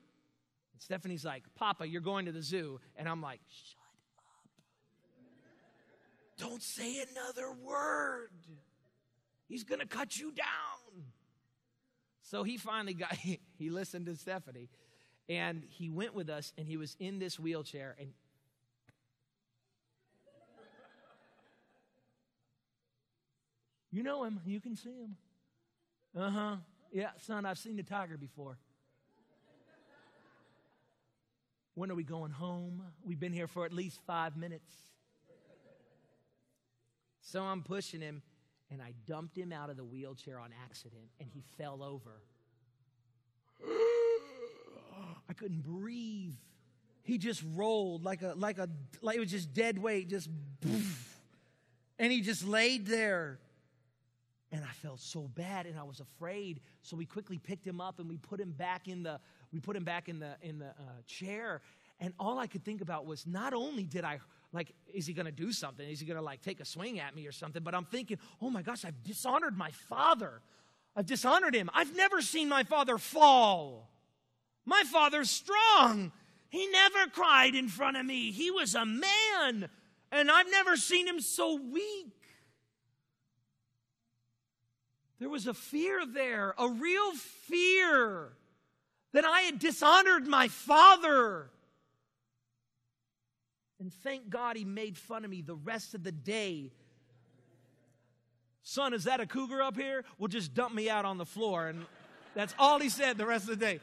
And 0.72 0.82
Stephanie's 0.82 1.24
like, 1.24 1.44
Papa, 1.54 1.86
you're 1.86 2.00
going 2.00 2.26
to 2.26 2.32
the 2.32 2.42
zoo. 2.42 2.80
And 2.96 3.08
I'm 3.08 3.22
like, 3.22 3.38
shut 3.48 3.78
up. 6.40 6.50
Don't 6.50 6.62
say 6.64 7.04
another 7.12 7.52
word. 7.62 8.32
He's 9.46 9.62
going 9.62 9.82
to 9.82 9.86
cut 9.86 10.18
you 10.18 10.32
down. 10.32 11.04
So 12.22 12.42
he 12.42 12.56
finally 12.56 12.94
got, 12.94 13.14
he, 13.14 13.38
he 13.56 13.70
listened 13.70 14.06
to 14.06 14.16
Stephanie. 14.16 14.68
And 15.30 15.62
he 15.68 15.88
went 15.88 16.12
with 16.12 16.28
us, 16.28 16.52
and 16.58 16.66
he 16.66 16.76
was 16.76 16.96
in 16.98 17.20
this 17.20 17.38
wheelchair. 17.38 17.94
And 18.00 18.10
you 23.92 24.02
know 24.02 24.24
him, 24.24 24.40
you 24.44 24.60
can 24.60 24.74
see 24.74 24.90
him. 24.90 25.16
Uh 26.18 26.30
huh. 26.30 26.56
Yeah, 26.90 27.10
son, 27.18 27.46
I've 27.46 27.58
seen 27.58 27.76
the 27.76 27.84
tiger 27.84 28.16
before. 28.16 28.58
When 31.74 31.92
are 31.92 31.94
we 31.94 32.02
going 32.02 32.32
home? 32.32 32.82
We've 33.04 33.20
been 33.20 33.32
here 33.32 33.46
for 33.46 33.64
at 33.64 33.72
least 33.72 34.00
five 34.08 34.36
minutes. 34.36 34.74
So 37.20 37.40
I'm 37.40 37.62
pushing 37.62 38.00
him, 38.00 38.22
and 38.68 38.82
I 38.82 38.94
dumped 39.06 39.38
him 39.38 39.52
out 39.52 39.70
of 39.70 39.76
the 39.76 39.84
wheelchair 39.84 40.40
on 40.40 40.50
accident, 40.64 41.04
and 41.20 41.28
he 41.32 41.44
fell 41.56 41.84
over. 41.84 42.20
I 45.30 45.32
couldn't 45.32 45.62
breathe. 45.62 46.34
He 47.04 47.16
just 47.16 47.44
rolled 47.54 48.04
like 48.04 48.22
a 48.22 48.34
like 48.36 48.58
a 48.58 48.68
like 49.00 49.16
it 49.16 49.20
was 49.20 49.30
just 49.30 49.54
dead 49.54 49.78
weight, 49.78 50.08
just 50.08 50.28
poof. 50.60 51.20
and 52.00 52.10
he 52.10 52.20
just 52.20 52.44
laid 52.44 52.84
there. 52.84 53.38
And 54.50 54.64
I 54.64 54.72
felt 54.82 54.98
so 54.98 55.30
bad 55.36 55.66
and 55.66 55.78
I 55.78 55.84
was 55.84 56.00
afraid. 56.00 56.60
So 56.82 56.96
we 56.96 57.06
quickly 57.06 57.38
picked 57.38 57.64
him 57.64 57.80
up 57.80 58.00
and 58.00 58.08
we 58.08 58.16
put 58.16 58.40
him 58.40 58.50
back 58.50 58.88
in 58.88 59.04
the 59.04 59.20
we 59.52 59.60
put 59.60 59.76
him 59.76 59.84
back 59.84 60.08
in 60.08 60.18
the 60.18 60.34
in 60.42 60.58
the 60.58 60.70
uh, 60.70 61.00
chair. 61.06 61.62
And 62.00 62.12
all 62.18 62.40
I 62.40 62.48
could 62.48 62.64
think 62.64 62.80
about 62.80 63.06
was 63.06 63.24
not 63.24 63.54
only 63.54 63.84
did 63.84 64.04
I 64.04 64.18
like, 64.52 64.72
is 64.92 65.06
he 65.06 65.14
to 65.14 65.30
do 65.30 65.52
something? 65.52 65.88
Is 65.88 66.00
he 66.00 66.06
to 66.06 66.20
like 66.20 66.42
take 66.42 66.58
a 66.58 66.64
swing 66.64 66.98
at 66.98 67.14
me 67.14 67.28
or 67.28 67.32
something? 67.32 67.62
But 67.62 67.76
I'm 67.76 67.84
thinking, 67.84 68.18
oh 68.42 68.50
my 68.50 68.62
gosh, 68.62 68.84
I've 68.84 69.04
dishonored 69.04 69.56
my 69.56 69.70
father. 69.88 70.40
I've 70.96 71.06
dishonored 71.06 71.54
him. 71.54 71.70
I've 71.72 71.94
never 71.94 72.20
seen 72.20 72.48
my 72.48 72.64
father 72.64 72.98
fall. 72.98 73.90
My 74.70 74.84
father's 74.84 75.28
strong. 75.28 76.12
He 76.48 76.68
never 76.68 77.10
cried 77.10 77.56
in 77.56 77.66
front 77.66 77.96
of 77.96 78.06
me. 78.06 78.30
He 78.30 78.52
was 78.52 78.76
a 78.76 78.86
man, 78.86 79.68
and 80.12 80.30
I've 80.30 80.48
never 80.48 80.76
seen 80.76 81.08
him 81.08 81.20
so 81.20 81.56
weak. 81.56 82.14
There 85.18 85.28
was 85.28 85.48
a 85.48 85.54
fear 85.54 86.06
there, 86.06 86.54
a 86.56 86.68
real 86.68 87.12
fear 87.14 88.28
that 89.12 89.24
I 89.24 89.40
had 89.40 89.58
dishonored 89.58 90.28
my 90.28 90.46
father. 90.46 91.50
And 93.80 93.92
thank 93.92 94.30
God 94.30 94.56
he 94.56 94.64
made 94.64 94.96
fun 94.96 95.24
of 95.24 95.32
me 95.32 95.42
the 95.42 95.56
rest 95.56 95.94
of 95.94 96.04
the 96.04 96.12
day. 96.12 96.70
Son, 98.62 98.94
is 98.94 99.02
that 99.04 99.18
a 99.18 99.26
cougar 99.26 99.62
up 99.62 99.76
here? 99.76 100.04
Well, 100.16 100.28
just 100.28 100.54
dump 100.54 100.76
me 100.76 100.88
out 100.88 101.04
on 101.04 101.18
the 101.18 101.26
floor. 101.26 101.66
And 101.66 101.86
that's 102.36 102.54
all 102.56 102.78
he 102.78 102.88
said 102.88 103.18
the 103.18 103.26
rest 103.26 103.48
of 103.48 103.58
the 103.58 103.66
day. 103.66 103.80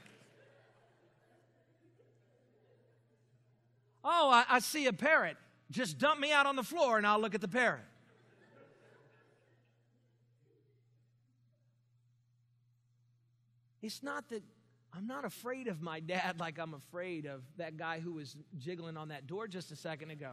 Oh, 4.10 4.30
I, 4.32 4.46
I 4.50 4.60
see 4.60 4.88
a 4.88 4.94
parrot. 4.94 5.36
Just 5.70 5.98
dump 5.98 6.22
me 6.22 6.32
out 6.32 6.46
on 6.46 6.56
the 6.56 6.64
floor 6.64 6.98
and 6.98 7.06
I'll 7.06 7.20
look 7.20 7.36
at 7.36 7.42
the 7.42 7.48
parrot. 7.48 7.84
It's 13.82 14.02
not 14.02 14.30
that 14.30 14.44
I'm 14.94 15.08
not 15.08 15.26
afraid 15.26 15.68
of 15.68 15.82
my 15.82 16.00
dad 16.00 16.40
like 16.40 16.58
I'm 16.58 16.74
afraid 16.74 17.26
of 17.26 17.42
that 17.58 17.76
guy 17.76 18.00
who 18.00 18.14
was 18.14 18.36
jiggling 18.58 18.96
on 18.96 19.10
that 19.10 19.28
door 19.28 19.48
just 19.48 19.72
a 19.72 19.76
second 19.76 20.12
ago. 20.12 20.32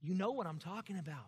You 0.00 0.14
know 0.14 0.30
what 0.30 0.46
I'm 0.46 0.58
talking 0.60 0.98
about. 0.98 1.26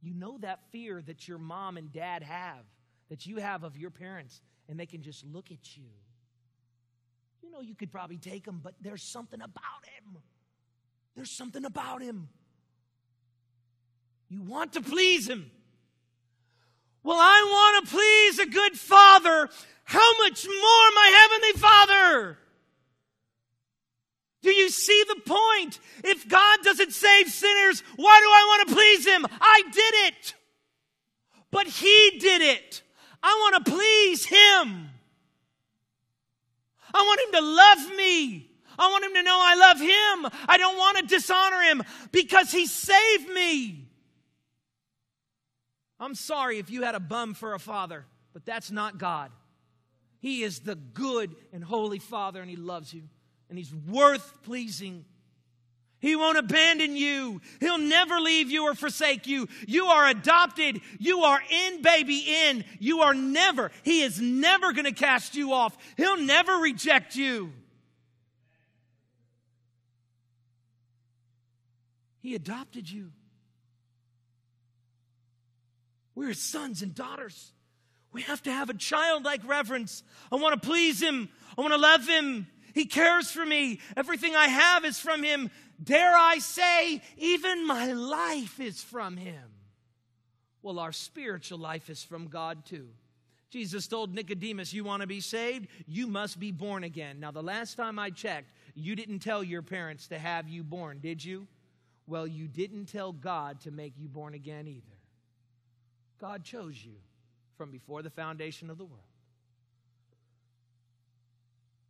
You 0.00 0.14
know 0.14 0.38
that 0.38 0.60
fear 0.72 1.02
that 1.02 1.28
your 1.28 1.38
mom 1.38 1.76
and 1.76 1.92
dad 1.92 2.22
have, 2.22 2.64
that 3.10 3.26
you 3.26 3.36
have 3.36 3.62
of 3.62 3.76
your 3.76 3.90
parents, 3.90 4.40
and 4.68 4.80
they 4.80 4.86
can 4.86 5.02
just 5.02 5.24
look 5.26 5.50
at 5.50 5.76
you. 5.76 5.90
You 7.48 7.54
know, 7.54 7.60
you 7.62 7.74
could 7.74 7.90
probably 7.90 8.18
take 8.18 8.46
him, 8.46 8.60
but 8.62 8.74
there's 8.82 9.02
something 9.02 9.40
about 9.40 9.86
him. 9.96 10.18
There's 11.16 11.30
something 11.30 11.64
about 11.64 12.02
him. 12.02 12.28
You 14.28 14.42
want 14.42 14.74
to 14.74 14.82
please 14.82 15.26
him. 15.26 15.50
Well, 17.02 17.16
I 17.18 17.40
want 17.50 17.86
to 17.88 17.94
please 17.96 18.38
a 18.38 18.46
good 18.50 18.78
father. 18.78 19.48
How 19.84 20.18
much 20.18 20.44
more 20.46 20.90
my 20.94 21.28
heavenly 21.30 21.52
father? 21.58 22.38
Do 24.42 24.50
you 24.50 24.68
see 24.68 25.02
the 25.08 25.22
point? 25.22 25.80
If 26.04 26.28
God 26.28 26.58
doesn't 26.62 26.92
save 26.92 27.30
sinners, 27.30 27.82
why 27.96 28.20
do 28.20 28.26
I 28.26 28.44
want 28.46 28.68
to 28.68 28.74
please 28.74 29.06
him? 29.06 29.26
I 29.40 29.62
did 29.72 29.94
it. 30.12 30.34
But 31.50 31.66
he 31.66 32.18
did 32.20 32.42
it. 32.42 32.82
I 33.22 33.50
want 33.50 33.64
to 33.64 33.72
please 33.72 34.26
him. 34.26 34.90
I 36.94 37.02
want 37.02 37.20
him 37.20 37.40
to 37.40 37.46
love 37.46 37.96
me. 37.96 38.50
I 38.78 38.90
want 38.90 39.04
him 39.04 39.14
to 39.14 39.22
know 39.22 39.38
I 39.40 39.54
love 39.54 39.80
him. 39.80 40.40
I 40.48 40.56
don't 40.56 40.76
want 40.76 40.98
to 40.98 41.06
dishonor 41.06 41.60
him 41.62 41.82
because 42.12 42.52
he 42.52 42.66
saved 42.66 43.28
me. 43.28 43.88
I'm 46.00 46.14
sorry 46.14 46.58
if 46.58 46.70
you 46.70 46.82
had 46.82 46.94
a 46.94 47.00
bum 47.00 47.34
for 47.34 47.54
a 47.54 47.58
father, 47.58 48.06
but 48.32 48.44
that's 48.44 48.70
not 48.70 48.98
God. 48.98 49.32
He 50.20 50.42
is 50.42 50.60
the 50.60 50.74
good 50.74 51.34
and 51.52 51.62
holy 51.62 51.98
Father, 51.98 52.40
and 52.40 52.50
He 52.50 52.56
loves 52.56 52.92
you, 52.92 53.02
and 53.48 53.58
He's 53.58 53.74
worth 53.74 54.42
pleasing. 54.42 55.04
He 56.00 56.14
won't 56.14 56.38
abandon 56.38 56.96
you. 56.96 57.40
He'll 57.60 57.78
never 57.78 58.20
leave 58.20 58.50
you 58.50 58.64
or 58.64 58.74
forsake 58.74 59.26
you. 59.26 59.48
You 59.66 59.86
are 59.86 60.06
adopted. 60.06 60.80
You 60.98 61.22
are 61.24 61.40
in, 61.50 61.82
baby, 61.82 62.24
in. 62.44 62.64
You 62.78 63.00
are 63.00 63.14
never, 63.14 63.72
He 63.82 64.02
is 64.02 64.20
never 64.20 64.72
going 64.72 64.84
to 64.84 64.92
cast 64.92 65.34
you 65.34 65.52
off. 65.52 65.76
He'll 65.96 66.20
never 66.20 66.52
reject 66.52 67.16
you. 67.16 67.52
He 72.20 72.34
adopted 72.34 72.90
you. 72.90 73.10
We're 76.14 76.28
his 76.28 76.42
sons 76.42 76.82
and 76.82 76.94
daughters. 76.94 77.52
We 78.12 78.22
have 78.22 78.42
to 78.42 78.52
have 78.52 78.70
a 78.70 78.74
childlike 78.74 79.46
reverence. 79.46 80.02
I 80.32 80.36
want 80.36 80.60
to 80.60 80.66
please 80.66 81.00
him. 81.00 81.28
I 81.56 81.60
want 81.60 81.72
to 81.72 81.78
love 81.78 82.06
him. 82.06 82.48
He 82.74 82.86
cares 82.86 83.30
for 83.30 83.46
me. 83.46 83.80
Everything 83.96 84.34
I 84.34 84.48
have 84.48 84.84
is 84.84 84.98
from 84.98 85.22
him. 85.22 85.50
Dare 85.82 86.16
I 86.16 86.38
say, 86.38 87.02
even 87.16 87.66
my 87.66 87.92
life 87.92 88.58
is 88.58 88.82
from 88.82 89.16
him. 89.16 89.44
Well, 90.62 90.78
our 90.78 90.92
spiritual 90.92 91.58
life 91.58 91.88
is 91.88 92.02
from 92.02 92.26
God 92.26 92.64
too. 92.64 92.88
Jesus 93.50 93.86
told 93.86 94.14
Nicodemus, 94.14 94.74
You 94.74 94.84
want 94.84 95.02
to 95.02 95.06
be 95.06 95.20
saved? 95.20 95.68
You 95.86 96.06
must 96.06 96.38
be 96.38 96.52
born 96.52 96.84
again. 96.84 97.20
Now, 97.20 97.30
the 97.30 97.42
last 97.42 97.76
time 97.76 97.98
I 97.98 98.10
checked, 98.10 98.50
you 98.74 98.94
didn't 98.94 99.20
tell 99.20 99.42
your 99.42 99.62
parents 99.62 100.08
to 100.08 100.18
have 100.18 100.48
you 100.48 100.62
born, 100.62 100.98
did 101.00 101.24
you? 101.24 101.46
Well, 102.06 102.26
you 102.26 102.48
didn't 102.48 102.86
tell 102.86 103.12
God 103.12 103.60
to 103.60 103.70
make 103.70 103.94
you 103.98 104.08
born 104.08 104.34
again 104.34 104.66
either. 104.66 104.98
God 106.20 106.44
chose 106.44 106.82
you 106.84 106.94
from 107.56 107.70
before 107.70 108.02
the 108.02 108.10
foundation 108.10 108.70
of 108.70 108.78
the 108.78 108.84
world. 108.84 109.02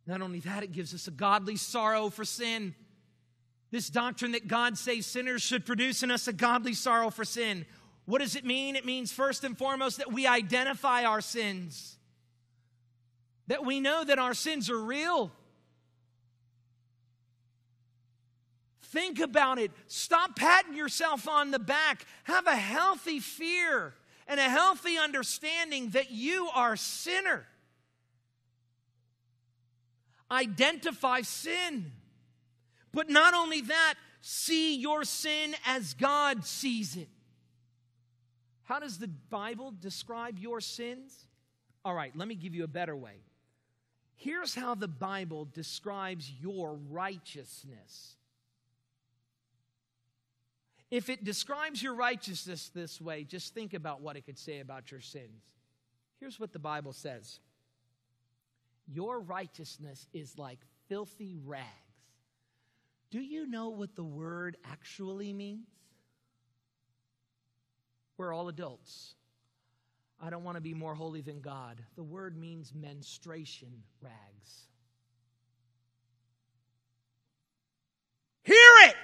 Not 0.05 0.21
only 0.21 0.39
that, 0.41 0.63
it 0.63 0.71
gives 0.71 0.93
us 0.93 1.07
a 1.07 1.11
godly 1.11 1.55
sorrow 1.55 2.09
for 2.09 2.25
sin. 2.25 2.73
This 3.71 3.89
doctrine 3.89 4.31
that 4.31 4.47
God 4.47 4.77
saves 4.77 5.05
sinners 5.05 5.41
should 5.41 5.65
produce 5.65 6.01
in 6.01 6.09
us 6.09 6.27
a 6.27 6.33
godly 6.33 6.73
sorrow 6.73 7.09
for 7.09 7.23
sin. 7.23 7.65
What 8.05 8.21
does 8.21 8.35
it 8.35 8.43
mean? 8.43 8.75
It 8.75 8.85
means, 8.85 9.11
first 9.11 9.43
and 9.43 9.55
foremost, 9.55 9.97
that 9.97 10.11
we 10.11 10.25
identify 10.25 11.03
our 11.03 11.21
sins, 11.21 11.97
that 13.47 13.63
we 13.63 13.79
know 13.79 14.03
that 14.03 14.17
our 14.17 14.33
sins 14.33 14.69
are 14.69 14.81
real. 14.81 15.31
Think 18.85 19.19
about 19.19 19.59
it. 19.59 19.69
Stop 19.85 20.35
patting 20.35 20.75
yourself 20.75 21.27
on 21.27 21.51
the 21.51 21.59
back. 21.59 22.07
Have 22.23 22.47
a 22.47 22.55
healthy 22.55 23.19
fear 23.19 23.93
and 24.27 24.39
a 24.39 24.49
healthy 24.49 24.97
understanding 24.97 25.91
that 25.91 26.09
you 26.09 26.49
are 26.55 26.73
a 26.73 26.77
sinner. 26.77 27.45
Identify 30.31 31.21
sin. 31.21 31.91
But 32.91 33.09
not 33.09 33.33
only 33.33 33.61
that, 33.61 33.95
see 34.21 34.75
your 34.75 35.03
sin 35.03 35.55
as 35.65 35.93
God 35.93 36.45
sees 36.45 36.95
it. 36.95 37.09
How 38.63 38.79
does 38.79 38.97
the 38.97 39.07
Bible 39.07 39.73
describe 39.79 40.37
your 40.37 40.61
sins? 40.61 41.25
All 41.83 41.93
right, 41.93 42.15
let 42.15 42.27
me 42.27 42.35
give 42.35 42.53
you 42.53 42.63
a 42.63 42.67
better 42.67 42.95
way. 42.95 43.23
Here's 44.15 44.53
how 44.53 44.75
the 44.75 44.87
Bible 44.87 45.47
describes 45.53 46.29
your 46.41 46.77
righteousness. 46.89 48.15
If 50.91 51.09
it 51.09 51.23
describes 51.23 51.81
your 51.81 51.93
righteousness 51.93 52.69
this 52.73 52.99
way, 52.99 53.23
just 53.23 53.53
think 53.53 53.73
about 53.73 54.01
what 54.01 54.17
it 54.17 54.25
could 54.25 54.37
say 54.37 54.59
about 54.59 54.91
your 54.91 55.01
sins. 55.01 55.43
Here's 56.19 56.39
what 56.39 56.51
the 56.51 56.59
Bible 56.59 56.93
says 56.93 57.39
Your 58.87 59.19
righteousness 59.19 60.07
is 60.13 60.37
like 60.37 60.59
filthy 60.87 61.37
rags. 61.45 61.65
Do 63.11 63.19
you 63.19 63.47
know 63.47 63.69
what 63.69 63.95
the 63.95 64.03
word 64.03 64.57
actually 64.69 65.33
means? 65.33 65.67
We're 68.17 68.33
all 68.33 68.49
adults. 68.49 69.15
I 70.21 70.29
don't 70.29 70.43
want 70.43 70.55
to 70.55 70.61
be 70.61 70.73
more 70.73 70.93
holy 70.93 71.21
than 71.21 71.39
God. 71.39 71.81
The 71.95 72.03
word 72.03 72.37
means 72.37 72.73
menstruation 72.75 73.69
rags. 74.01 74.67
Hear 78.43 78.55
it! 78.87 78.95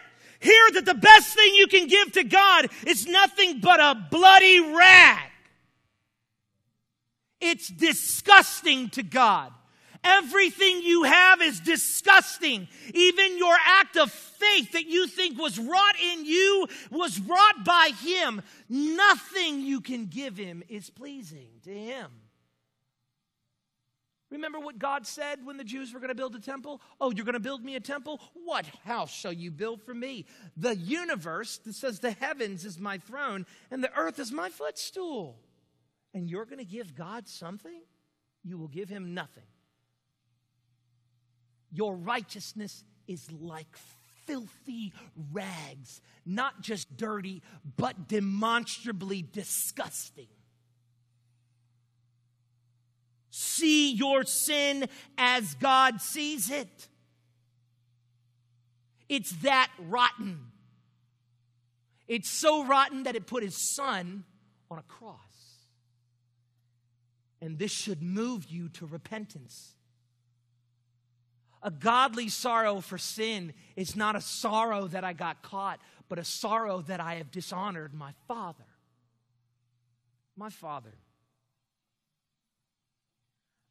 Hear 0.42 0.72
that 0.74 0.86
the 0.86 0.94
best 0.94 1.34
thing 1.34 1.56
you 1.56 1.68
can 1.68 1.88
give 1.88 2.12
to 2.14 2.24
God 2.24 2.70
is 2.86 3.08
nothing 3.08 3.62
but 3.62 3.80
a 3.80 4.08
bloody 4.12 4.60
rag. 4.60 5.32
It's 7.40 7.70
disgusting 7.70 8.90
to 8.90 9.04
God. 9.04 9.54
Everything 10.06 10.84
you 10.84 11.04
have 11.04 11.42
is 11.42 11.60
disgusting. 11.60 12.68
Even 12.94 13.38
your 13.40 13.56
act 13.66 13.98
of 13.98 14.12
faith 14.12 14.74
that 14.74 14.86
you 14.86 15.08
think 15.08 15.40
was 15.40 15.58
wrought 15.58 15.96
in 16.00 16.26
you 16.26 16.68
was 16.92 17.20
wrought 17.20 17.66
by 17.66 17.90
Him. 18.02 18.44
Nothing 18.70 19.62
you 19.62 19.82
can 19.82 20.06
give 20.06 20.38
Him 20.38 20.62
is 20.70 20.92
pleasing 20.92 21.50
to 21.64 21.74
Him. 21.74 22.12
Remember 24.32 24.60
what 24.60 24.78
God 24.78 25.08
said 25.08 25.46
when 25.46 25.58
the 25.58 25.64
Jews 25.64 25.94
were 25.94 26.00
going 26.00 26.10
to 26.10 26.16
build 26.16 26.36
a 26.36 26.40
temple? 26.40 26.82
Oh, 27.00 27.12
you're 27.12 27.26
going 27.26 27.34
to 27.34 27.40
build 27.40 27.64
me 27.64 27.76
a 27.76 27.80
temple? 27.80 28.20
What 28.34 28.66
house 28.84 29.12
shall 29.12 29.34
you 29.34 29.50
build 29.50 29.82
for 29.82 29.94
me? 29.94 30.26
The 30.58 30.76
universe 30.76 31.58
that 31.60 31.74
says 31.74 32.00
the 32.00 32.12
heavens 32.12 32.66
is 32.66 32.80
my 32.80 32.98
throne 32.98 33.46
and 33.72 33.84
the 33.84 33.96
earth 33.98 34.20
is 34.20 34.32
my 34.32 34.50
footstool. 34.50 35.40
And 36.14 36.30
you're 36.30 36.46
going 36.46 36.60
to 36.60 36.66
give 36.66 36.96
God 36.96 37.28
something? 37.28 37.82
You 38.44 38.58
will 38.58 38.68
give 38.68 38.90
him 38.90 39.14
nothing. 39.14 39.44
Your 41.72 41.96
righteousness 41.96 42.84
is 43.08 43.32
like 43.32 43.76
filthy 44.26 44.94
rags, 45.32 46.02
not 46.26 46.62
just 46.62 46.98
dirty, 46.98 47.42
but 47.78 48.08
demonstrably 48.08 49.22
disgusting. 49.22 50.28
See 53.30 53.94
your 53.94 54.24
sin 54.24 54.88
as 55.18 55.56
God 55.56 56.02
sees 56.02 56.50
it. 56.50 56.88
It's 59.10 59.32
that 59.44 59.70
rotten. 59.78 60.52
It's 62.08 62.30
so 62.30 62.66
rotten 62.66 63.04
that 63.04 63.16
it 63.16 63.28
put 63.28 63.44
his 63.44 63.58
son 63.76 64.24
on 64.72 64.80
a 64.80 64.84
cross. 64.84 65.20
And 67.42 67.60
this 67.60 67.72
should 67.72 68.02
move 68.02 68.46
you 68.50 68.70
to 68.70 68.86
repentance. 68.86 69.75
A 71.66 71.72
godly 71.72 72.30
sorrow 72.30 72.80
for 72.80 73.00
sin 73.00 73.52
is 73.76 73.96
not 73.96 74.16
a 74.16 74.22
sorrow 74.22 74.86
that 74.90 75.04
I 75.04 75.14
got 75.14 75.42
caught, 75.42 75.80
but 76.08 76.20
a 76.20 76.24
sorrow 76.24 76.82
that 76.82 77.00
I 77.00 77.16
have 77.16 77.32
dishonored 77.32 77.92
my 77.92 78.12
Father. 78.28 78.68
My 80.38 80.52
Father. 80.52 80.94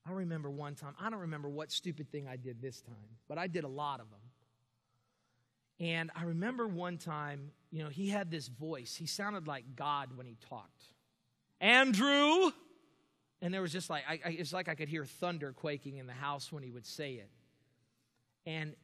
I 0.05 0.11
remember 0.11 0.51
one 0.51 0.75
time, 0.75 0.95
I 1.01 1.09
don't 1.09 1.21
remember 1.21 1.49
what 1.49 1.71
stupid 1.71 2.11
thing 2.11 2.27
I 2.27 2.35
did 2.35 2.61
this 2.61 2.81
time, 2.81 2.97
but 3.29 3.39
I 3.39 3.47
did 3.47 3.63
a 3.63 3.69
lot 3.69 4.01
of 4.01 4.11
them. 4.11 4.19
And 5.79 6.11
I 6.17 6.25
remember 6.25 6.67
one 6.67 6.99
time, 6.99 7.53
you 7.71 7.85
know, 7.85 7.91
he 7.91 8.09
had 8.09 8.29
this 8.29 8.49
voice. 8.49 8.97
He 8.97 9.07
sounded 9.07 9.47
like 9.47 9.77
God 9.77 10.17
when 10.17 10.27
he 10.27 10.37
talked. 10.49 10.83
Andrew! 11.61 12.51
And 13.41 13.55
there 13.55 13.63
was 13.63 13.71
just 13.71 13.89
like, 13.89 14.03
I, 14.09 14.15
I, 14.25 14.29
it's 14.31 14.53
like 14.53 14.69
I 14.69 14.75
could 14.75 14.89
hear 14.89 15.05
thunder 15.05 15.53
quaking 15.53 15.99
in 15.99 16.09
the 16.09 16.13
house 16.13 16.51
when 16.51 16.65
he 16.65 16.73
would 16.73 16.87
say 16.87 17.13
it. 17.13 17.31
And, 18.47 18.75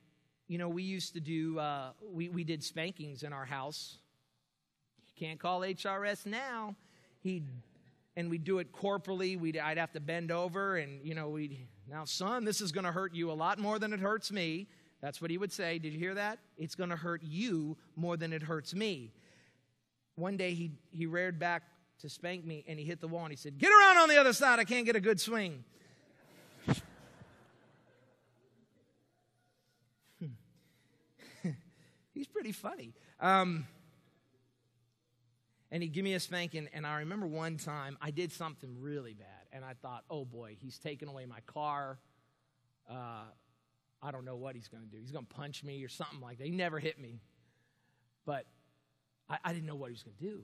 you 0.48 0.58
know, 0.58 0.68
we 0.68 0.82
used 0.82 1.14
to 1.14 1.20
do, 1.20 1.58
uh, 1.58 1.90
we, 2.02 2.28
we 2.28 2.44
did 2.44 2.62
spankings 2.62 3.22
in 3.22 3.32
our 3.32 3.44
house. 3.44 3.98
Can't 5.18 5.38
call 5.38 5.60
HRS 5.60 6.26
now. 6.26 6.74
He'd, 7.20 7.46
and 8.16 8.30
we'd 8.30 8.44
do 8.44 8.58
it 8.58 8.72
corporally. 8.72 9.36
We'd, 9.36 9.58
I'd 9.58 9.78
have 9.78 9.92
to 9.92 10.00
bend 10.00 10.30
over 10.30 10.76
and, 10.76 11.04
you 11.04 11.14
know, 11.14 11.28
we'd, 11.28 11.58
now, 11.88 12.04
son, 12.04 12.44
this 12.44 12.60
is 12.60 12.72
going 12.72 12.84
to 12.84 12.92
hurt 12.92 13.14
you 13.14 13.30
a 13.30 13.34
lot 13.34 13.58
more 13.58 13.78
than 13.78 13.92
it 13.92 14.00
hurts 14.00 14.32
me. 14.32 14.68
That's 15.00 15.20
what 15.20 15.30
he 15.30 15.38
would 15.38 15.52
say. 15.52 15.78
Did 15.78 15.92
you 15.92 15.98
hear 15.98 16.14
that? 16.14 16.38
It's 16.56 16.74
going 16.74 16.90
to 16.90 16.96
hurt 16.96 17.22
you 17.22 17.76
more 17.96 18.16
than 18.16 18.32
it 18.32 18.42
hurts 18.42 18.74
me. 18.74 19.12
One 20.14 20.36
day 20.36 20.54
he, 20.54 20.72
he 20.90 21.06
reared 21.06 21.38
back 21.38 21.62
to 22.00 22.08
spank 22.08 22.44
me 22.44 22.64
and 22.66 22.78
he 22.78 22.84
hit 22.84 23.00
the 23.00 23.08
wall 23.08 23.22
and 23.22 23.32
he 23.32 23.36
said, 23.36 23.58
Get 23.58 23.70
around 23.70 23.98
on 23.98 24.08
the 24.08 24.18
other 24.18 24.32
side. 24.32 24.58
I 24.58 24.64
can't 24.64 24.86
get 24.86 24.96
a 24.96 25.00
good 25.00 25.20
swing. 25.20 25.64
He's 32.14 32.26
pretty 32.40 32.52
funny. 32.52 32.94
Um, 33.20 33.66
and 35.70 35.82
he'd 35.82 35.92
give 35.92 36.04
me 36.04 36.14
a 36.14 36.20
spanking. 36.20 36.68
And 36.72 36.86
I 36.86 37.00
remember 37.00 37.26
one 37.26 37.58
time 37.58 37.98
I 38.00 38.10
did 38.10 38.32
something 38.32 38.80
really 38.80 39.12
bad. 39.12 39.26
And 39.52 39.62
I 39.62 39.74
thought, 39.74 40.04
oh 40.08 40.24
boy, 40.24 40.56
he's 40.58 40.78
taken 40.78 41.06
away 41.06 41.26
my 41.26 41.40
car. 41.40 41.98
Uh, 42.88 43.24
I 44.02 44.10
don't 44.10 44.24
know 44.24 44.36
what 44.36 44.54
he's 44.54 44.68
going 44.68 44.82
to 44.82 44.88
do. 44.88 44.96
He's 44.98 45.12
going 45.12 45.26
to 45.26 45.34
punch 45.34 45.62
me 45.62 45.84
or 45.84 45.88
something 45.88 46.20
like 46.22 46.38
that. 46.38 46.46
He 46.46 46.50
never 46.50 46.78
hit 46.78 46.98
me. 46.98 47.20
But 48.24 48.46
I, 49.28 49.36
I 49.44 49.52
didn't 49.52 49.66
know 49.66 49.76
what 49.76 49.88
he 49.88 49.92
was 49.92 50.02
going 50.02 50.16
to 50.16 50.24
do. 50.24 50.42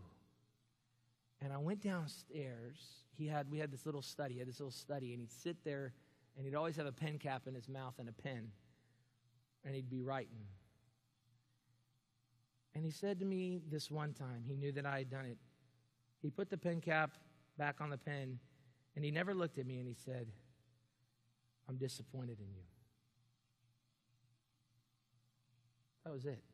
And 1.41 1.51
I 1.51 1.57
went 1.57 1.81
downstairs. 1.81 2.77
He 3.17 3.27
had, 3.27 3.51
we 3.51 3.59
had 3.59 3.73
this 3.73 3.87
little 3.87 4.03
study. 4.03 4.35
He 4.35 4.41
had 4.41 4.49
this 4.49 4.61
little 4.61 4.71
study. 4.71 5.13
And 5.13 5.21
he'd 5.23 5.33
sit 5.33 5.57
there 5.65 5.95
and 6.37 6.45
he'd 6.45 6.55
always 6.55 6.77
have 6.77 6.87
a 6.87 6.93
pen 6.93 7.19
cap 7.19 7.45
in 7.47 7.55
his 7.55 7.71
mouth 7.71 7.95
and 7.99 8.07
a 8.07 8.13
pen. 8.13 8.51
And 9.65 9.75
he'd 9.75 9.89
be 9.89 10.03
writing. 10.03 10.45
And 12.77 12.85
he 12.85 12.91
said 12.91 13.19
to 13.21 13.25
me 13.25 13.63
this 13.71 13.91
one 13.91 14.13
time, 14.13 14.45
he 14.47 14.55
knew 14.55 14.71
that 14.73 14.85
I 14.85 14.99
had 14.99 15.11
done 15.11 15.25
it. 15.25 15.39
He 16.21 16.29
put 16.29 16.51
the 16.51 16.59
pen 16.59 16.83
cap 16.83 17.13
back 17.57 17.81
on 17.81 17.89
the 17.89 17.97
pen 17.97 18.39
and 18.95 19.03
he 19.03 19.11
never 19.11 19.33
looked 19.33 19.57
at 19.57 19.67
me 19.67 19.79
and 19.79 19.89
he 19.89 19.95
said, 19.95 20.27
I'm 21.67 21.77
disappointed 21.77 22.39
in 22.39 22.55
you. 22.55 22.65
That 26.05 26.13
was 26.13 26.27
it. 26.27 26.45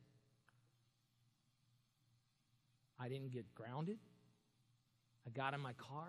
I 3.00 3.08
didn't 3.08 3.32
get 3.32 3.52
grounded. 3.56 3.98
I 5.26 5.30
got 5.30 5.54
in 5.54 5.60
my 5.60 5.72
car. 5.72 6.06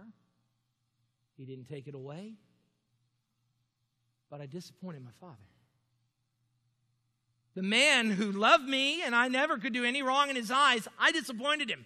He 1.38 1.44
didn't 1.44 1.66
take 1.66 1.88
it 1.88 1.96
away. 1.96 2.34
But 4.30 4.42
I 4.42 4.46
disappointed 4.46 5.04
my 5.04 5.12
father. 5.20 5.53
The 7.56 7.64
man 7.64 8.10
who 8.10 8.32
loved 8.32 8.68
me 8.68 9.04
and 9.04 9.16
I 9.16 9.28
never 9.28 9.58
could 9.58 9.74
do 9.74 9.84
any 9.84 10.02
wrong 10.02 10.30
in 10.30 10.36
his 10.36 10.50
eyes, 10.50 10.88
I 10.98 11.12
disappointed 11.12 11.70
him. 11.70 11.86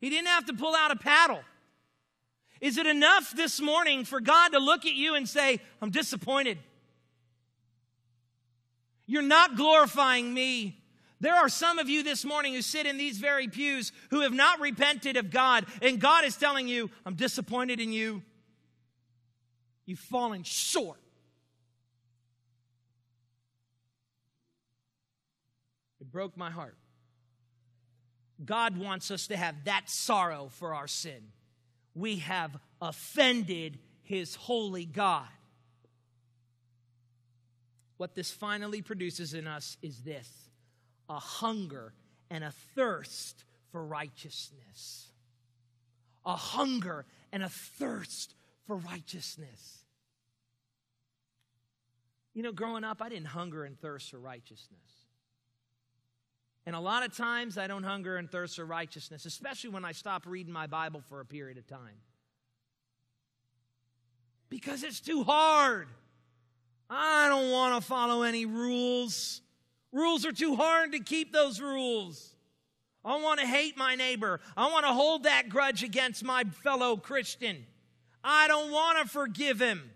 He 0.00 0.08
didn't 0.08 0.28
have 0.28 0.46
to 0.46 0.54
pull 0.54 0.74
out 0.74 0.90
a 0.90 0.96
paddle. 0.96 1.40
Is 2.60 2.78
it 2.78 2.86
enough 2.86 3.32
this 3.36 3.60
morning 3.60 4.04
for 4.04 4.20
God 4.20 4.50
to 4.50 4.58
look 4.58 4.86
at 4.86 4.94
you 4.94 5.14
and 5.14 5.28
say, 5.28 5.60
I'm 5.82 5.90
disappointed? 5.90 6.58
You're 9.06 9.22
not 9.22 9.56
glorifying 9.56 10.32
me. 10.32 10.78
There 11.20 11.34
are 11.34 11.50
some 11.50 11.78
of 11.78 11.90
you 11.90 12.02
this 12.02 12.24
morning 12.24 12.54
who 12.54 12.62
sit 12.62 12.86
in 12.86 12.96
these 12.96 13.18
very 13.18 13.48
pews 13.48 13.92
who 14.08 14.20
have 14.20 14.32
not 14.32 14.60
repented 14.60 15.18
of 15.18 15.30
God, 15.30 15.66
and 15.82 16.00
God 16.00 16.24
is 16.24 16.36
telling 16.36 16.66
you, 16.66 16.90
I'm 17.04 17.14
disappointed 17.14 17.78
in 17.78 17.92
you. 17.92 18.22
You've 19.84 19.98
fallen 19.98 20.44
short. 20.44 20.98
Broke 26.10 26.36
my 26.36 26.50
heart. 26.50 26.76
God 28.44 28.76
wants 28.76 29.10
us 29.10 29.26
to 29.28 29.36
have 29.36 29.64
that 29.64 29.90
sorrow 29.90 30.48
for 30.50 30.74
our 30.74 30.86
sin. 30.86 31.32
We 31.94 32.16
have 32.16 32.56
offended 32.80 33.78
his 34.02 34.34
holy 34.34 34.86
God. 34.86 35.28
What 37.98 38.14
this 38.14 38.30
finally 38.30 38.80
produces 38.80 39.34
in 39.34 39.46
us 39.46 39.76
is 39.82 40.02
this 40.02 40.28
a 41.08 41.18
hunger 41.18 41.92
and 42.30 42.42
a 42.42 42.52
thirst 42.74 43.44
for 43.70 43.84
righteousness. 43.84 45.08
A 46.24 46.36
hunger 46.36 47.04
and 47.32 47.42
a 47.42 47.48
thirst 47.48 48.34
for 48.66 48.76
righteousness. 48.76 49.84
You 52.32 52.42
know, 52.42 52.52
growing 52.52 52.84
up, 52.84 53.02
I 53.02 53.08
didn't 53.08 53.26
hunger 53.26 53.64
and 53.64 53.78
thirst 53.78 54.10
for 54.10 54.18
righteousness. 54.18 54.99
And 56.66 56.76
a 56.76 56.80
lot 56.80 57.04
of 57.04 57.16
times 57.16 57.56
I 57.56 57.66
don't 57.66 57.82
hunger 57.82 58.16
and 58.16 58.30
thirst 58.30 58.56
for 58.56 58.64
righteousness, 58.64 59.24
especially 59.24 59.70
when 59.70 59.84
I 59.84 59.92
stop 59.92 60.26
reading 60.26 60.52
my 60.52 60.66
Bible 60.66 61.02
for 61.08 61.20
a 61.20 61.24
period 61.24 61.58
of 61.58 61.66
time. 61.66 62.00
Because 64.50 64.82
it's 64.82 65.00
too 65.00 65.24
hard. 65.24 65.88
I 66.88 67.28
don't 67.28 67.50
want 67.50 67.80
to 67.80 67.88
follow 67.88 68.22
any 68.22 68.46
rules. 68.46 69.42
Rules 69.92 70.26
are 70.26 70.32
too 70.32 70.56
hard 70.56 70.92
to 70.92 71.00
keep 71.00 71.32
those 71.32 71.60
rules. 71.60 72.34
I 73.04 73.16
want 73.16 73.40
to 73.40 73.46
hate 73.46 73.78
my 73.78 73.94
neighbor. 73.94 74.40
I 74.56 74.70
want 74.70 74.84
to 74.84 74.92
hold 74.92 75.22
that 75.22 75.48
grudge 75.48 75.82
against 75.82 76.22
my 76.22 76.44
fellow 76.44 76.96
Christian. 76.96 77.64
I 78.22 78.48
don't 78.48 78.70
want 78.70 78.98
to 78.98 79.08
forgive 79.08 79.60
him. 79.60 79.90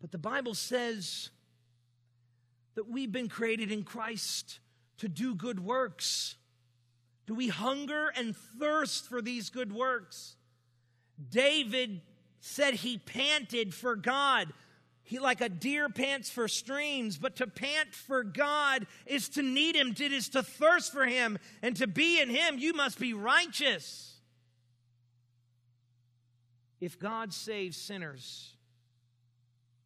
But 0.00 0.12
the 0.12 0.18
Bible 0.18 0.54
says 0.54 1.30
that 2.74 2.88
we've 2.88 3.12
been 3.12 3.28
created 3.28 3.70
in 3.70 3.84
Christ 3.84 4.60
to 4.98 5.08
do 5.08 5.34
good 5.34 5.60
works? 5.60 6.36
Do 7.26 7.34
we 7.34 7.48
hunger 7.48 8.08
and 8.16 8.36
thirst 8.36 9.08
for 9.08 9.22
these 9.22 9.50
good 9.50 9.72
works? 9.72 10.36
David 11.30 12.00
said 12.40 12.74
he 12.74 12.98
panted 12.98 13.72
for 13.72 13.94
God. 13.94 14.52
He 15.04 15.18
like 15.18 15.40
a 15.40 15.48
deer 15.48 15.88
pants 15.88 16.30
for 16.30 16.48
streams, 16.48 17.18
but 17.18 17.36
to 17.36 17.46
pant 17.46 17.94
for 17.94 18.24
God 18.24 18.86
is 19.06 19.28
to 19.30 19.42
need 19.42 19.76
him, 19.76 19.90
it 19.90 20.00
is 20.12 20.28
to 20.30 20.42
thirst 20.42 20.92
for 20.92 21.04
him, 21.04 21.38
and 21.60 21.76
to 21.76 21.86
be 21.86 22.20
in 22.20 22.30
him, 22.30 22.58
you 22.58 22.72
must 22.72 22.98
be 22.98 23.12
righteous. 23.12 24.20
If 26.80 26.98
God 26.98 27.32
saves 27.32 27.76
sinners, 27.76 28.56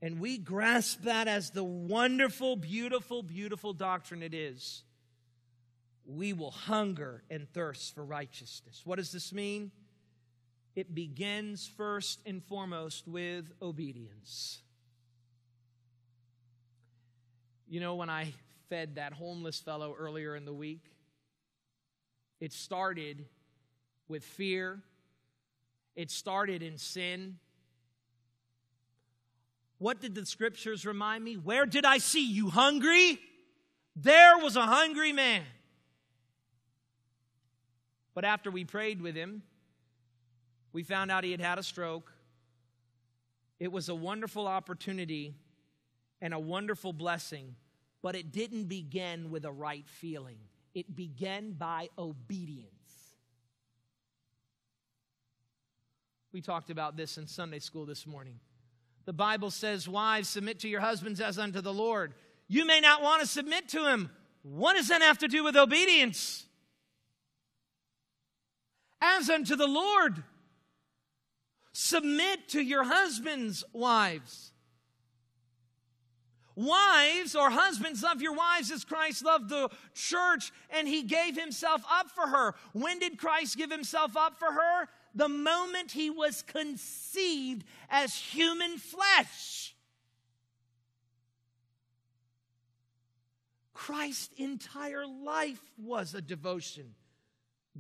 and 0.02 0.20
we 0.20 0.38
grasp 0.38 1.02
that 1.02 1.26
as 1.26 1.50
the 1.50 1.64
wonderful, 1.64 2.56
beautiful, 2.56 3.22
beautiful 3.22 3.72
doctrine 3.72 4.22
it 4.22 4.34
is, 4.34 4.82
we 6.04 6.32
will 6.32 6.50
hunger 6.50 7.22
and 7.30 7.48
thirst 7.52 7.94
for 7.94 8.04
righteousness. 8.04 8.82
What 8.84 8.96
does 8.96 9.10
this 9.10 9.32
mean? 9.32 9.70
It 10.74 10.94
begins 10.94 11.66
first 11.66 12.20
and 12.26 12.44
foremost 12.44 13.08
with 13.08 13.50
obedience. 13.62 14.60
You 17.66 17.80
know, 17.80 17.94
when 17.94 18.10
I 18.10 18.34
fed 18.68 18.96
that 18.96 19.14
homeless 19.14 19.58
fellow 19.58 19.96
earlier 19.98 20.36
in 20.36 20.44
the 20.44 20.52
week, 20.52 20.84
it 22.38 22.52
started 22.52 23.24
with 24.08 24.22
fear, 24.22 24.82
it 25.96 26.10
started 26.10 26.62
in 26.62 26.76
sin 26.76 27.38
What 29.78 30.00
did 30.00 30.14
the 30.14 30.24
scriptures 30.24 30.86
remind 30.86 31.22
me? 31.22 31.34
Where 31.34 31.66
did 31.66 31.84
I 31.84 31.98
see 31.98 32.26
you 32.26 32.48
hungry? 32.48 33.18
There 33.94 34.38
was 34.38 34.56
a 34.56 34.62
hungry 34.62 35.12
man. 35.12 35.42
But 38.14 38.24
after 38.24 38.50
we 38.50 38.64
prayed 38.64 39.02
with 39.02 39.14
him, 39.14 39.42
we 40.72 40.82
found 40.82 41.10
out 41.10 41.24
he 41.24 41.30
had 41.30 41.40
had 41.40 41.58
a 41.58 41.62
stroke. 41.62 42.12
It 43.58 43.70
was 43.70 43.88
a 43.88 43.94
wonderful 43.94 44.46
opportunity 44.46 45.34
and 46.20 46.32
a 46.32 46.38
wonderful 46.38 46.92
blessing, 46.92 47.54
but 48.02 48.14
it 48.14 48.32
didn't 48.32 48.64
begin 48.64 49.30
with 49.30 49.44
a 49.44 49.52
right 49.52 49.86
feeling. 49.86 50.38
It 50.74 50.94
began 50.94 51.52
by 51.52 51.88
obedience. 51.98 52.70
We 56.32 56.40
talked 56.42 56.68
about 56.68 56.96
this 56.96 57.16
in 57.16 57.26
Sunday 57.26 57.58
school 57.58 57.86
this 57.86 58.06
morning. 58.06 58.38
The 59.06 59.12
Bible 59.12 59.50
says, 59.50 59.88
Wives, 59.88 60.28
submit 60.28 60.60
to 60.60 60.68
your 60.68 60.80
husbands 60.80 61.20
as 61.20 61.38
unto 61.38 61.60
the 61.60 61.72
Lord. 61.72 62.12
You 62.48 62.66
may 62.66 62.80
not 62.80 63.02
want 63.02 63.22
to 63.22 63.26
submit 63.26 63.68
to 63.70 63.88
him. 63.88 64.10
What 64.42 64.74
does 64.74 64.88
that 64.88 65.00
have 65.00 65.18
to 65.18 65.28
do 65.28 65.42
with 65.42 65.56
obedience? 65.56 66.44
As 69.00 69.30
unto 69.30 69.56
the 69.56 69.66
Lord. 69.66 70.22
Submit 71.72 72.48
to 72.48 72.60
your 72.60 72.84
husbands, 72.84 73.64
wives. 73.72 74.52
Wives 76.56 77.36
or 77.36 77.50
husbands, 77.50 78.02
love 78.02 78.22
your 78.22 78.34
wives 78.34 78.70
as 78.70 78.82
Christ 78.82 79.24
loved 79.24 79.50
the 79.50 79.68
church 79.94 80.52
and 80.70 80.88
he 80.88 81.02
gave 81.02 81.38
himself 81.38 81.82
up 81.90 82.10
for 82.10 82.26
her. 82.28 82.54
When 82.72 82.98
did 82.98 83.18
Christ 83.18 83.58
give 83.58 83.70
himself 83.70 84.16
up 84.16 84.38
for 84.38 84.50
her? 84.50 84.88
The 85.16 85.28
moment 85.28 85.92
he 85.92 86.10
was 86.10 86.42
conceived 86.42 87.64
as 87.88 88.14
human 88.14 88.76
flesh. 88.76 89.74
Christ's 93.72 94.30
entire 94.36 95.06
life 95.06 95.62
was 95.78 96.14
a 96.14 96.20
devotion, 96.20 96.94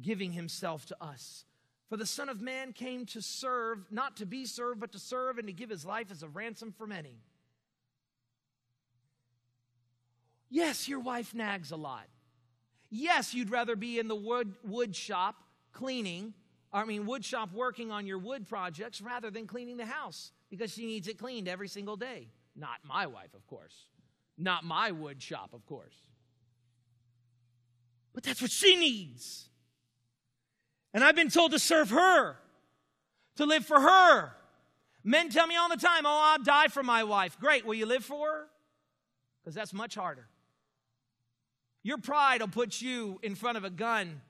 giving 0.00 0.32
himself 0.32 0.86
to 0.86 0.96
us. 1.02 1.44
For 1.90 1.96
the 1.96 2.06
Son 2.06 2.28
of 2.28 2.40
Man 2.40 2.72
came 2.72 3.04
to 3.06 3.20
serve, 3.20 3.86
not 3.90 4.16
to 4.16 4.26
be 4.26 4.46
served, 4.46 4.80
but 4.80 4.92
to 4.92 4.98
serve 4.98 5.38
and 5.38 5.46
to 5.46 5.52
give 5.52 5.70
his 5.70 5.84
life 5.84 6.10
as 6.10 6.22
a 6.22 6.28
ransom 6.28 6.72
for 6.72 6.86
many. 6.86 7.20
Yes, 10.48 10.88
your 10.88 11.00
wife 11.00 11.34
nags 11.34 11.70
a 11.70 11.76
lot. 11.76 12.06
Yes, 12.88 13.34
you'd 13.34 13.50
rather 13.50 13.76
be 13.76 13.98
in 13.98 14.08
the 14.08 14.16
wood, 14.16 14.54
wood 14.64 14.96
shop 14.96 15.36
cleaning 15.72 16.32
I 16.76 16.84
mean, 16.84 17.06
wood 17.06 17.24
shop 17.24 17.54
working 17.54 17.90
on 17.90 18.06
your 18.06 18.18
wood 18.18 18.46
projects 18.46 19.00
rather 19.00 19.30
than 19.30 19.46
cleaning 19.46 19.78
the 19.78 19.86
house 19.86 20.32
because 20.50 20.74
she 20.74 20.84
needs 20.84 21.08
it 21.08 21.16
cleaned 21.16 21.48
every 21.48 21.68
single 21.68 21.96
day. 21.96 22.28
Not 22.54 22.80
my 22.84 23.06
wife, 23.06 23.32
of 23.34 23.46
course. 23.46 23.74
Not 24.36 24.62
my 24.62 24.90
wood 24.90 25.22
shop, 25.22 25.54
of 25.54 25.64
course. 25.64 25.96
But 28.12 28.24
that's 28.24 28.42
what 28.42 28.50
she 28.50 28.76
needs. 28.76 29.48
And 30.92 31.02
I've 31.02 31.16
been 31.16 31.30
told 31.30 31.52
to 31.52 31.58
serve 31.58 31.88
her, 31.88 32.36
to 33.36 33.46
live 33.46 33.64
for 33.64 33.80
her. 33.80 34.32
Men 35.02 35.30
tell 35.30 35.46
me 35.46 35.56
all 35.56 35.70
the 35.70 35.76
time, 35.78 36.04
oh, 36.04 36.34
I'll 36.34 36.42
die 36.42 36.68
for 36.68 36.82
my 36.82 37.04
wife. 37.04 37.40
Great. 37.40 37.64
Will 37.64 37.74
you 37.74 37.86
live 37.86 38.04
for 38.04 38.28
her? 38.28 38.46
Because 39.42 39.54
that's 39.54 39.72
much 39.72 39.94
harder. 39.94 40.28
Your 41.82 41.96
pride 41.96 42.42
will 42.42 42.48
put 42.48 42.82
you 42.82 43.18
in 43.22 43.34
front 43.34 43.56
of 43.56 43.64
a 43.64 43.70
gun 43.70 44.20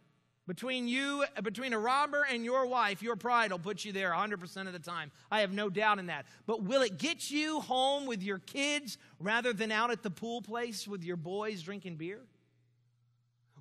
between 0.47 0.87
you, 0.87 1.25
between 1.43 1.73
a 1.73 1.79
robber 1.79 2.25
and 2.29 2.45
your 2.45 2.67
wife, 2.67 3.03
your 3.03 3.17
pride 3.17 3.51
will 3.51 3.59
put 3.59 3.85
you 3.85 3.93
there 3.93 4.13
100% 4.13 4.67
of 4.67 4.73
the 4.73 4.79
time. 4.79 5.11
I 5.31 5.41
have 5.41 5.53
no 5.53 5.69
doubt 5.69 5.99
in 5.99 6.07
that. 6.07 6.27
But 6.47 6.63
will 6.63 6.83
it 6.83 6.99
get 6.99 7.31
you 7.31 7.61
home 7.61 8.07
with 8.07 8.23
your 8.23 8.39
kids 8.39 8.97
rather 9.19 9.53
than 9.53 9.73
out 9.73 9.91
at 9.91 10.03
the 10.03 10.11
pool 10.11 10.43
place 10.43 10.87
with 10.87 11.03
your 11.03 11.17
boys 11.17 11.63
drinking 11.63 11.97
beer? 11.97 12.21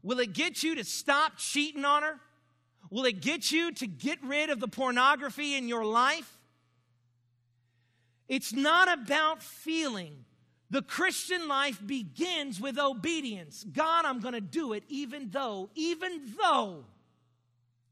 Will 0.04 0.20
it 0.20 0.34
get 0.34 0.62
you 0.62 0.76
to 0.76 0.84
stop 0.84 1.38
cheating 1.38 1.86
on 1.86 2.04
her? 2.04 2.20
Will 2.92 3.06
it 3.06 3.22
get 3.22 3.52
you 3.52 3.72
to 3.74 3.88
get 3.88 4.24
rid 4.24 4.52
of 4.52 4.60
the 4.60 4.68
pornography 4.68 5.56
in 5.56 5.68
your 5.68 5.84
life? 5.84 6.38
It's 8.28 8.54
not 8.54 8.92
about 8.92 9.42
feeling. 9.42 10.26
The 10.70 10.82
Christian 10.82 11.48
life 11.48 11.80
begins 11.86 12.60
with 12.60 12.80
obedience. 12.80 13.66
God, 13.72 14.06
I'm 14.06 14.20
going 14.20 14.34
to 14.34 14.42
do 14.42 14.74
it 14.74 14.84
even 14.88 15.30
though, 15.30 15.70
even 15.76 16.22
though 16.42 16.86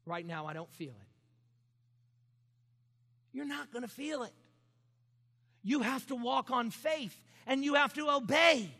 right 0.06 0.26
now 0.26 0.46
I 0.46 0.52
don't 0.52 0.72
feel 0.74 0.90
it. 0.90 1.08
You're 3.32 3.46
not 3.46 3.72
going 3.72 3.82
to 3.82 3.88
feel 3.88 4.22
it. 4.22 4.32
You 5.62 5.80
have 5.80 6.06
to 6.08 6.14
walk 6.14 6.50
on 6.50 6.70
faith 6.70 7.16
and 7.46 7.64
you 7.64 7.74
have 7.74 7.94
to 7.94 8.10
obey. 8.10 8.70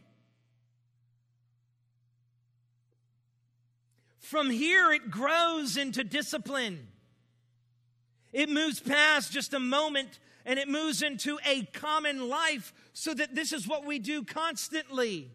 From 4.18 4.50
here, 4.50 4.90
it 4.90 5.10
grows 5.10 5.76
into 5.76 6.02
discipline. 6.02 6.88
It 8.32 8.48
moves 8.48 8.80
past 8.80 9.32
just 9.32 9.54
a 9.54 9.60
moment 9.60 10.18
and 10.44 10.58
it 10.58 10.68
moves 10.68 11.02
into 11.02 11.38
a 11.46 11.62
common 11.66 12.28
life 12.28 12.72
so 12.92 13.14
that 13.14 13.34
this 13.34 13.52
is 13.52 13.66
what 13.66 13.84
we 13.84 13.98
do 13.98 14.22
constantly. 14.24 15.30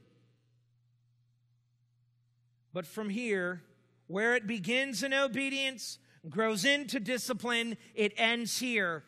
But 2.73 2.85
from 2.85 3.09
here, 3.09 3.63
where 4.07 4.35
it 4.35 4.45
begins 4.45 5.03
in 5.03 5.13
obedience, 5.13 5.97
grows 6.29 6.65
into 6.65 6.99
discipline, 6.99 7.77
it 7.95 8.13
ends 8.17 8.59
here. 8.59 9.03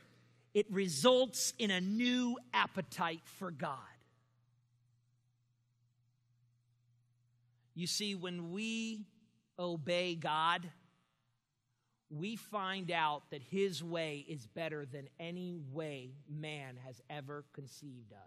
It 0.54 0.66
results 0.72 1.54
in 1.60 1.72
a 1.72 1.80
new 1.80 2.38
appetite 2.54 3.22
for 3.38 3.52
God. 3.52 3.78
You 7.74 7.88
see, 7.88 8.16
when 8.16 8.52
we 8.52 9.06
obey 9.58 10.16
God, 10.16 10.70
we 12.12 12.36
find 12.36 12.92
out 12.92 13.24
that 13.32 13.42
his 13.42 13.84
way 13.84 14.26
is 14.28 14.46
better 14.46 14.86
than 14.86 15.08
any 15.20 15.58
way 15.72 16.12
man 16.30 16.78
has 16.86 17.02
ever 17.10 17.46
conceived 17.54 18.12
of. 18.12 18.18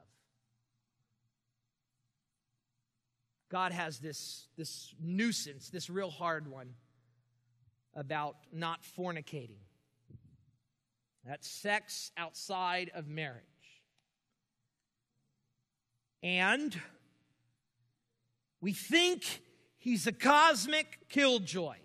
God 3.50 3.72
has 3.72 3.98
this, 3.98 4.48
this 4.56 4.94
nuisance, 5.00 5.68
this 5.70 5.90
real 5.90 6.10
hard 6.10 6.48
one 6.48 6.70
about 7.94 8.36
not 8.52 8.80
fornicating. 8.98 9.60
That's 11.26 11.46
sex 11.48 12.10
outside 12.16 12.90
of 12.94 13.06
marriage. 13.06 13.42
And 16.22 16.74
we 18.60 18.72
think 18.72 19.42
he's 19.76 20.06
a 20.06 20.12
cosmic 20.12 21.08
killjoy. 21.10 21.76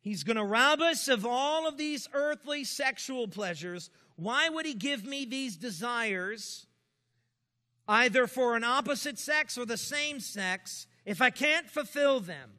He's 0.00 0.24
going 0.24 0.36
to 0.36 0.44
rob 0.44 0.80
us 0.80 1.08
of 1.08 1.26
all 1.26 1.68
of 1.68 1.76
these 1.76 2.08
earthly 2.12 2.64
sexual 2.64 3.28
pleasures. 3.28 3.90
Why 4.16 4.48
would 4.48 4.64
he 4.64 4.74
give 4.74 5.04
me 5.04 5.24
these 5.24 5.56
desires, 5.56 6.66
either 7.86 8.26
for 8.26 8.56
an 8.56 8.64
opposite 8.64 9.18
sex 9.18 9.58
or 9.58 9.66
the 9.66 9.76
same 9.76 10.20
sex, 10.20 10.86
if 11.04 11.20
I 11.20 11.30
can't 11.30 11.68
fulfill 11.68 12.20
them? 12.20 12.50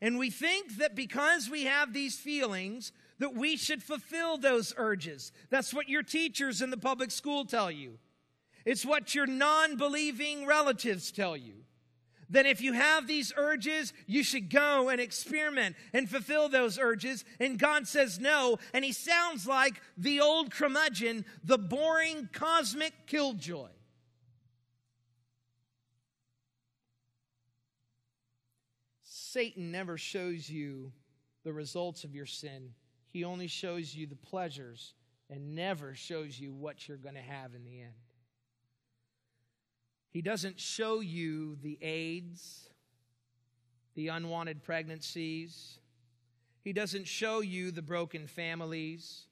And 0.00 0.18
we 0.18 0.30
think 0.30 0.76
that 0.76 0.94
because 0.94 1.50
we 1.50 1.64
have 1.64 1.92
these 1.92 2.18
feelings, 2.18 2.92
that 3.18 3.34
we 3.34 3.56
should 3.56 3.82
fulfill 3.82 4.38
those 4.38 4.74
urges. 4.76 5.32
That's 5.50 5.72
what 5.72 5.88
your 5.88 6.02
teachers 6.02 6.62
in 6.62 6.70
the 6.70 6.76
public 6.76 7.10
school 7.10 7.44
tell 7.44 7.70
you. 7.70 7.98
It's 8.64 8.84
what 8.84 9.14
your 9.14 9.26
non 9.26 9.76
believing 9.76 10.46
relatives 10.46 11.10
tell 11.10 11.36
you 11.36 11.65
that 12.30 12.46
if 12.46 12.60
you 12.60 12.72
have 12.72 13.06
these 13.06 13.32
urges, 13.36 13.92
you 14.06 14.22
should 14.22 14.50
go 14.50 14.88
and 14.88 15.00
experiment 15.00 15.76
and 15.92 16.08
fulfill 16.08 16.48
those 16.48 16.78
urges. 16.78 17.24
And 17.38 17.58
God 17.58 17.86
says 17.86 18.18
no. 18.18 18.58
And 18.72 18.84
he 18.84 18.92
sounds 18.92 19.46
like 19.46 19.80
the 19.96 20.20
old 20.20 20.50
curmudgeon, 20.50 21.24
the 21.44 21.58
boring 21.58 22.28
cosmic 22.32 22.92
killjoy. 23.06 23.68
Satan 29.02 29.70
never 29.70 29.98
shows 29.98 30.48
you 30.48 30.92
the 31.44 31.52
results 31.52 32.04
of 32.04 32.14
your 32.14 32.26
sin, 32.26 32.70
he 33.08 33.22
only 33.22 33.46
shows 33.46 33.94
you 33.94 34.06
the 34.06 34.16
pleasures 34.16 34.94
and 35.30 35.54
never 35.54 35.94
shows 35.94 36.38
you 36.38 36.52
what 36.52 36.88
you're 36.88 36.96
going 36.96 37.14
to 37.14 37.20
have 37.20 37.54
in 37.54 37.64
the 37.64 37.80
end. 37.80 37.92
He 40.16 40.22
doesn't 40.22 40.58
show 40.58 41.00
you 41.00 41.58
the 41.62 41.76
AIDS, 41.82 42.70
the 43.96 44.08
unwanted 44.08 44.62
pregnancies. 44.62 45.78
He 46.64 46.72
doesn't 46.72 47.06
show 47.06 47.42
you 47.42 47.70
the 47.70 47.82
broken 47.82 48.26
families. 48.26 49.25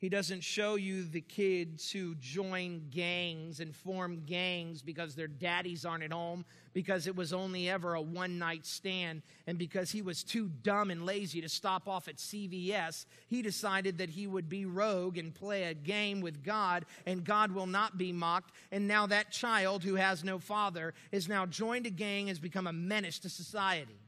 He 0.00 0.08
doesn't 0.08 0.42
show 0.42 0.76
you 0.76 1.02
the 1.02 1.20
kids 1.20 1.92
who 1.92 2.14
join 2.14 2.88
gangs 2.90 3.60
and 3.60 3.76
form 3.76 4.22
gangs 4.24 4.80
because 4.80 5.14
their 5.14 5.28
daddies 5.28 5.84
aren't 5.84 6.04
at 6.04 6.12
home, 6.12 6.46
because 6.72 7.06
it 7.06 7.14
was 7.14 7.34
only 7.34 7.68
ever 7.68 7.92
a 7.92 8.00
one 8.00 8.38
night 8.38 8.64
stand, 8.64 9.20
and 9.46 9.58
because 9.58 9.90
he 9.90 10.00
was 10.00 10.24
too 10.24 10.48
dumb 10.62 10.90
and 10.90 11.04
lazy 11.04 11.42
to 11.42 11.50
stop 11.50 11.86
off 11.86 12.08
at 12.08 12.16
CVS. 12.16 13.04
He 13.26 13.42
decided 13.42 13.98
that 13.98 14.08
he 14.08 14.26
would 14.26 14.48
be 14.48 14.64
rogue 14.64 15.18
and 15.18 15.34
play 15.34 15.64
a 15.64 15.74
game 15.74 16.22
with 16.22 16.42
God, 16.42 16.86
and 17.04 17.22
God 17.22 17.52
will 17.52 17.66
not 17.66 17.98
be 17.98 18.10
mocked. 18.10 18.52
And 18.72 18.88
now 18.88 19.06
that 19.06 19.30
child 19.30 19.84
who 19.84 19.96
has 19.96 20.24
no 20.24 20.38
father 20.38 20.94
is 21.12 21.28
now 21.28 21.44
joined 21.44 21.84
a 21.84 21.90
gang, 21.90 22.28
has 22.28 22.38
become 22.38 22.66
a 22.66 22.72
menace 22.72 23.18
to 23.18 23.28
society. 23.28 24.00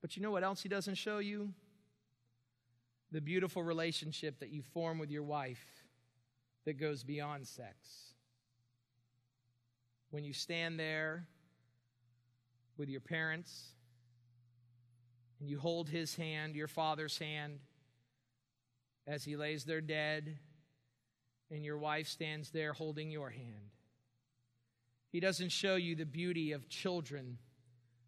But 0.00 0.16
you 0.16 0.22
know 0.22 0.30
what 0.30 0.44
else 0.44 0.62
he 0.62 0.68
doesn't 0.68 0.94
show 0.94 1.18
you? 1.18 1.52
The 3.14 3.20
beautiful 3.20 3.62
relationship 3.62 4.40
that 4.40 4.50
you 4.50 4.60
form 4.60 4.98
with 4.98 5.08
your 5.08 5.22
wife 5.22 5.64
that 6.64 6.80
goes 6.80 7.04
beyond 7.04 7.46
sex. 7.46 7.76
When 10.10 10.24
you 10.24 10.32
stand 10.32 10.80
there 10.80 11.28
with 12.76 12.88
your 12.88 13.00
parents 13.00 13.68
and 15.38 15.48
you 15.48 15.60
hold 15.60 15.88
his 15.88 16.16
hand, 16.16 16.56
your 16.56 16.66
father's 16.66 17.16
hand, 17.16 17.60
as 19.06 19.22
he 19.22 19.36
lays 19.36 19.62
there 19.62 19.80
dead, 19.80 20.36
and 21.52 21.64
your 21.64 21.78
wife 21.78 22.08
stands 22.08 22.50
there 22.50 22.72
holding 22.72 23.12
your 23.12 23.30
hand. 23.30 23.70
He 25.12 25.20
doesn't 25.20 25.52
show 25.52 25.76
you 25.76 25.94
the 25.94 26.04
beauty 26.04 26.50
of 26.50 26.68
children 26.68 27.38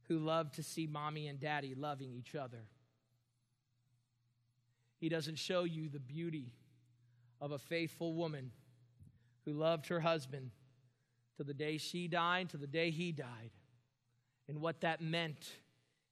who 0.08 0.18
love 0.18 0.50
to 0.52 0.64
see 0.64 0.88
mommy 0.88 1.28
and 1.28 1.38
daddy 1.38 1.76
loving 1.76 2.12
each 2.12 2.34
other. 2.34 2.64
He 4.98 5.08
doesn't 5.08 5.36
show 5.36 5.64
you 5.64 5.88
the 5.88 6.00
beauty 6.00 6.52
of 7.40 7.52
a 7.52 7.58
faithful 7.58 8.14
woman 8.14 8.50
who 9.44 9.52
loved 9.52 9.86
her 9.88 10.00
husband 10.00 10.50
to 11.36 11.44
the 11.44 11.54
day 11.54 11.76
she 11.76 12.08
died, 12.08 12.48
to 12.50 12.56
the 12.56 12.66
day 12.66 12.90
he 12.90 13.12
died, 13.12 13.50
and 14.48 14.60
what 14.60 14.80
that 14.80 15.00
meant 15.00 15.52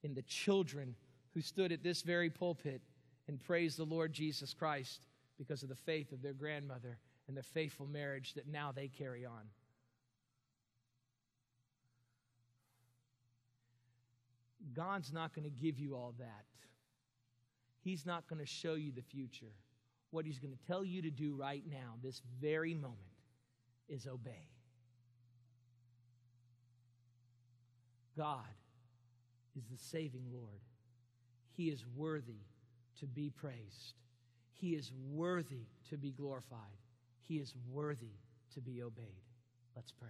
in 0.02 0.14
the 0.14 0.22
children 0.22 0.94
who 1.32 1.40
stood 1.40 1.72
at 1.72 1.82
this 1.82 2.02
very 2.02 2.30
pulpit 2.30 2.82
and 3.26 3.40
praised 3.40 3.78
the 3.78 3.84
Lord 3.84 4.12
Jesus 4.12 4.52
Christ 4.52 5.06
because 5.38 5.62
of 5.62 5.68
the 5.68 5.74
faith 5.74 6.12
of 6.12 6.22
their 6.22 6.34
grandmother 6.34 6.98
and 7.26 7.36
the 7.36 7.42
faithful 7.42 7.86
marriage 7.86 8.34
that 8.34 8.46
now 8.46 8.70
they 8.70 8.88
carry 8.88 9.24
on. 9.24 9.48
God's 14.74 15.12
not 15.12 15.34
going 15.34 15.44
to 15.44 15.50
give 15.50 15.78
you 15.78 15.94
all 15.94 16.14
that 16.18 16.44
He's 17.84 18.06
not 18.06 18.26
going 18.28 18.40
to 18.40 18.46
show 18.46 18.74
you 18.74 18.90
the 18.90 19.02
future. 19.02 19.52
What 20.10 20.24
He's 20.24 20.38
going 20.38 20.56
to 20.56 20.66
tell 20.66 20.84
you 20.84 21.02
to 21.02 21.10
do 21.10 21.34
right 21.34 21.62
now, 21.70 21.94
this 22.02 22.22
very 22.40 22.72
moment, 22.72 22.98
is 23.88 24.06
obey. 24.06 24.48
God 28.16 28.38
is 29.56 29.64
the 29.66 29.76
saving 29.76 30.24
Lord. 30.32 30.62
He 31.56 31.68
is 31.68 31.84
worthy 31.94 32.40
to 33.00 33.06
be 33.06 33.30
praised. 33.30 33.94
He 34.52 34.70
is 34.70 34.90
worthy 35.10 35.66
to 35.90 35.98
be 35.98 36.12
glorified. 36.12 36.58
He 37.20 37.36
is 37.36 37.54
worthy 37.70 38.16
to 38.54 38.60
be 38.60 38.82
obeyed. 38.82 39.22
Let's 39.76 39.92
pray. 39.92 40.08